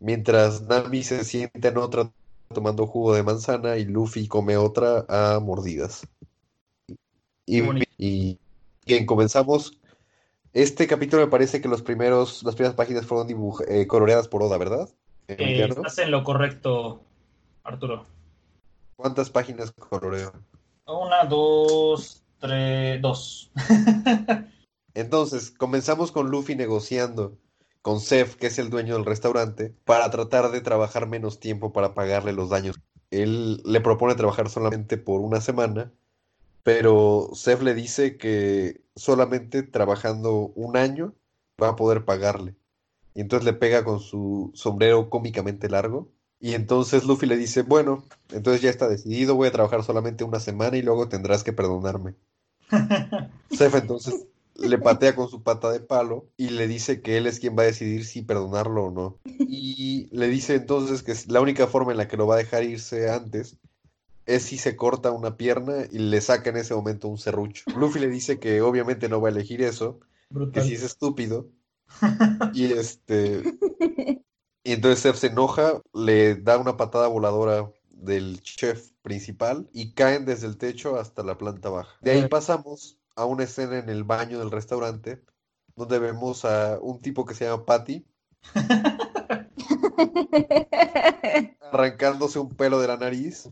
mientras 0.00 0.62
Nami 0.62 1.02
se 1.02 1.22
siente 1.22 1.68
en 1.68 1.76
otra 1.76 2.10
tomando 2.54 2.86
jugo 2.86 3.14
de 3.14 3.22
manzana 3.22 3.76
y 3.76 3.84
Luffy 3.84 4.26
come 4.26 4.56
otra 4.56 5.04
a 5.08 5.38
mordidas. 5.40 6.08
Y, 7.44 7.62
y, 7.98 8.38
bien, 8.86 9.04
comenzamos. 9.04 9.78
Este 10.54 10.86
capítulo 10.86 11.22
me 11.22 11.30
parece 11.30 11.60
que 11.60 11.68
los 11.68 11.82
primeros, 11.82 12.42
las 12.42 12.54
primeras 12.54 12.74
páginas 12.74 13.04
fueron 13.04 13.28
eh, 13.68 13.86
coloreadas 13.86 14.28
por 14.28 14.42
Oda, 14.42 14.56
¿verdad? 14.56 14.88
Eh, 15.28 15.66
estás 15.68 15.98
en 15.98 16.10
lo 16.10 16.24
correcto, 16.24 17.02
Arturo. 17.64 18.06
¿Cuántas 18.96 19.28
páginas 19.28 19.72
coloreo? 19.72 20.32
Una, 20.86 21.24
dos, 21.24 22.22
tres, 22.38 23.02
dos. 23.02 23.50
Entonces, 24.94 25.50
comenzamos 25.50 26.12
con 26.12 26.30
Luffy 26.30 26.54
negociando 26.54 27.36
con 27.84 28.00
Seth, 28.00 28.36
que 28.36 28.46
es 28.46 28.58
el 28.58 28.70
dueño 28.70 28.94
del 28.94 29.04
restaurante, 29.04 29.74
para 29.84 30.10
tratar 30.10 30.50
de 30.50 30.62
trabajar 30.62 31.06
menos 31.06 31.38
tiempo 31.38 31.74
para 31.74 31.92
pagarle 31.92 32.32
los 32.32 32.48
daños. 32.48 32.80
Él 33.10 33.60
le 33.62 33.82
propone 33.82 34.14
trabajar 34.14 34.48
solamente 34.48 34.96
por 34.96 35.20
una 35.20 35.42
semana, 35.42 35.92
pero 36.62 37.28
Seth 37.34 37.60
le 37.60 37.74
dice 37.74 38.16
que 38.16 38.80
solamente 38.96 39.62
trabajando 39.62 40.50
un 40.54 40.78
año 40.78 41.12
va 41.62 41.68
a 41.68 41.76
poder 41.76 42.06
pagarle. 42.06 42.54
Y 43.12 43.20
entonces 43.20 43.44
le 43.44 43.52
pega 43.52 43.84
con 43.84 44.00
su 44.00 44.50
sombrero 44.54 45.10
cómicamente 45.10 45.68
largo. 45.68 46.08
Y 46.40 46.54
entonces 46.54 47.04
Luffy 47.04 47.26
le 47.26 47.36
dice, 47.36 47.64
bueno, 47.64 48.02
entonces 48.30 48.62
ya 48.62 48.70
está 48.70 48.88
decidido, 48.88 49.34
voy 49.34 49.48
a 49.48 49.52
trabajar 49.52 49.84
solamente 49.84 50.24
una 50.24 50.40
semana 50.40 50.78
y 50.78 50.82
luego 50.82 51.10
tendrás 51.10 51.44
que 51.44 51.52
perdonarme. 51.52 52.14
Seth 53.50 53.74
entonces 53.74 54.26
le 54.56 54.78
patea 54.78 55.14
con 55.14 55.28
su 55.28 55.42
pata 55.42 55.70
de 55.70 55.80
palo 55.80 56.28
y 56.36 56.50
le 56.50 56.68
dice 56.68 57.00
que 57.00 57.16
él 57.16 57.26
es 57.26 57.40
quien 57.40 57.56
va 57.58 57.62
a 57.62 57.66
decidir 57.66 58.04
si 58.04 58.22
perdonarlo 58.22 58.84
o 58.84 58.90
no. 58.90 59.18
Y 59.24 60.08
le 60.12 60.28
dice 60.28 60.54
entonces 60.54 61.02
que 61.02 61.14
la 61.30 61.40
única 61.40 61.66
forma 61.66 61.92
en 61.92 61.98
la 61.98 62.08
que 62.08 62.16
lo 62.16 62.26
va 62.26 62.36
a 62.36 62.38
dejar 62.38 62.64
irse 62.64 63.10
antes 63.10 63.56
es 64.26 64.42
si 64.44 64.56
se 64.56 64.76
corta 64.76 65.10
una 65.10 65.36
pierna 65.36 65.86
y 65.90 65.98
le 65.98 66.20
saca 66.20 66.50
en 66.50 66.56
ese 66.56 66.74
momento 66.74 67.08
un 67.08 67.18
serrucho. 67.18 67.64
Luffy 67.76 68.00
le 68.00 68.08
dice 68.08 68.38
que 68.38 68.62
obviamente 68.62 69.08
no 69.08 69.20
va 69.20 69.28
a 69.28 69.32
elegir 69.32 69.62
eso, 69.62 70.00
que 70.52 70.62
si 70.62 70.74
es 70.74 70.82
estúpido. 70.82 71.48
Y 72.54 72.72
este. 72.72 73.42
Y 74.66 74.72
entonces 74.72 75.00
Seth 75.00 75.16
se 75.16 75.26
enoja, 75.26 75.82
le 75.92 76.36
da 76.36 76.56
una 76.56 76.78
patada 76.78 77.06
voladora 77.08 77.70
del 77.90 78.40
chef 78.40 78.92
principal 79.02 79.68
y 79.72 79.92
caen 79.92 80.24
desde 80.24 80.46
el 80.46 80.56
techo 80.56 80.98
hasta 80.98 81.22
la 81.22 81.36
planta 81.36 81.68
baja. 81.68 81.98
De 82.00 82.12
ahí 82.12 82.28
pasamos 82.28 82.98
a 83.16 83.24
una 83.24 83.44
escena 83.44 83.78
en 83.78 83.88
el 83.88 84.04
baño 84.04 84.38
del 84.38 84.50
restaurante 84.50 85.22
donde 85.76 85.98
vemos 85.98 86.44
a 86.44 86.78
un 86.80 87.00
tipo 87.00 87.24
que 87.24 87.34
se 87.34 87.44
llama 87.44 87.64
Patty 87.64 88.04
arrancándose 91.60 92.38
un 92.38 92.54
pelo 92.54 92.80
de 92.80 92.88
la 92.88 92.96
nariz, 92.96 93.50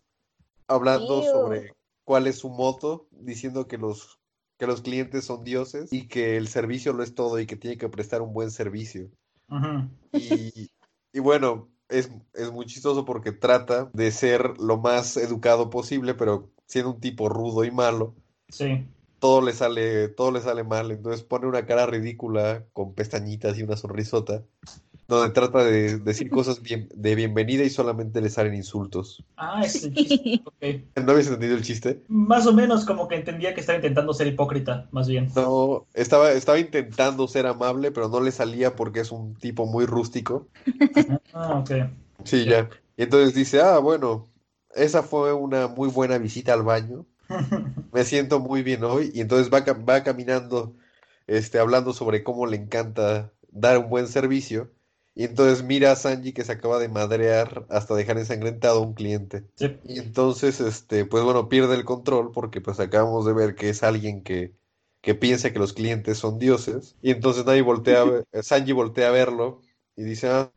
hablando 0.69 1.23
sobre 1.23 1.75
cuál 2.05 2.27
es 2.27 2.39
su 2.39 2.51
moto, 2.51 3.07
diciendo 3.11 3.67
que 3.67 3.79
los 3.79 4.19
que 4.59 4.67
los 4.67 4.83
clientes 4.83 5.25
son 5.25 5.43
dioses 5.43 5.93
y 5.93 6.07
que 6.07 6.37
el 6.37 6.47
servicio 6.47 6.93
lo 6.93 7.03
es 7.03 7.17
todo 7.17 7.41
y 7.41 7.47
que 7.47 7.57
tiene 7.57 7.79
que 7.79 7.89
prestar 7.89 8.23
un 8.23 8.33
buen 8.33 8.53
servicio. 8.53 9.11
y, 10.13 10.71
y, 11.13 11.19
bueno, 11.19 11.69
es, 11.89 12.13
es 12.35 12.53
muy 12.53 12.67
chistoso 12.67 13.05
porque 13.05 13.33
trata 13.33 13.91
de 13.93 14.13
ser 14.13 14.61
lo 14.61 14.79
más 14.79 15.17
educado 15.17 15.69
posible, 15.69 16.15
pero 16.15 16.53
siendo 16.67 16.93
un 16.93 17.01
tipo 17.01 17.29
rudo 17.29 17.65
y 17.65 17.73
malo. 17.73 18.15
Sí 18.51 18.87
todo 19.23 19.41
le 19.41 19.53
sale, 19.53 20.09
todo 20.09 20.33
le 20.33 20.41
sale 20.41 20.65
mal, 20.65 20.91
entonces 20.91 21.23
pone 21.23 21.47
una 21.47 21.65
cara 21.65 21.87
ridícula 21.87 22.65
con 22.73 22.93
pestañitas 22.93 23.57
y 23.57 23.63
una 23.63 23.77
sonrisota, 23.77 24.43
donde 25.07 25.33
trata 25.33 25.63
de 25.63 25.99
decir 26.01 26.29
cosas 26.31 26.61
de 26.61 27.15
bienvenida 27.15 27.63
y 27.63 27.71
solamente 27.71 28.21
le 28.21 28.29
salen 28.31 28.57
insultos. 28.57 29.25
Ah, 29.37 29.63
es 29.65 29.85
el 29.85 29.95
chiste. 29.95 30.43
¿No 30.97 31.13
habías 31.13 31.29
entendido 31.29 31.55
el 31.55 31.63
chiste? 31.63 32.03
Más 32.09 32.49
o 32.49 32.53
menos 32.53 32.85
como 32.85 33.07
que 33.07 33.15
entendía 33.15 33.55
que 33.55 33.61
estaba 33.61 33.77
intentando 33.77 34.13
ser 34.13 34.27
hipócrita, 34.27 34.89
más 34.91 35.07
bien. 35.07 35.29
No, 35.37 35.87
estaba, 35.95 36.33
estaba 36.33 36.59
intentando 36.59 37.29
ser 37.29 37.47
amable, 37.47 37.93
pero 37.93 38.09
no 38.09 38.21
le 38.21 38.33
salía 38.33 38.75
porque 38.75 38.99
es 38.99 39.13
un 39.13 39.37
tipo 39.37 39.67
muy 39.67 39.87
rústico. 39.87 40.49
Ah, 41.33 41.61
ok. 41.61 41.71
Sí, 42.25 42.45
ya. 42.45 42.69
Y 42.97 43.05
entonces 43.05 43.35
dice, 43.35 43.61
ah, 43.61 43.79
bueno, 43.79 44.27
esa 44.75 45.05
fue 45.05 45.33
una 45.33 45.69
muy 45.69 45.89
buena 45.91 46.19
visita 46.19 46.55
al 46.55 46.65
baño 46.65 47.07
me 47.93 48.05
siento 48.05 48.41
muy 48.41 48.63
bien 48.63 48.85
hoy. 48.85 49.11
Y 49.15 49.21
entonces 49.21 49.53
va, 49.53 49.61
va 49.61 50.03
caminando, 50.03 50.75
este, 51.27 51.59
hablando 51.59 51.93
sobre 51.93 52.23
cómo 52.23 52.47
le 52.47 52.57
encanta 52.57 53.33
dar 53.51 53.79
un 53.79 53.89
buen 53.89 54.09
servicio. 54.09 54.71
Y 55.15 55.25
entonces 55.25 55.63
mira 55.63 55.93
a 55.93 55.97
Sanji 55.97 56.33
que 56.33 56.45
se 56.45 56.53
acaba 56.53 56.79
de 56.79 56.89
madrear 56.89 57.67
hasta 57.69 57.95
dejar 57.95 58.19
ensangrentado 58.19 58.79
a 58.79 58.87
un 58.87 58.95
cliente. 58.95 59.45
Y 59.85 59.99
entonces, 59.99 60.61
este, 60.61 61.05
pues 61.05 61.23
bueno, 61.23 61.51
pierde 61.51 61.75
el 61.75 61.85
control 61.85 62.33
porque 62.33 62.63
pues 62.63 62.81
acabamos 62.81 63.27
de 63.27 63.35
ver 63.35 63.55
que 63.55 63.69
es 63.69 63.83
alguien 63.83 64.23
que, 64.23 64.55
que 65.03 65.15
piensa 65.15 65.53
que 65.53 65.59
los 65.59 65.75
clientes 65.75 66.17
son 66.17 66.39
dioses. 66.39 66.97
Y 67.03 67.11
entonces 67.11 67.45
nadie 67.45 67.61
voltea 67.61 68.05
a 68.33 68.43
Sanji 68.43 68.73
voltea 68.73 69.09
a 69.09 69.13
verlo 69.13 69.61
y 69.97 70.05
dice, 70.05 70.29
ah, 70.31 70.51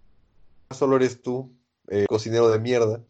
solo 0.71 0.95
eres 0.95 1.21
tú, 1.21 1.51
eh, 1.89 2.05
cocinero 2.07 2.49
de 2.49 2.59
mierda. 2.59 3.03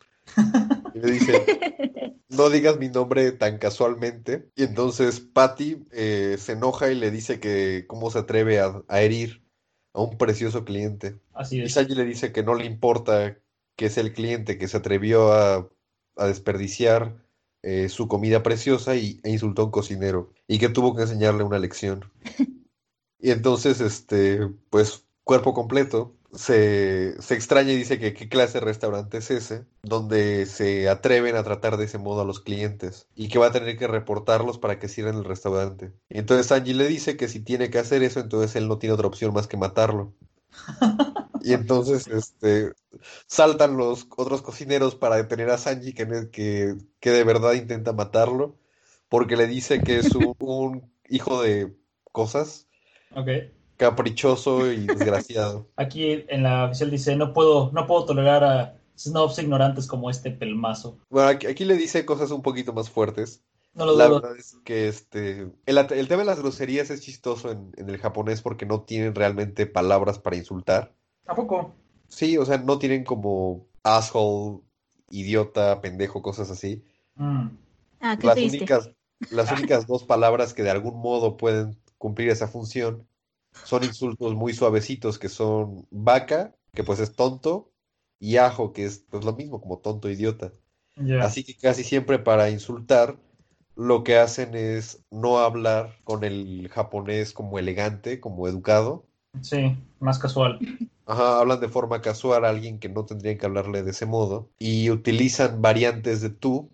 Y 0.96 1.00
le 1.00 1.12
dice, 1.12 1.46
no 2.36 2.50
digas 2.50 2.78
mi 2.78 2.90
nombre 2.90 3.32
tan 3.32 3.58
casualmente. 3.58 4.50
Y 4.56 4.64
entonces 4.64 5.20
Patty 5.20 5.86
eh, 5.92 6.38
se 6.40 6.54
enoja 6.54 6.92
y 6.92 6.96
le 6.96 7.12
dice 7.12 7.40
que 7.40 7.86
cómo 7.88 8.12
se 8.12 8.20
atreve 8.20 8.60
a, 8.60 8.84
herir 9.02 9.44
a 9.94 10.02
un 10.02 10.18
precioso 10.18 10.66
cliente. 10.66 11.20
Así 11.34 11.60
es. 11.60 11.68
Y 11.68 11.70
Sanji 11.74 11.96
le 11.96 12.06
dice 12.06 12.32
que 12.32 12.44
no 12.44 12.56
le 12.56 12.66
importa 12.66 13.38
que 13.76 13.88
es 13.88 13.98
el 13.98 14.14
cliente 14.14 14.58
que 14.58 14.68
se 14.68 14.78
atrevió 14.78 15.34
a, 15.34 15.70
desperdiciar 16.18 17.26
eh, 17.62 17.90
su 17.90 18.08
comida 18.08 18.42
preciosa 18.42 18.96
y, 18.96 19.20
e 19.24 19.32
insultó 19.32 19.64
a 19.64 19.66
un 19.66 19.72
cocinero 19.72 20.32
y 20.48 20.60
que 20.60 20.70
tuvo 20.70 20.96
que 20.96 21.02
enseñarle 21.02 21.44
una 21.44 21.60
lección. 21.60 22.10
y 23.20 23.32
entonces, 23.32 23.82
este, 23.82 24.48
pues, 24.70 25.06
cuerpo 25.26 25.54
completo, 25.54 26.15
se, 26.36 27.22
se, 27.22 27.34
extraña 27.34 27.72
y 27.72 27.78
dice 27.78 28.00
que 28.00 28.14
qué 28.14 28.28
clase 28.30 28.60
de 28.60 28.66
restaurante 28.66 29.18
es 29.18 29.32
ese, 29.32 29.66
donde 29.84 30.46
se 30.46 30.90
atreven 30.90 31.36
a 31.36 31.44
tratar 31.44 31.78
de 31.78 31.86
ese 31.86 31.98
modo 31.98 32.22
a 32.22 32.26
los 32.26 32.40
clientes 32.40 33.08
y 33.16 33.30
que 33.30 33.40
va 33.40 33.48
a 33.48 33.52
tener 33.52 33.78
que 33.78 33.88
reportarlos 33.88 34.58
para 34.58 34.80
que 34.80 34.88
cierren 34.88 35.16
el 35.16 35.24
restaurante. 35.24 35.94
Y 36.10 36.20
entonces 36.20 36.52
Angie 36.52 36.74
le 36.74 36.88
dice 36.88 37.18
que 37.18 37.28
si 37.28 37.40
tiene 37.40 37.70
que 37.70 37.80
hacer 37.80 38.04
eso, 38.04 38.20
entonces 38.20 38.56
él 38.56 38.68
no 38.68 38.78
tiene 38.78 38.94
otra 38.94 39.08
opción 39.08 39.34
más 39.34 39.48
que 39.48 39.58
matarlo. 39.58 40.14
Y 41.42 41.54
entonces 41.54 42.08
este, 42.08 42.72
saltan 43.28 43.78
los 43.78 44.08
otros 44.18 44.42
cocineros 44.42 44.96
para 44.96 45.18
detener 45.18 45.52
a 45.52 45.60
Sanji, 45.60 45.94
que, 45.94 46.08
que, 46.32 46.76
que 47.00 47.12
de 47.12 47.24
verdad 47.24 47.54
intenta 47.54 47.94
matarlo, 47.94 48.58
porque 49.10 49.38
le 49.38 49.46
dice 49.46 49.80
que 49.82 49.98
es 49.98 50.16
un, 50.16 50.34
un 50.40 50.92
hijo 51.08 51.44
de 51.44 51.72
cosas. 52.12 52.68
Okay 53.16 53.55
caprichoso 53.78 54.72
y 54.72 54.88
desgraciado. 54.88 55.68
Aquí 55.76 56.26
en 56.28 56.44
la 56.44 56.66
oficial 56.66 56.92
dice, 56.92 57.16
no 57.16 57.34
puedo, 57.34 57.72
no 57.72 57.88
puedo 57.88 58.06
tolerar 58.06 58.44
a 58.44 58.78
snobs 58.98 59.40
ignorantes 59.40 59.88
como 59.88 60.10
este 60.10 60.32
pelmazo. 60.32 60.98
Bueno, 61.10 61.30
aquí, 61.30 61.66
le 61.66 61.76
dice 61.76 62.06
cosas 62.06 62.32
un 62.32 62.42
poquito 62.42 62.74
más 62.74 62.90
fuertes. 62.90 63.44
No 63.74 63.86
lo 63.86 63.98
la 63.98 64.08
verdad 64.08 64.38
es 64.38 64.56
que 64.64 64.88
este 64.88 65.52
el, 65.66 66.08
tema 66.08 66.22
de 66.22 66.26
las 66.26 66.40
groserías 66.40 66.90
es 66.90 67.02
chistoso 67.02 67.52
en, 67.52 67.74
el 67.76 67.98
japonés 67.98 68.42
porque 68.42 68.66
no 68.66 68.84
tienen 68.84 69.14
realmente 69.14 69.66
palabras 69.66 70.18
para 70.18 70.38
insultar. 70.38 70.94
¿A 71.28 71.36
poco? 71.36 71.74
Sí, 72.08 72.38
o 72.38 72.46
sea, 72.46 72.58
no 72.58 72.80
tienen 72.80 73.04
como 73.04 73.68
asshole, 73.84 74.62
idiota, 75.10 75.82
pendejo, 75.82 76.22
cosas 76.22 76.50
así. 76.50 76.86
Mm. 77.16 77.48
Ah, 78.00 78.18
qué 78.18 78.28
las 78.28 78.38
únicas, 78.38 78.92
las 79.30 79.52
únicas 79.60 79.88
dos 79.88 80.06
palabras 80.06 80.54
que 80.54 80.64
de 80.64 80.72
algún 80.72 80.98
modo 81.02 81.36
pueden 81.36 81.78
cumplir 81.98 82.30
esa 82.30 82.48
función 82.48 83.06
son 83.64 83.84
insultos 83.84 84.36
muy 84.36 84.54
suavecitos 84.54 85.18
que 85.18 85.30
son 85.30 85.88
vaca, 85.92 86.56
que 86.74 86.84
pues 86.84 87.00
es 87.00 87.14
tonto, 87.14 87.72
y 88.20 88.38
ajo, 88.38 88.74
que 88.74 88.86
es 88.86 89.06
pues 89.10 89.26
lo 89.26 89.34
mismo, 89.34 89.62
como 89.62 89.80
tonto 89.80 90.10
idiota. 90.10 90.52
Así 91.22 91.44
que 91.44 91.56
casi 91.56 91.84
siempre 91.84 92.20
para 92.20 92.50
insultar, 92.50 93.18
lo 93.76 94.04
que 94.04 94.18
hacen 94.18 94.56
es 94.56 95.04
no 95.12 95.40
hablar 95.40 95.98
con 96.04 96.24
el 96.24 96.70
japonés 96.70 97.34
como 97.34 97.60
elegante, 97.60 98.20
como 98.20 98.48
educado. 98.48 99.06
Sí, 99.42 99.78
más 100.00 100.18
casual. 100.18 100.60
Ajá, 101.06 101.40
hablan 101.40 101.60
de 101.60 101.68
forma 101.68 102.02
casual 102.02 102.46
a 102.46 102.50
alguien 102.50 102.80
que 102.80 102.88
no 102.88 103.06
tendrían 103.06 103.38
que 103.38 103.46
hablarle 103.46 103.84
de 103.84 103.92
ese 103.92 104.06
modo. 104.06 104.50
Y 104.58 104.90
utilizan 104.90 105.62
variantes 105.62 106.22
de 106.22 106.30
tú 106.30 106.72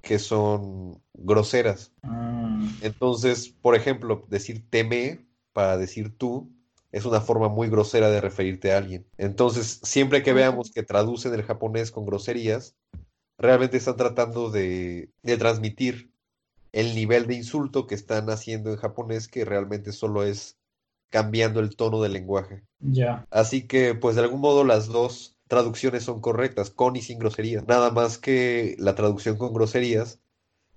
que 0.00 0.18
son 0.18 1.02
groseras. 1.14 1.92
Mm. 2.02 2.68
Entonces, 2.82 3.48
por 3.48 3.74
ejemplo, 3.74 4.24
decir 4.28 4.64
teme 4.70 5.26
para 5.52 5.76
decir 5.76 6.16
tú 6.16 6.50
es 6.92 7.06
una 7.06 7.22
forma 7.22 7.48
muy 7.48 7.68
grosera 7.68 8.10
de 8.10 8.20
referirte 8.20 8.72
a 8.72 8.78
alguien. 8.78 9.06
Entonces, 9.16 9.80
siempre 9.82 10.22
que 10.22 10.34
veamos 10.34 10.70
que 10.70 10.82
traducen 10.82 11.32
el 11.32 11.42
japonés 11.42 11.90
con 11.90 12.04
groserías, 12.04 12.76
realmente 13.38 13.78
están 13.78 13.96
tratando 13.96 14.50
de, 14.50 15.10
transmitir 15.38 16.12
el 16.72 16.94
nivel 16.94 17.26
de 17.26 17.34
insulto 17.34 17.86
que 17.86 17.94
están 17.94 18.28
haciendo 18.28 18.70
en 18.70 18.76
japonés, 18.76 19.26
que 19.26 19.44
realmente 19.46 19.92
solo 19.92 20.22
es 20.22 20.58
cambiando 21.08 21.60
el 21.60 21.76
tono 21.76 22.02
del 22.02 22.12
lenguaje. 22.12 22.62
Ya. 22.78 23.26
Así 23.30 23.66
que, 23.66 23.94
pues 23.94 24.16
de 24.16 24.22
algún 24.22 24.40
modo 24.40 24.64
las 24.64 24.86
dos 24.86 25.36
traducciones 25.48 26.04
son 26.04 26.20
correctas, 26.20 26.70
con 26.70 26.96
y 26.96 27.02
sin 27.02 27.18
groserías. 27.18 27.66
Nada 27.66 27.90
más 27.90 28.18
que 28.18 28.76
la 28.78 28.94
traducción 28.94 29.36
con 29.36 29.52
groserías, 29.54 30.20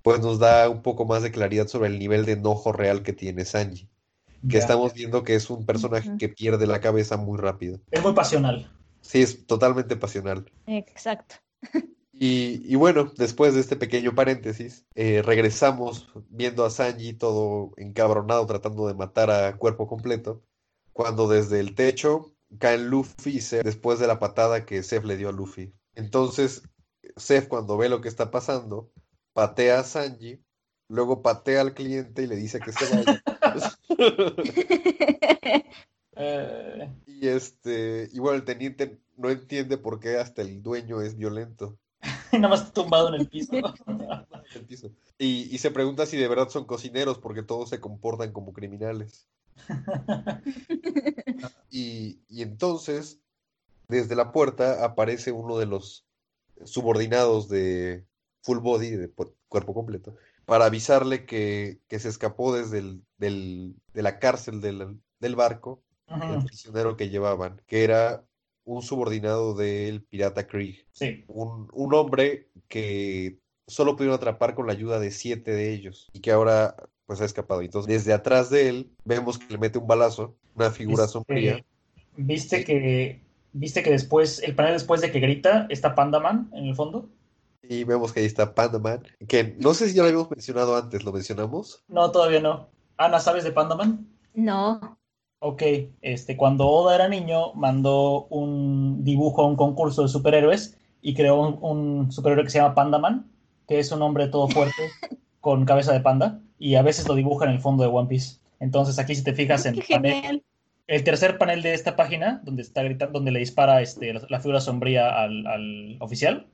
pues 0.01 0.21
nos 0.21 0.39
da 0.39 0.69
un 0.69 0.81
poco 0.81 1.05
más 1.05 1.23
de 1.23 1.31
claridad 1.31 1.67
sobre 1.67 1.89
el 1.89 1.99
nivel 1.99 2.25
de 2.25 2.33
enojo 2.33 2.71
real 2.71 3.03
que 3.03 3.13
tiene 3.13 3.43
Sanji 3.43 3.89
que 4.49 4.57
estamos 4.57 4.93
viendo 4.93 5.23
que 5.23 5.35
es 5.35 5.49
un 5.49 5.65
personaje 5.65 6.11
que 6.17 6.29
pierde 6.29 6.67
la 6.67 6.79
cabeza 6.79 7.17
muy 7.17 7.37
rápido. 7.37 7.79
Es 7.91 8.03
muy 8.03 8.13
pasional. 8.13 8.71
Sí, 9.01 9.21
es 9.21 9.45
totalmente 9.45 9.95
pasional. 9.95 10.45
Exacto. 10.65 11.35
Y, 12.17 12.75
bueno, 12.75 13.11
después 13.17 13.53
de 13.53 13.59
este 13.59 13.75
pequeño 13.75 14.15
paréntesis, 14.15 14.85
eh, 14.95 15.21
regresamos 15.21 16.07
viendo 16.29 16.63
a 16.63 16.69
Sanji 16.69 17.13
todo 17.13 17.71
encabronado 17.75 18.45
tratando 18.45 18.87
de 18.87 18.93
matar 18.93 19.29
a 19.29 19.57
cuerpo 19.57 19.85
completo, 19.85 20.41
cuando 20.93 21.27
desde 21.27 21.59
el 21.59 21.75
techo 21.75 22.33
caen 22.57 22.87
Luffy 22.87 23.31
y 23.31 23.41
Seth 23.41 23.65
después 23.65 23.99
de 23.99 24.07
la 24.07 24.17
patada 24.17 24.65
que 24.65 24.81
Seth 24.81 25.03
le 25.03 25.17
dio 25.17 25.27
a 25.27 25.33
Luffy. 25.33 25.73
Entonces, 25.93 26.63
Seth 27.17 27.49
cuando 27.49 27.75
ve 27.75 27.89
lo 27.89 27.99
que 27.99 28.07
está 28.07 28.31
pasando, 28.31 28.91
patea 29.33 29.79
a 29.79 29.83
Sanji, 29.83 30.41
luego 30.87 31.21
patea 31.21 31.59
al 31.59 31.73
cliente 31.73 32.23
y 32.23 32.27
le 32.27 32.37
dice 32.37 32.61
que 32.61 32.71
se 32.71 32.95
vaya. 32.95 33.21
Eh. 36.17 36.89
Y 37.07 37.27
este, 37.27 38.09
igual 38.13 38.35
el 38.35 38.45
teniente 38.45 39.01
no 39.17 39.29
entiende 39.29 39.77
por 39.77 39.99
qué 39.99 40.17
hasta 40.17 40.43
el 40.43 40.63
dueño 40.63 41.01
es 41.01 41.17
violento. 41.17 41.77
Nada 42.31 42.47
más 42.47 42.71
tumbado 42.73 43.09
en 43.09 43.21
el 43.21 43.27
piso. 43.27 43.51
Y, 45.17 45.57
se 45.57 45.71
pregunta 45.71 46.05
si 46.05 46.17
de 46.17 46.27
verdad 46.27 46.49
son 46.49 46.65
cocineros 46.65 47.17
porque 47.17 47.41
todos 47.41 47.69
se 47.69 47.81
comportan 47.81 48.31
como 48.31 48.53
criminales. 48.53 49.27
y, 51.69 52.19
y 52.29 52.41
entonces, 52.41 53.19
desde 53.87 54.15
la 54.15 54.31
puerta 54.31 54.85
aparece 54.85 55.31
uno 55.31 55.57
de 55.57 55.65
los 55.65 56.05
subordinados 56.63 57.49
de 57.49 58.05
full 58.41 58.59
body, 58.59 58.91
de 58.91 59.11
cuerpo 59.47 59.73
completo, 59.73 60.15
para 60.45 60.65
avisarle 60.65 61.25
que, 61.25 61.79
se 61.89 62.09
escapó 62.09 62.55
desde 62.55 62.79
el, 62.79 63.03
del, 63.17 63.75
de 63.93 64.01
la 64.01 64.19
cárcel 64.19 64.61
del, 64.61 64.99
del 65.19 65.35
barco 65.35 65.83
el 66.07 66.45
prisionero 66.45 66.95
que 66.95 67.09
llevaban, 67.09 67.61
que 67.65 67.83
era 67.83 68.23
un 68.63 68.81
subordinado 68.81 69.55
del 69.55 70.03
pirata 70.03 70.47
Krieg. 70.47 70.85
Sí. 70.91 71.23
Un, 71.27 71.67
un, 71.73 71.93
hombre 71.93 72.49
que 72.67 73.39
solo 73.67 73.95
pudieron 73.95 74.15
atrapar 74.15 74.53
con 74.55 74.67
la 74.67 74.73
ayuda 74.73 74.99
de 74.99 75.11
siete 75.11 75.51
de 75.51 75.73
ellos 75.73 76.09
y 76.13 76.19
que 76.19 76.31
ahora 76.31 76.75
pues 77.05 77.21
ha 77.21 77.25
escapado. 77.25 77.61
Entonces, 77.61 77.91
desde 77.91 78.13
atrás 78.13 78.49
de 78.49 78.69
él 78.69 78.91
vemos 79.03 79.37
que 79.37 79.51
le 79.51 79.59
mete 79.59 79.79
un 79.79 79.87
balazo, 79.87 80.35
una 80.55 80.71
figura 80.71 81.07
sombría. 81.07 81.63
¿Viste 82.17 82.63
que 82.63 83.21
viste 83.53 83.83
que 83.83 83.91
después, 83.91 84.41
el 84.43 84.53
panel 84.53 84.73
después 84.73 85.01
de 85.01 85.11
que 85.11 85.19
grita, 85.19 85.67
está 85.69 85.95
Pandaman 85.95 86.49
en 86.53 86.65
el 86.65 86.75
fondo? 86.75 87.09
Y 87.69 87.83
vemos 87.83 88.13
que 88.13 88.19
ahí 88.19 88.25
está 88.25 88.53
Pandaman, 88.53 89.03
que 89.27 89.55
no 89.59 89.73
sé 89.73 89.89
si 89.89 89.95
ya 89.95 90.03
lo 90.03 90.09
habíamos 90.09 90.31
mencionado 90.31 90.75
antes, 90.75 91.03
¿lo 91.03 91.11
mencionamos? 91.11 91.83
No, 91.87 92.11
todavía 92.11 92.39
no. 92.39 92.69
Ana, 92.97 93.19
¿sabes 93.19 93.43
de 93.43 93.51
Pandaman? 93.51 94.07
No. 94.33 94.97
Ok, 95.39 95.61
este, 96.01 96.37
cuando 96.37 96.67
Oda 96.67 96.95
era 96.95 97.07
niño, 97.07 97.53
mandó 97.53 98.25
un 98.25 99.03
dibujo 99.03 99.41
a 99.41 99.47
un 99.47 99.55
concurso 99.55 100.03
de 100.03 100.07
superhéroes 100.07 100.77
y 101.01 101.13
creó 101.13 101.39
un, 101.39 102.11
superhéroe 102.11 102.43
que 102.43 102.49
se 102.49 102.59
llama 102.59 102.75
Pandaman, 102.75 103.29
que 103.67 103.79
es 103.79 103.91
un 103.91 104.01
hombre 104.01 104.27
todo 104.27 104.47
fuerte 104.47 104.89
con 105.41 105.65
cabeza 105.65 105.93
de 105.93 105.99
panda, 105.99 106.41
y 106.57 106.75
a 106.75 106.81
veces 106.81 107.07
lo 107.07 107.15
dibuja 107.15 107.45
en 107.45 107.51
el 107.51 107.59
fondo 107.59 107.83
de 107.83 107.89
One 107.89 108.07
Piece. 108.07 108.39
Entonces 108.59 108.97
aquí 108.97 109.13
si 109.13 109.23
te 109.23 109.33
fijas 109.33 109.65
en 109.65 109.77
el, 110.05 110.43
el 110.87 111.03
tercer 111.03 111.37
panel 111.37 111.61
de 111.61 111.73
esta 111.73 111.95
página, 111.95 112.41
donde 112.43 112.61
está 112.61 112.81
gritando, 112.83 113.19
donde 113.19 113.31
le 113.31 113.39
dispara 113.39 113.81
este, 113.81 114.13
la, 114.13 114.39
figura 114.39 114.61
sombría 114.61 115.09
al, 115.21 115.45
al 115.45 115.97
oficial, 115.99 116.47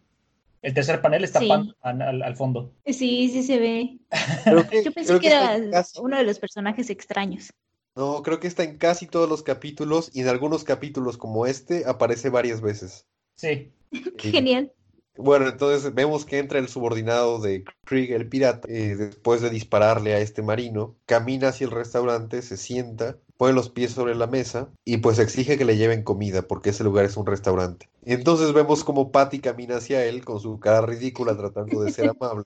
el 0.62 0.74
tercer 0.74 1.01
panel 1.01 1.24
está 1.24 1.39
al, 1.82 2.36
fondo. 2.36 2.74
Sí, 2.86 3.30
sí 3.30 3.43
se 3.43 3.59
ve. 3.59 3.99
Yo 4.45 4.91
pensé 4.91 5.20
que, 5.20 5.28
era 5.28 5.57
uno 5.99 6.18
de 6.18 6.24
los 6.24 6.39
personajes 6.39 6.89
extraños. 6.89 7.51
No, 7.95 8.22
creo 8.24 8.39
que 8.39 8.47
está 8.47 8.64
en 8.64 8.78
casi 8.78 9.07
todos 9.07 9.28
los 9.28 9.43
capítulos 9.43 10.12
y 10.14 10.22
en 10.22 10.30
algunos 10.30 10.64
capítulos 10.64 11.18
como 11.18 11.45
este 11.45 11.84
aparece 11.86 12.30
varias 12.30 12.62
veces. 12.62 13.05
Sí. 13.36 13.74
Qué 14.18 14.32
genial. 14.32 14.72
Bueno, 15.18 15.49
entonces 15.49 15.93
vemos 15.93 16.26
que 16.26 16.38
entra 16.38 16.57
el 16.57 16.70
subordinado 16.70 17.39
de 17.39 17.66
Krieg, 17.84 18.12
el 18.14 18.30
pirata, 18.30 18.68
eh, 18.72 18.95
después 18.95 19.41
de 19.41 19.49
dispararle 19.49 20.14
a 20.14 20.20
este 20.20 20.41
marino, 20.41 20.95
camina 21.05 21.49
hacia 21.49 21.66
el 21.66 21.72
restaurante, 21.72 22.41
se 22.41 22.55
sienta, 22.55 23.18
pone 23.42 23.54
los 23.54 23.70
pies 23.70 23.94
sobre 23.94 24.14
la 24.14 24.28
mesa 24.28 24.70
y 24.86 24.98
pues 24.98 25.18
exige 25.18 25.58
que 25.58 25.66
le 25.66 25.76
lleven 25.76 26.04
comida 26.04 26.44
porque 26.44 26.70
ese 26.70 26.84
lugar 26.84 27.06
es 27.06 27.18
un 27.18 27.26
restaurante. 27.26 27.89
Y 28.06 28.14
entonces 28.14 28.54
vemos 28.54 28.84
como 28.84 29.12
Patty 29.12 29.39
camina 29.39 29.78
hacia 29.78 30.06
él 30.06 30.24
con 30.24 30.39
su 30.39 30.60
cara 30.60 30.86
ridícula 30.86 31.36
tratando 31.36 31.82
de 31.82 31.92
ser 31.92 32.10
amable 32.22 32.44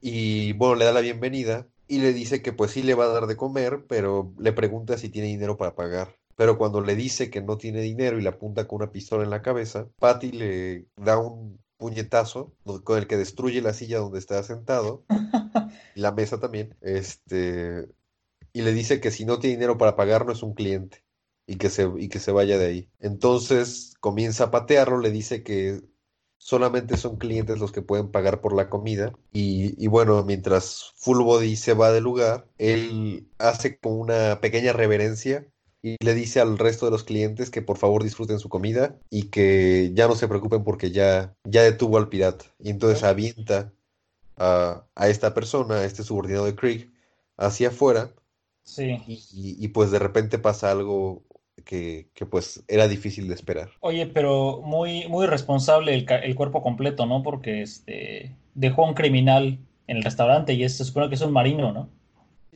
y 0.00 0.52
bueno, 0.54 0.74
le 0.74 0.86
da 0.86 0.92
la 0.92 1.02
bienvenida 1.02 1.68
y 1.86 1.98
le 1.98 2.12
dice 2.12 2.42
que 2.42 2.52
pues 2.52 2.72
sí 2.72 2.82
le 2.82 2.94
va 2.94 3.04
a 3.04 3.12
dar 3.12 3.28
de 3.28 3.36
comer, 3.36 3.84
pero 3.88 4.32
le 4.36 4.52
pregunta 4.52 4.98
si 4.98 5.08
tiene 5.08 5.28
dinero 5.28 5.56
para 5.56 5.76
pagar. 5.76 6.16
pero 6.34 6.58
cuando 6.58 6.80
le 6.80 6.96
dice 6.96 7.30
que 7.30 7.40
no 7.40 7.56
tiene 7.56 7.80
dinero 7.82 8.18
y 8.18 8.22
le 8.22 8.30
apunta 8.30 8.66
con 8.66 8.82
una 8.82 8.90
pistola 8.90 9.22
en 9.22 9.30
la 9.30 9.40
cabeza, 9.40 9.86
Patty 10.00 10.32
le 10.32 10.86
da 10.96 11.16
un 11.16 11.60
puñetazo 11.76 12.52
con 12.82 12.98
el 12.98 13.06
que 13.06 13.16
destruye 13.16 13.62
la 13.62 13.72
silla 13.72 14.00
donde 14.00 14.18
está 14.18 14.42
sentado 14.42 15.04
y 15.94 16.00
la 16.00 16.10
mesa 16.10 16.40
también, 16.40 16.74
este, 16.80 17.86
y 18.54 18.62
le 18.62 18.72
dice 18.72 19.00
que 19.00 19.10
si 19.10 19.26
no 19.26 19.38
tiene 19.38 19.56
dinero 19.56 19.76
para 19.76 19.96
pagar 19.96 20.24
no 20.24 20.32
es 20.32 20.42
un 20.42 20.54
cliente 20.54 21.04
y 21.46 21.56
que 21.56 21.68
se, 21.68 21.90
y 21.98 22.08
que 22.08 22.20
se 22.20 22.32
vaya 22.32 22.56
de 22.56 22.66
ahí. 22.66 22.88
Entonces 23.00 23.94
comienza 24.00 24.44
a 24.44 24.50
patearlo, 24.50 24.98
le 25.00 25.10
dice 25.10 25.42
que 25.42 25.82
solamente 26.38 26.96
son 26.96 27.16
clientes 27.16 27.58
los 27.58 27.72
que 27.72 27.82
pueden 27.82 28.10
pagar 28.10 28.40
por 28.40 28.54
la 28.54 28.70
comida 28.70 29.12
y, 29.32 29.82
y 29.82 29.88
bueno, 29.88 30.22
mientras 30.24 30.92
Full 30.96 31.22
Body 31.22 31.56
se 31.56 31.74
va 31.74 31.92
del 31.92 32.04
lugar, 32.04 32.46
él 32.58 33.28
hace 33.38 33.78
como 33.78 33.96
una 33.96 34.40
pequeña 34.40 34.72
reverencia 34.72 35.46
y 35.82 35.96
le 36.02 36.14
dice 36.14 36.40
al 36.40 36.56
resto 36.56 36.86
de 36.86 36.92
los 36.92 37.04
clientes 37.04 37.50
que 37.50 37.60
por 37.60 37.76
favor 37.76 38.02
disfruten 38.02 38.38
su 38.38 38.48
comida 38.48 38.96
y 39.10 39.24
que 39.24 39.90
ya 39.94 40.08
no 40.08 40.14
se 40.14 40.28
preocupen 40.28 40.64
porque 40.64 40.90
ya, 40.92 41.34
ya 41.44 41.62
detuvo 41.62 41.98
al 41.98 42.08
pirata. 42.08 42.46
Y 42.58 42.70
entonces 42.70 43.02
avienta 43.02 43.70
a, 44.38 44.86
a 44.94 45.08
esta 45.08 45.34
persona, 45.34 45.76
a 45.76 45.84
este 45.84 46.02
subordinado 46.02 46.46
de 46.46 46.54
Krieg, 46.54 46.90
hacia 47.36 47.68
afuera. 47.68 48.14
Sí. 48.64 48.98
Y, 49.06 49.68
pues 49.68 49.90
de 49.90 49.98
repente 49.98 50.38
pasa 50.38 50.70
algo 50.70 51.22
que, 51.64 52.08
pues 52.28 52.64
era 52.66 52.88
difícil 52.88 53.28
de 53.28 53.34
esperar. 53.34 53.70
Oye, 53.80 54.06
pero 54.06 54.60
muy, 54.62 55.06
muy 55.08 55.26
responsable 55.26 55.94
el, 55.94 56.06
el 56.10 56.34
cuerpo 56.34 56.62
completo, 56.62 57.06
¿no? 57.06 57.22
Porque 57.22 57.62
este 57.62 58.34
dejó 58.54 58.84
a 58.84 58.88
un 58.88 58.94
criminal 58.94 59.58
en 59.86 59.96
el 59.98 60.02
restaurante 60.02 60.54
y 60.54 60.68
se 60.68 60.84
supone 60.84 61.08
que 61.08 61.14
es 61.14 61.20
un 61.20 61.32
marino, 61.32 61.72
¿no? 61.72 61.88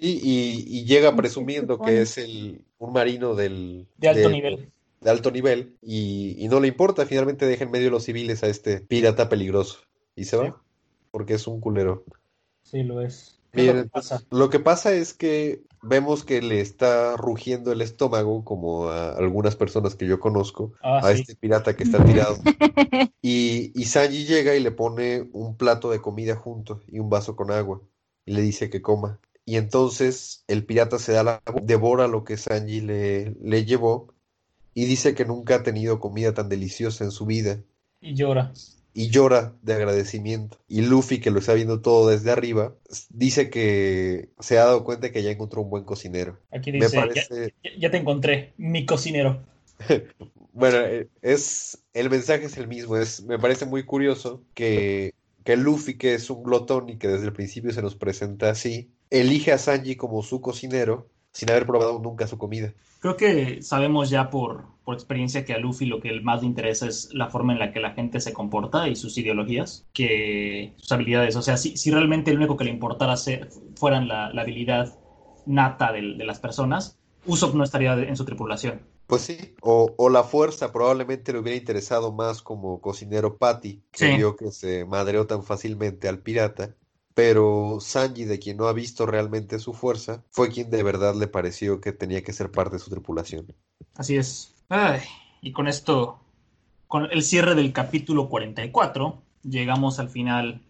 y, 0.00 0.84
llega 0.84 1.14
presumiendo 1.16 1.78
que 1.78 2.02
es 2.02 2.18
el, 2.18 2.64
un 2.78 2.92
marino 2.92 3.34
del, 3.34 3.86
de 3.96 4.08
alto 4.08 4.30
nivel. 4.30 4.70
De 5.00 5.10
alto 5.10 5.30
nivel 5.30 5.76
y, 5.82 6.46
no 6.48 6.60
le 6.60 6.68
importa, 6.68 7.06
finalmente 7.06 7.46
deja 7.46 7.64
en 7.64 7.70
medio 7.70 7.90
los 7.90 8.04
civiles 8.04 8.42
a 8.42 8.48
este 8.48 8.80
pirata 8.80 9.28
peligroso 9.28 9.80
y 10.16 10.24
se 10.24 10.36
va 10.36 10.60
porque 11.10 11.34
es 11.34 11.46
un 11.46 11.60
culero. 11.60 12.04
Sí, 12.62 12.82
lo 12.82 13.00
es. 13.00 13.37
Lo, 13.52 13.72
que 13.74 13.88
pasa? 13.88 14.22
lo 14.30 14.50
que 14.50 14.60
pasa 14.60 14.92
es 14.92 15.14
que 15.14 15.62
vemos 15.82 16.24
que 16.24 16.42
le 16.42 16.60
está 16.60 17.16
rugiendo 17.16 17.72
el 17.72 17.80
estómago, 17.80 18.44
como 18.44 18.88
a 18.88 19.12
algunas 19.12 19.56
personas 19.56 19.94
que 19.94 20.06
yo 20.06 20.20
conozco, 20.20 20.72
ah, 20.82 21.00
a 21.02 21.12
este 21.12 21.34
pirata 21.36 21.76
que 21.76 21.84
está 21.84 22.04
tirado. 22.04 22.36
y, 23.22 23.72
y 23.80 23.84
Sanji 23.84 24.24
llega 24.24 24.54
y 24.54 24.60
le 24.60 24.70
pone 24.70 25.28
un 25.32 25.56
plato 25.56 25.90
de 25.90 26.00
comida 26.00 26.36
junto 26.36 26.82
y 26.88 26.98
un 26.98 27.10
vaso 27.10 27.36
con 27.36 27.50
agua 27.50 27.80
y 28.26 28.32
le 28.32 28.42
dice 28.42 28.70
que 28.70 28.82
coma. 28.82 29.20
Y 29.44 29.56
entonces 29.56 30.44
el 30.46 30.64
pirata 30.64 30.98
se 30.98 31.12
da 31.12 31.22
la 31.22 31.42
devora 31.62 32.06
lo 32.06 32.24
que 32.24 32.36
Sanji 32.36 32.82
le, 32.82 33.34
le 33.40 33.64
llevó 33.64 34.12
y 34.74 34.84
dice 34.84 35.14
que 35.14 35.24
nunca 35.24 35.56
ha 35.56 35.62
tenido 35.62 36.00
comida 36.00 36.34
tan 36.34 36.48
deliciosa 36.48 37.04
en 37.04 37.10
su 37.10 37.24
vida. 37.24 37.60
Y 38.00 38.14
llora. 38.14 38.52
Y 38.94 39.10
llora 39.10 39.54
de 39.62 39.74
agradecimiento. 39.74 40.58
Y 40.68 40.82
Luffy, 40.82 41.20
que 41.20 41.30
lo 41.30 41.38
está 41.38 41.54
viendo 41.54 41.80
todo 41.80 42.08
desde 42.08 42.30
arriba, 42.30 42.74
dice 43.10 43.50
que 43.50 44.30
se 44.40 44.58
ha 44.58 44.64
dado 44.64 44.84
cuenta 44.84 45.12
que 45.12 45.22
ya 45.22 45.30
encontró 45.30 45.62
un 45.62 45.70
buen 45.70 45.84
cocinero. 45.84 46.38
Aquí 46.50 46.72
dice, 46.72 47.54
ya, 47.78 47.90
te 47.90 47.96
encontré, 47.96 48.52
mi 48.56 48.86
cocinero. 48.86 49.40
bueno, 50.52 50.78
eh, 50.78 51.08
es 51.22 51.78
el 51.94 52.10
mensaje 52.10 52.46
es 52.46 52.56
el 52.56 52.66
mismo. 52.66 52.96
Es, 52.96 53.22
me 53.22 53.38
parece 53.38 53.66
muy 53.66 53.84
curioso 53.84 54.42
que, 54.54 55.14
que 55.44 55.56
Luffy, 55.56 55.96
que 55.96 56.14
es 56.14 56.30
un 56.30 56.42
glotón 56.42 56.88
y 56.88 56.96
que 56.96 57.08
desde 57.08 57.26
el 57.26 57.32
principio 57.32 57.72
se 57.72 57.82
nos 57.82 57.94
presenta 57.94 58.50
así, 58.50 58.90
elige 59.10 59.52
a 59.52 59.58
Sanji 59.58 59.96
como 59.96 60.22
su 60.22 60.40
cocinero 60.40 61.08
sin 61.32 61.50
haber 61.50 61.66
probado 61.66 61.98
nunca 61.98 62.26
su 62.26 62.38
comida. 62.38 62.72
Creo 63.00 63.16
que 63.16 63.62
sabemos 63.62 64.10
ya 64.10 64.28
por, 64.28 64.64
por 64.84 64.94
experiencia 64.94 65.44
que 65.44 65.54
a 65.54 65.58
Luffy 65.58 65.86
lo 65.86 66.00
que 66.00 66.20
más 66.20 66.40
le 66.40 66.48
interesa 66.48 66.86
es 66.86 67.10
la 67.12 67.28
forma 67.28 67.52
en 67.52 67.60
la 67.60 67.72
que 67.72 67.80
la 67.80 67.92
gente 67.92 68.20
se 68.20 68.32
comporta 68.32 68.88
y 68.88 68.96
sus 68.96 69.16
ideologías, 69.18 69.86
que 69.92 70.72
sus 70.76 70.90
habilidades. 70.90 71.36
O 71.36 71.42
sea, 71.42 71.56
si, 71.56 71.76
si 71.76 71.90
realmente 71.90 72.32
lo 72.32 72.38
único 72.38 72.56
que 72.56 72.64
le 72.64 72.70
importara 72.70 73.16
ser, 73.16 73.50
fueran 73.76 74.08
la, 74.08 74.26
habilidad 74.28 74.98
nata 75.46 75.92
de, 75.92 76.14
de, 76.16 76.24
las 76.24 76.40
personas, 76.40 76.98
Usopp 77.24 77.54
no 77.54 77.62
estaría 77.62 77.92
en 77.92 78.16
su 78.16 78.24
tripulación. 78.24 78.80
Pues 79.06 79.22
sí, 79.22 79.54
o, 79.62 79.94
o, 79.96 80.10
la 80.10 80.22
fuerza 80.22 80.72
probablemente 80.72 81.32
le 81.32 81.38
hubiera 81.38 81.56
interesado 81.56 82.12
más 82.12 82.42
como 82.42 82.80
cocinero 82.80 83.38
Patty, 83.38 83.82
que 83.90 84.16
vio 84.16 84.36
que 84.36 84.50
se 84.50 84.84
madreó 84.84 85.26
tan 85.26 85.42
fácilmente 85.44 86.08
al 86.08 86.18
pirata 86.18 86.74
pero 87.18 87.78
Sanji, 87.80 88.26
de 88.26 88.38
quien 88.38 88.58
no 88.58 88.68
ha 88.68 88.72
visto 88.72 89.04
realmente 89.04 89.58
su 89.58 89.72
fuerza, 89.72 90.22
fue 90.30 90.50
quien 90.50 90.70
de 90.70 90.84
verdad 90.84 91.16
le 91.16 91.26
pareció 91.26 91.80
que 91.80 91.90
tenía 91.90 92.22
que 92.22 92.32
ser 92.32 92.52
parte 92.52 92.76
de 92.76 92.78
su 92.78 92.90
tripulación. 92.90 93.44
Así 93.96 94.16
es. 94.16 94.54
y 95.40 95.50
con 95.50 95.66
esto, 95.66 96.20
con 96.86 97.08
el 97.10 97.24
cierre 97.24 97.56
del 97.56 97.72
capítulo 97.72 98.28
44, 98.28 99.20
llegamos 99.42 99.98
al 99.98 100.10
final 100.10 100.62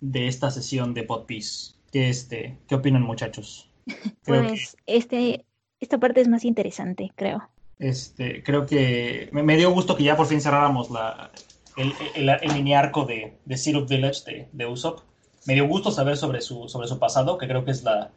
de 0.00 0.26
esta 0.26 0.50
sesión 0.50 0.94
de 0.94 1.02
Pod 1.02 1.26
Piece. 1.26 1.74
¿Qué, 1.92 2.08
este, 2.08 2.56
¿Qué 2.66 2.76
opinan, 2.76 3.02
muchachos? 3.02 3.70
pues 4.24 4.78
este, 4.86 5.44
esta 5.80 5.98
parte 5.98 6.22
es 6.22 6.28
más 6.28 6.46
interesante, 6.46 7.12
creo. 7.14 7.46
Este, 7.78 8.42
creo 8.42 8.64
que 8.64 9.28
me, 9.32 9.56
dio 9.58 9.70
gusto 9.70 9.98
que 9.98 10.04
ya 10.04 10.16
por 10.16 10.28
fin 10.28 10.40
cerráramos 10.40 10.90
la, 10.90 11.30
el, 11.76 11.92
el, 12.14 12.54
mini 12.54 12.72
arco 12.72 13.04
de, 13.04 13.36
de 13.44 13.56
Syrup 13.58 13.86
Village 13.86 14.24
de, 14.24 14.48
de 14.50 14.66
Usopp 14.66 15.09
me 15.46 15.54
dio 15.54 15.66
gusto 15.66 15.90
saber 15.90 16.16
sobre 16.16 16.40
su, 16.40 16.68
sobre 16.68 16.88
su 16.88 16.98
pasado, 16.98 17.38
que 17.38 17.46
creo 17.46 17.64
que 17.64 17.70
es, 17.70 17.82
la, 17.82 18.10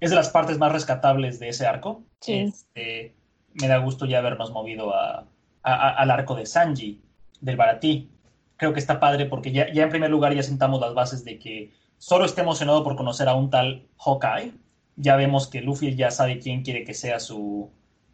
es 0.00 0.10
de 0.10 0.16
las 0.16 0.30
partes 0.30 0.58
más 0.58 0.72
rescatables 0.72 1.38
de 1.40 1.48
ese 1.48 1.66
arco. 1.66 2.02
Este, 2.26 3.14
me 3.54 3.68
da 3.68 3.78
gusto 3.78 4.06
ya 4.06 4.18
habernos 4.18 4.50
movido 4.52 4.94
a, 4.94 5.26
al 5.62 6.10
arco 6.10 6.34
de 6.34 6.46
Sanji, 6.46 7.00
del 7.40 7.56
Baratí. 7.56 8.08
Creo 8.56 8.72
que 8.72 8.80
está 8.80 9.00
padre 9.00 9.26
porque 9.26 9.52
ya, 9.52 9.72
ya 9.72 9.82
en 9.82 9.90
primer 9.90 10.10
lugar 10.10 10.34
ya 10.34 10.42
sentamos 10.42 10.80
las 10.80 10.94
bases 10.94 11.24
de 11.24 11.38
que 11.38 11.72
solo 11.98 12.24
esté 12.24 12.42
emocionado 12.42 12.84
por 12.84 12.96
conocer 12.96 13.28
a 13.28 13.34
un 13.34 13.50
tal 13.50 13.86
Hawkeye. 13.98 14.52
Ya 14.96 15.16
vemos 15.16 15.48
que 15.48 15.62
Luffy 15.62 15.94
ya 15.94 16.10
sabe 16.10 16.38
quién 16.38 16.62
quiere 16.62 16.84
que 16.84 16.94
sea 16.94 17.18
su, 17.18 17.70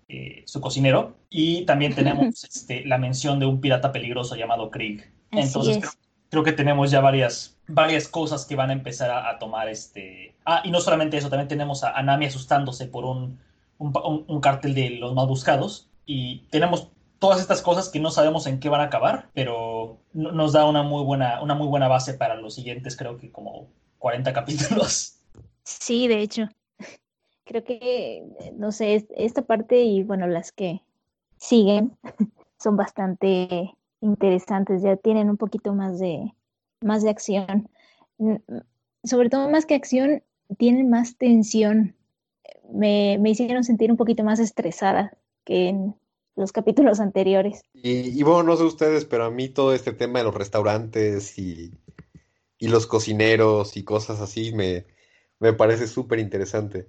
eh, 0.08 0.42
su 0.46 0.60
cocinero. 0.60 1.16
Y 1.28 1.66
también 1.66 1.94
tenemos 1.94 2.44
este, 2.44 2.84
la 2.86 2.98
mención 2.98 3.38
de 3.38 3.46
un 3.46 3.60
pirata 3.60 3.92
peligroso 3.92 4.36
llamado 4.36 4.70
Krieg. 4.70 5.10
Entonces 5.30 5.80
creo 6.30 6.42
que 6.42 6.52
tenemos 6.52 6.90
ya 6.90 7.00
varias, 7.00 7.57
varias 7.68 8.08
cosas 8.08 8.44
que 8.46 8.56
van 8.56 8.70
a 8.70 8.72
empezar 8.72 9.10
a, 9.10 9.38
tomar 9.38 9.68
este... 9.68 10.34
Ah, 10.44 10.62
y 10.64 10.70
no 10.70 10.80
solamente 10.80 11.18
eso, 11.18 11.28
también 11.28 11.48
tenemos 11.48 11.84
a, 11.84 12.02
Nami 12.02 12.26
asustándose 12.26 12.86
por 12.86 13.04
un, 13.04 13.38
un, 13.78 14.40
cartel 14.40 14.74
de 14.74 14.90
los 14.90 15.14
más 15.14 15.28
buscados 15.28 15.88
y 16.06 16.40
tenemos 16.50 16.88
todas 17.18 17.40
estas 17.40 17.62
cosas 17.62 17.90
que 17.90 18.00
no 18.00 18.10
sabemos 18.10 18.46
en 18.46 18.58
qué 18.58 18.68
van 18.68 18.80
a 18.80 18.84
acabar, 18.84 19.28
pero 19.34 19.98
nos 20.12 20.52
da 20.52 20.64
una 20.64 20.82
muy 20.82 21.04
buena, 21.04 21.42
una 21.42 21.54
muy 21.54 21.66
buena 21.68 21.88
base 21.88 22.14
para 22.14 22.36
los 22.36 22.54
siguientes, 22.54 22.96
creo 22.96 23.18
que 23.18 23.30
como 23.30 23.68
40 23.98 24.32
capítulos. 24.32 25.18
Sí, 25.62 26.08
de 26.08 26.20
hecho. 26.20 26.48
Creo 27.44 27.64
que, 27.64 28.24
no 28.56 28.72
sé, 28.72 29.06
esta 29.16 29.40
parte 29.40 29.80
y 29.80 30.02
bueno, 30.02 30.26
las 30.26 30.52
que 30.52 30.82
siguen 31.38 31.96
son 32.58 32.76
bastante 32.76 33.74
interesantes, 34.00 34.82
ya 34.82 34.96
tienen 34.96 35.30
un 35.30 35.38
poquito 35.38 35.72
más 35.72 35.98
de, 35.98 36.34
más 36.80 37.02
de 37.02 37.10
acción. 37.10 37.68
Sobre 39.04 39.30
todo 39.30 39.48
más 39.48 39.66
que 39.66 39.74
acción, 39.74 40.22
tienen 40.56 40.90
más 40.90 41.16
tensión. 41.16 41.94
Me, 42.72 43.18
me 43.20 43.30
hicieron 43.30 43.64
sentir 43.64 43.90
un 43.90 43.96
poquito 43.96 44.24
más 44.24 44.40
estresada 44.40 45.16
que 45.44 45.68
en 45.68 45.94
los 46.38 46.52
capítulos 46.52 47.00
anteriores. 47.00 47.62
Y, 47.74 48.22
bueno, 48.22 48.44
no 48.44 48.56
sé 48.56 48.62
ustedes, 48.62 49.04
pero 49.04 49.24
a 49.24 49.30
mí 49.30 49.48
todo 49.48 49.74
este 49.74 49.92
tema 49.92 50.20
de 50.20 50.24
los 50.24 50.34
restaurantes 50.34 51.36
y, 51.38 51.72
y 52.58 52.68
los 52.68 52.86
cocineros 52.86 53.76
y 53.76 53.82
cosas 53.82 54.20
así 54.20 54.52
me, 54.52 54.86
me 55.40 55.52
parece 55.52 55.88
súper 55.88 56.20
interesante. 56.20 56.86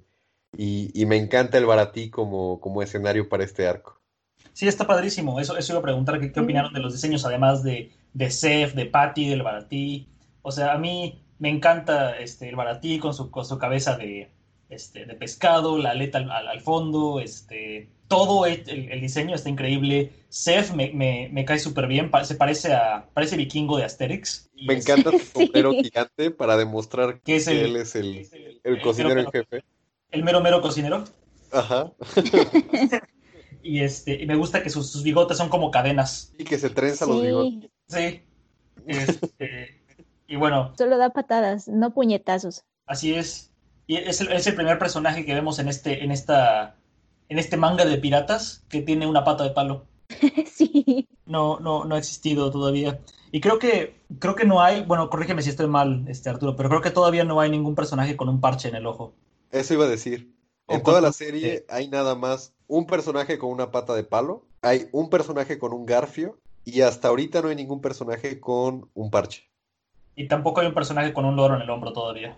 Y, 0.56 0.92
y, 1.00 1.06
me 1.06 1.18
encanta 1.18 1.58
el 1.58 1.66
baratí 1.66 2.10
como, 2.10 2.60
como 2.60 2.82
escenario 2.82 3.28
para 3.28 3.44
este 3.44 3.68
arco. 3.68 4.00
Sí, 4.54 4.68
está 4.68 4.86
padrísimo. 4.86 5.40
Eso, 5.40 5.58
eso 5.58 5.74
iba 5.74 5.80
a 5.80 5.84
preguntar 5.84 6.20
qué, 6.20 6.40
opinaron 6.40 6.74
de 6.74 6.80
los 6.80 6.94
diseños, 6.94 7.26
además 7.26 7.64
de, 7.64 7.92
de 8.14 8.32
Seth, 8.32 8.74
de 8.74 8.86
Patty, 8.86 9.30
del 9.30 9.44
Baratí. 9.44 10.08
O 10.42 10.52
sea, 10.52 10.74
a 10.74 10.78
mí 10.78 11.22
me 11.40 11.50
encanta 11.50 12.18
este, 12.18 12.50
el 12.50 12.56
Baratí 12.56 13.00
con 13.00 13.14
su, 13.14 13.32
con 13.32 13.46
su 13.46 13.58
cabeza 13.58 13.98
de, 13.98 14.30
este, 14.70 15.06
de 15.06 15.16
pescado, 15.16 15.78
la 15.78 15.92
aleta 15.92 16.20
al, 16.20 16.62
fondo, 16.62 17.20
este, 17.20 17.90
todo 18.08 18.46
el, 18.46 18.64
diseño 19.02 19.36
está 19.36 19.50
increíble. 19.50 20.12
Seth 20.30 20.72
me, 20.72 20.92
me, 21.32 21.46
cae 21.46 21.60
súper 21.60 21.88
bien, 21.88 22.12
se 22.24 22.36
parece 22.36 22.74
a 22.74 23.08
parece 23.14 23.38
vikingo 23.38 23.78
de 23.78 23.86
Asterix. 23.86 24.50
me 24.66 24.76
encanta 24.76 25.12
su 25.12 25.20
sombrero 25.40 25.72
gigante 25.72 26.32
para 26.32 26.56
demostrar 26.58 27.20
que, 27.22 27.38
él 27.38 27.76
es 27.76 27.96
el, 27.96 28.28
el 28.64 28.82
cocinero 28.82 29.20
en 29.20 29.32
jefe. 29.32 29.64
El 30.12 30.24
mero 30.24 30.42
mero 30.42 30.62
cocinero. 30.62 31.04
Ajá. 31.52 31.92
Y 33.62 33.82
este, 33.82 34.22
y 34.22 34.26
me 34.26 34.36
gusta 34.36 34.64
que 34.64 34.70
sus, 34.70 35.04
bigotes 35.04 35.38
son 35.38 35.50
como 35.50 35.72
cadenas. 35.72 36.34
Y 36.38 36.44
que 36.44 36.58
se 36.58 36.70
trenza 36.70 37.06
los 37.06 37.22
bigotes. 37.22 37.70
Sí. 37.88 38.22
Este, 38.86 39.82
y 40.28 40.36
bueno. 40.36 40.74
Solo 40.78 40.98
da 40.98 41.10
patadas, 41.10 41.68
no 41.68 41.94
puñetazos. 41.94 42.64
Así 42.86 43.14
es. 43.14 43.52
Y 43.88 43.98
es 43.98 44.22
el, 44.22 44.32
es 44.32 44.46
el 44.48 44.56
primer 44.56 44.78
personaje 44.78 45.26
que 45.26 45.34
vemos 45.34 45.60
en 45.60 45.68
este, 45.68 46.04
en 46.04 46.12
esta, 46.12 46.76
en 47.28 47.40
este 47.40 47.58
manga 47.58 47.86
de 47.86 47.98
piratas 47.98 48.64
que 48.70 48.82
tiene 48.82 49.08
una 49.08 49.24
pata 49.24 49.44
de 49.44 49.52
palo. 49.52 49.86
sí. 50.52 51.08
No, 51.26 51.60
no, 51.60 51.86
no 51.86 51.96
ha 51.96 51.98
existido 51.98 52.52
todavía. 52.52 53.00
Y 53.32 53.42
creo 53.42 53.60
que, 53.60 54.02
creo 54.20 54.36
que 54.36 54.46
no 54.46 54.62
hay, 54.62 54.84
bueno, 54.84 55.10
corrígeme 55.10 55.42
si 55.42 55.50
estoy 55.50 55.68
mal, 55.68 56.06
este 56.08 56.30
Arturo, 56.30 56.56
pero 56.56 56.70
creo 56.70 56.82
que 56.82 56.92
todavía 56.92 57.24
no 57.24 57.40
hay 57.40 57.50
ningún 57.50 57.76
personaje 57.76 58.18
con 58.18 58.30
un 58.30 58.42
parche 58.42 58.70
en 58.70 58.76
el 58.76 58.88
ojo. 58.88 59.14
Eso 59.52 59.74
iba 59.74 59.86
a 59.86 59.90
decir. 59.90 60.34
En 60.68 60.84
toda 60.84 61.02
la 61.02 61.12
serie 61.12 61.66
hay 61.70 61.88
nada 61.88 62.14
más 62.14 62.54
un 62.70 62.86
personaje 62.86 63.38
con 63.40 63.50
una 63.50 63.72
pata 63.72 63.96
de 63.96 64.04
palo, 64.04 64.46
hay 64.62 64.88
un 64.92 65.10
personaje 65.10 65.58
con 65.58 65.74
un 65.74 65.86
garfio 65.86 66.38
y 66.64 66.82
hasta 66.82 67.08
ahorita 67.08 67.42
no 67.42 67.50
hay 67.50 67.56
ningún 67.56 67.82
personaje 67.82 68.40
con 68.40 68.88
un 68.94 69.10
parche. 69.10 69.50
Y 70.16 70.28
tampoco 70.28 70.62
hay 70.62 70.68
un 70.68 70.76
personaje 70.76 71.12
con 71.12 71.26
un 71.26 71.36
loro 71.36 71.56
en 71.56 71.64
el 71.64 71.70
hombro 71.70 71.92
todavía. 71.92 72.38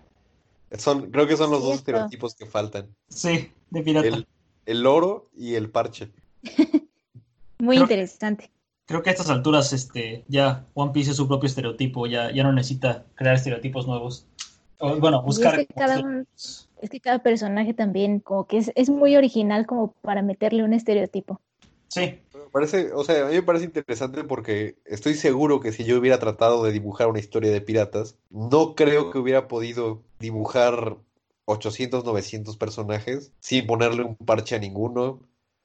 Son, 0.78 1.12
creo 1.12 1.28
que 1.28 1.36
son 1.36 1.52
los 1.52 1.64
dos 1.64 1.76
estereotipos 1.76 2.34
que 2.34 2.46
faltan. 2.46 2.88
Sí, 3.10 3.52
de 3.70 3.84
pirata. 3.84 4.26
El, 4.66 4.84
loro 4.84 5.30
y 5.36 5.56
el 5.56 5.70
parche. 5.70 6.12
Muy 7.60 7.78
interesante. 7.78 8.50
creo 8.86 9.04
que 9.04 9.10
a 9.10 9.14
estas 9.14 9.30
alturas 9.30 9.74
este, 9.74 10.24
ya 10.30 10.66
One 10.74 10.94
Piece 10.94 11.12
es 11.12 11.18
su 11.18 11.28
propio 11.28 11.48
estereotipo, 11.48 12.08
ya, 12.08 12.32
ya 12.32 12.44
no 12.44 12.54
necesita 12.54 13.04
crear 13.16 13.36
estereotipos 13.36 13.86
nuevos. 13.86 14.26
bueno, 14.80 15.22
buscar... 15.24 15.60
Es 15.60 15.68
que, 15.68 15.74
cada 15.74 16.02
es 16.82 16.90
que 16.90 17.00
cada 17.00 17.20
personaje 17.20 17.74
también 17.74 18.20
como 18.20 18.48
que 18.48 18.58
es, 18.58 18.72
es 18.76 18.90
muy 18.90 19.16
original 19.16 19.66
como 19.66 19.94
para 20.02 20.22
meterle 20.22 20.64
un 20.64 20.74
estereotipo. 20.74 21.40
Sí. 21.88 22.20
parece, 22.52 22.94
o 22.94 23.04
sea, 23.04 23.26
a 23.26 23.30
mí 23.30 23.36
me 23.36 23.44
parece 23.44 23.66
interesante 23.66 24.24
porque 24.24 24.78
estoy 24.86 25.14
seguro 25.14 25.60
que 25.60 25.74
si 25.74 25.84
yo 25.84 26.00
hubiera 26.00 26.20
tratado 26.20 26.64
de 26.64 26.72
dibujar 26.72 27.08
una 27.08 27.20
historia 27.20 27.52
de 27.52 27.62
piratas, 27.62 28.18
no 28.30 28.76
creo 28.76 29.12
que 29.12 29.18
hubiera 29.18 29.48
podido 29.50 30.02
dibujar 30.20 30.98
800, 31.46 32.06
900 32.06 32.56
personajes 32.58 33.34
sin 33.42 33.68
ponerle 33.68 34.04
un 34.04 34.16
parche 34.16 34.56
a 34.56 34.60
ninguno 34.60 35.20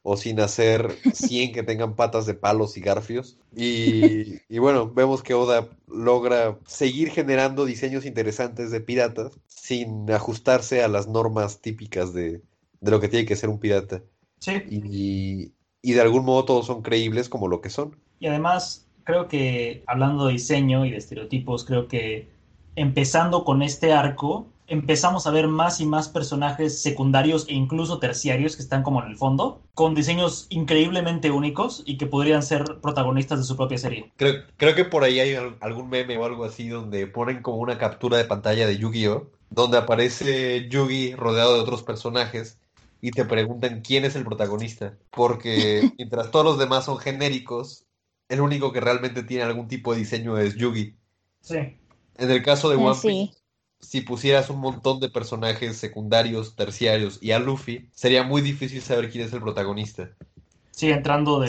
o 0.08 0.16
sin 0.16 0.38
hacer 0.38 0.94
100 1.12 1.52
que 1.52 1.64
tengan 1.64 1.96
patas 1.96 2.26
de 2.26 2.34
palos 2.34 2.76
y 2.76 2.80
garfios. 2.80 3.38
Y, 3.56 4.36
y, 4.48 4.58
bueno, 4.60 4.88
vemos 4.88 5.20
que 5.24 5.34
Oda 5.34 5.66
logra 5.88 6.58
seguir 6.64 7.10
generando 7.10 7.64
diseños 7.64 8.06
interesantes 8.06 8.70
de 8.70 8.80
piratas 8.80 9.32
sin 9.48 10.08
ajustarse 10.12 10.84
a 10.84 10.88
las 10.88 11.08
normas 11.08 11.60
típicas 11.60 12.14
de, 12.14 12.40
de 12.80 12.90
lo 12.92 13.00
que 13.00 13.08
tiene 13.08 13.26
que 13.26 13.34
ser 13.34 13.48
un 13.48 13.58
pirata. 13.58 14.00
Sí. 14.38 14.62
Y, 14.70 15.52
y 15.82 15.92
de 15.92 16.00
algún 16.00 16.24
modo 16.24 16.44
todos 16.44 16.66
son 16.66 16.82
creíbles 16.82 17.28
como 17.28 17.48
lo 17.48 17.60
que 17.60 17.70
son. 17.70 17.96
Y 18.20 18.28
además, 18.28 18.86
creo 19.02 19.26
que 19.26 19.82
hablando 19.88 20.26
de 20.28 20.34
diseño 20.34 20.86
y 20.86 20.92
de 20.92 20.98
estereotipos, 20.98 21.64
creo 21.64 21.88
que 21.88 22.28
empezando 22.76 23.42
con 23.42 23.60
este 23.60 23.92
arco, 23.92 24.46
empezamos 24.66 25.26
a 25.26 25.30
ver 25.30 25.48
más 25.48 25.80
y 25.80 25.86
más 25.86 26.08
personajes 26.08 26.82
secundarios 26.82 27.46
e 27.48 27.54
incluso 27.54 27.98
terciarios 27.98 28.56
que 28.56 28.62
están 28.62 28.82
como 28.82 29.02
en 29.02 29.10
el 29.10 29.16
fondo, 29.16 29.62
con 29.74 29.94
diseños 29.94 30.46
increíblemente 30.50 31.30
únicos 31.30 31.82
y 31.86 31.98
que 31.98 32.06
podrían 32.06 32.42
ser 32.42 32.80
protagonistas 32.80 33.38
de 33.38 33.44
su 33.44 33.56
propia 33.56 33.78
serie. 33.78 34.12
Creo, 34.16 34.42
creo 34.56 34.74
que 34.74 34.84
por 34.84 35.04
ahí 35.04 35.20
hay 35.20 35.36
algún 35.60 35.88
meme 35.88 36.18
o 36.18 36.24
algo 36.24 36.44
así 36.44 36.68
donde 36.68 37.06
ponen 37.06 37.42
como 37.42 37.58
una 37.58 37.78
captura 37.78 38.16
de 38.16 38.24
pantalla 38.24 38.66
de 38.66 38.78
Yu-Gi-Oh! 38.78 39.30
donde 39.50 39.78
aparece 39.78 40.68
Yugi 40.68 41.14
rodeado 41.14 41.54
de 41.54 41.60
otros 41.60 41.82
personajes 41.82 42.58
y 43.00 43.10
te 43.10 43.24
preguntan 43.24 43.82
quién 43.82 44.04
es 44.04 44.16
el 44.16 44.24
protagonista. 44.24 44.98
Porque 45.10 45.90
mientras 45.98 46.30
todos 46.30 46.44
los 46.44 46.58
demás 46.58 46.84
son 46.84 46.98
genéricos, 46.98 47.86
el 48.28 48.40
único 48.40 48.72
que 48.72 48.80
realmente 48.80 49.22
tiene 49.22 49.44
algún 49.44 49.68
tipo 49.68 49.92
de 49.92 50.00
diseño 50.00 50.38
es 50.38 50.56
Yugi. 50.56 50.96
Sí. 51.40 51.78
En 52.16 52.30
el 52.30 52.42
caso 52.42 52.68
de 52.68 52.76
One 52.76 52.98
Piece, 53.00 53.38
si 53.80 54.00
pusieras 54.00 54.50
un 54.50 54.60
montón 54.60 55.00
de 55.00 55.08
personajes 55.08 55.76
secundarios, 55.76 56.56
terciarios 56.56 57.18
y 57.20 57.32
a 57.32 57.38
Luffy, 57.38 57.88
sería 57.92 58.22
muy 58.22 58.42
difícil 58.42 58.82
saber 58.82 59.10
quién 59.10 59.24
es 59.24 59.32
el 59.32 59.40
protagonista. 59.40 60.10
Sí, 60.70 60.90
entrando 60.90 61.40
de 61.40 61.48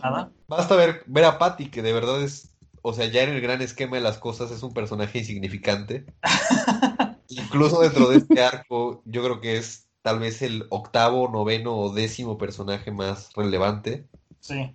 nada. 0.00 0.30
Basta 0.46 0.76
ver, 0.76 1.02
ver 1.06 1.24
a 1.24 1.38
Patty, 1.38 1.70
que 1.70 1.82
de 1.82 1.92
verdad 1.92 2.22
es, 2.22 2.50
o 2.82 2.92
sea, 2.92 3.06
ya 3.06 3.22
en 3.22 3.30
el 3.30 3.40
gran 3.40 3.62
esquema 3.62 3.96
de 3.96 4.02
las 4.02 4.18
cosas 4.18 4.50
es 4.50 4.62
un 4.62 4.72
personaje 4.72 5.18
insignificante. 5.18 6.06
Incluso 7.28 7.80
dentro 7.80 8.08
de 8.08 8.18
este 8.18 8.42
arco, 8.42 9.02
yo 9.04 9.22
creo 9.22 9.40
que 9.40 9.56
es 9.56 9.88
tal 10.02 10.18
vez 10.18 10.42
el 10.42 10.66
octavo, 10.70 11.28
noveno 11.28 11.76
o 11.76 11.92
décimo 11.92 12.38
personaje 12.38 12.90
más 12.90 13.32
relevante. 13.34 14.06
Sí. 14.40 14.74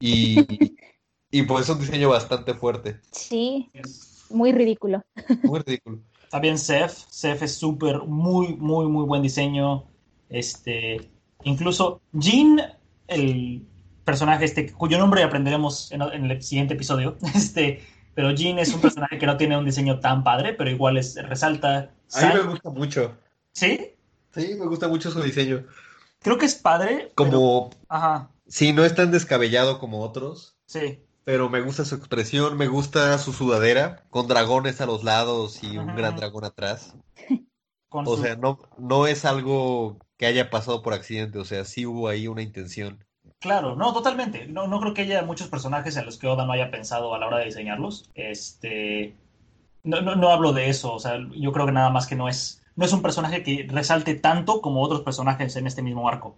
Y, 0.00 0.46
y 1.30 1.42
pues 1.42 1.64
es 1.64 1.70
un 1.70 1.80
diseño 1.80 2.10
bastante 2.10 2.54
fuerte. 2.54 3.00
Sí, 3.10 3.70
muy 4.30 4.52
ridículo. 4.52 5.02
Muy 5.42 5.60
ridículo. 5.60 6.00
También 6.30 6.58
Seth, 6.58 6.92
Seth 7.08 7.42
es 7.42 7.56
súper, 7.56 8.02
muy, 8.04 8.54
muy, 8.56 8.86
muy 8.86 9.04
buen 9.04 9.20
diseño. 9.20 9.84
Este, 10.28 11.10
incluso 11.42 12.00
Jean, 12.12 12.60
el 13.08 13.66
personaje 14.04 14.44
este, 14.44 14.72
cuyo 14.72 14.96
nombre 14.98 15.24
aprenderemos 15.24 15.90
en, 15.90 16.02
el 16.02 16.42
siguiente 16.42 16.74
episodio, 16.74 17.16
este, 17.34 17.84
pero 18.14 18.30
Jean 18.30 18.60
es 18.60 18.72
un 18.72 18.80
personaje 18.80 19.18
que 19.18 19.26
no 19.26 19.36
tiene 19.36 19.58
un 19.58 19.64
diseño 19.64 19.98
tan 19.98 20.22
padre, 20.22 20.54
pero 20.54 20.70
igual 20.70 20.96
es, 20.96 21.16
resalta. 21.28 21.90
A 22.14 22.20
mí 22.20 22.34
me 22.34 22.42
gusta 22.42 22.70
mucho. 22.70 23.16
¿Sí? 23.52 23.94
Sí, 24.32 24.54
me 24.54 24.66
gusta 24.66 24.86
mucho 24.86 25.10
su 25.10 25.20
diseño. 25.20 25.66
Creo 26.20 26.38
que 26.38 26.46
es 26.46 26.54
padre. 26.54 27.10
Como. 27.16 27.70
Ajá. 27.88 28.30
Sí, 28.46 28.72
no 28.72 28.84
es 28.84 28.94
tan 28.94 29.10
descabellado 29.10 29.80
como 29.80 30.00
otros. 30.02 30.56
Sí. 30.66 31.00
Pero 31.24 31.48
me 31.48 31.60
gusta 31.60 31.84
su 31.84 31.94
expresión, 31.94 32.56
me 32.56 32.66
gusta 32.66 33.16
su 33.18 33.32
sudadera, 33.32 34.04
con 34.10 34.26
dragones 34.26 34.80
a 34.80 34.86
los 34.86 35.04
lados 35.04 35.62
y 35.62 35.78
un 35.78 35.94
gran 35.94 36.16
dragón 36.16 36.44
atrás. 36.44 36.94
o 37.90 38.16
sea, 38.16 38.36
no, 38.36 38.58
no 38.78 39.06
es 39.06 39.24
algo 39.24 39.98
que 40.16 40.26
haya 40.26 40.50
pasado 40.50 40.82
por 40.82 40.94
accidente, 40.94 41.38
o 41.38 41.44
sea, 41.44 41.64
sí 41.64 41.86
hubo 41.86 42.08
ahí 42.08 42.26
una 42.26 42.42
intención. 42.42 43.04
Claro, 43.38 43.74
no, 43.76 43.92
totalmente. 43.92 44.46
No, 44.46 44.66
no 44.66 44.80
creo 44.80 44.94
que 44.94 45.02
haya 45.02 45.22
muchos 45.22 45.48
personajes 45.48 45.96
en 45.96 46.04
los 46.04 46.18
que 46.18 46.26
Oda 46.26 46.44
no 46.44 46.52
haya 46.52 46.70
pensado 46.70 47.14
a 47.14 47.18
la 47.18 47.26
hora 47.26 47.38
de 47.38 47.46
diseñarlos. 47.46 48.10
Este. 48.14 49.14
No, 49.82 50.02
no, 50.02 50.14
no 50.14 50.30
hablo 50.30 50.52
de 50.52 50.68
eso, 50.68 50.92
o 50.92 50.98
sea, 50.98 51.18
yo 51.34 51.52
creo 51.52 51.64
que 51.64 51.72
nada 51.72 51.88
más 51.88 52.06
que 52.06 52.16
no 52.16 52.28
es 52.28 52.60
no 52.76 52.84
es 52.84 52.92
un 52.92 53.02
personaje 53.02 53.42
que 53.42 53.66
resalte 53.68 54.14
tanto 54.14 54.60
como 54.60 54.82
otros 54.82 55.02
personajes 55.02 55.56
en 55.56 55.66
este 55.66 55.82
mismo 55.82 56.08
arco. 56.08 56.36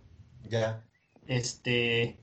Ya. 0.48 0.82
Este. 1.26 2.18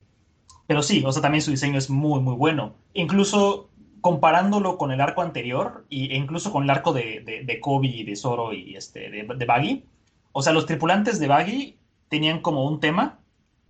Pero 0.70 0.84
sí, 0.84 1.02
o 1.04 1.10
sea, 1.10 1.20
también 1.20 1.42
su 1.42 1.50
diseño 1.50 1.78
es 1.78 1.90
muy, 1.90 2.20
muy 2.20 2.36
bueno. 2.36 2.76
Incluso 2.94 3.70
comparándolo 4.00 4.78
con 4.78 4.92
el 4.92 5.00
arco 5.00 5.20
anterior, 5.20 5.84
e 5.90 6.16
incluso 6.16 6.52
con 6.52 6.62
el 6.62 6.70
arco 6.70 6.92
de, 6.92 7.24
de, 7.26 7.42
de 7.42 7.58
Kobe 7.58 7.88
y 7.88 8.04
de 8.04 8.14
Zoro 8.14 8.52
y 8.52 8.76
este, 8.76 9.10
de, 9.10 9.44
Baggy. 9.46 9.82
O 10.30 10.42
sea, 10.42 10.52
los 10.52 10.66
tripulantes 10.66 11.18
de 11.18 11.26
Baggy 11.26 11.76
tenían 12.08 12.40
como 12.40 12.68
un 12.68 12.78
tema, 12.78 13.18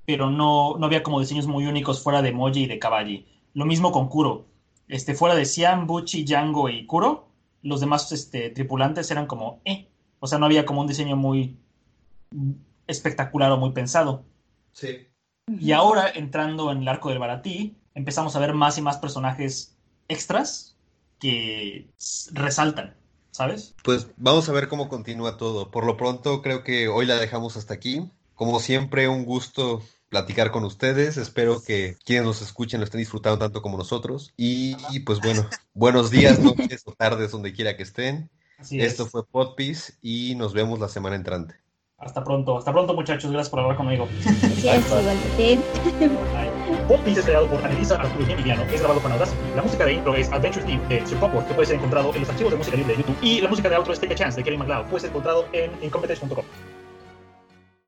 pero 0.05 0.29
no, 0.29 0.77
no 0.77 0.85
había 0.85 1.03
como 1.03 1.21
diseños 1.21 1.47
muy 1.47 1.65
únicos 1.65 2.03
fuera 2.03 2.21
de 2.21 2.33
Moji 2.33 2.65
y 2.65 2.67
de 2.67 2.79
Caballi. 2.79 3.27
Lo 3.55 3.65
mismo 3.65 3.93
con 3.93 4.11
Kuro. 4.11 4.45
Este, 4.87 5.15
fuera 5.15 5.35
de 5.35 5.47
Siam, 5.47 5.87
Buchi, 5.87 6.25
Django 6.25 6.69
y 6.69 6.85
Kuro, 6.85 7.29
los 7.63 7.81
demás 7.81 8.13
este, 8.13 8.51
tripulantes 8.51 9.11
eran 9.11 9.27
como, 9.27 9.63
eh, 9.65 9.89
o 10.19 10.27
sea, 10.27 10.39
no 10.39 10.45
había 10.45 10.67
como 10.67 10.83
un 10.83 10.87
diseño 10.87 11.17
muy 11.17 11.57
espectacular 12.87 13.51
o 13.53 13.57
muy 13.57 13.71
pensado. 13.71 14.23
Sí. 14.73 15.07
Y 15.59 15.73
ahora, 15.73 16.11
entrando 16.15 16.71
en 16.71 16.79
el 16.83 16.89
arco 16.89 17.09
del 17.09 17.19
Baratí, 17.19 17.77
empezamos 17.95 18.37
a 18.37 18.39
ver 18.39 18.55
más 18.55 18.79
y 18.79 18.83
más 18.83 18.99
personajes 18.99 19.77
extras 20.09 20.77
que 21.19 21.89
resaltan, 22.33 22.97
¿sabes? 23.31 23.75
Pues 23.83 24.09
vamos 24.17 24.49
a 24.49 24.53
ver 24.53 24.69
cómo 24.69 24.89
continúa 24.89 25.37
todo. 25.37 25.71
Por 25.71 25.85
lo 25.85 25.97
pronto, 25.97 26.43
creo 26.43 26.65
que 26.65 26.89
hoy 26.89 27.07
la 27.07 27.17
dejamos 27.17 27.57
hasta 27.57 27.75
aquí. 27.75 28.11
Como 28.35 28.59
siempre, 28.61 29.09
un 29.09 29.25
gusto 29.25 29.83
platicar 30.09 30.51
con 30.51 30.65
ustedes. 30.65 31.17
Espero 31.17 31.63
que 31.63 31.97
quienes 32.05 32.25
nos 32.25 32.43
escuchen 32.43 32.81
lo 32.81 32.85
estén 32.85 33.01
disfrutando 33.01 33.39
tanto 33.39 33.63
como 33.63 33.79
nosotros. 33.79 34.33
Y, 34.37 34.75
pues 35.01 35.21
bueno, 35.21 35.47
buenos 35.75 36.11
días, 36.11 36.39
noches 36.41 36.83
o 36.85 36.93
tardes, 36.93 37.31
donde 37.31 37.53
quiera 37.53 37.77
que 37.77 37.85
estén. 37.85 38.31
Esto 38.71 39.07
fue 39.07 39.27
Podpiece 39.27 39.95
y 40.03 40.35
nos 40.35 40.53
vemos 40.53 40.81
la 40.81 40.89
semana 40.89 41.17
entrante. 41.17 41.55
Hasta 42.01 42.25
pronto, 42.25 42.57
hasta 42.57 42.73
pronto 42.73 42.95
muchachos, 42.95 43.31
gracias 43.31 43.51
por 43.51 43.61
hablar 43.61 43.77
conmigo. 43.77 44.09
Gracias, 44.23 44.87
igualmente. 44.87 45.59
Es 47.07 47.25
creado 47.25 47.47
por 47.47 47.63
Anelisa 47.63 47.97
Arturo 47.97 48.27
y 48.27 48.33
Emiliano, 48.33 48.63
es 48.63 48.81
grabado 48.81 49.01
con 49.01 49.13
Audacity. 49.13 49.39
La 49.55 49.63
música 49.63 49.85
de 49.85 49.93
intro 49.95 50.15
es 50.15 50.33
Adventure 50.33 50.65
Team 50.65 50.89
de 50.89 51.07
Sir 51.07 51.19
Popworth, 51.19 51.47
que 51.47 51.55
puede 51.55 51.67
ser 51.67 51.77
encontrado 51.77 52.15
en 52.15 52.21
los 52.21 52.31
archivos 52.31 52.53
de 52.53 52.59
música 52.59 52.77
libre 52.77 52.95
de 52.95 53.03
YouTube. 53.03 53.17
Y 53.21 53.41
la 53.43 53.49
música 53.49 53.69
de 53.69 53.77
outro 53.77 53.93
es 53.93 54.01
Take 54.01 54.15
a 54.15 54.17
Chance 54.17 54.39
de 54.39 54.45
Kevin 54.45 54.61
MacLeod, 54.61 54.87
puede 54.87 55.01
ser 55.03 55.11
encontrado 55.11 55.45
en 55.53 55.71
incompetence.com. 55.83 56.45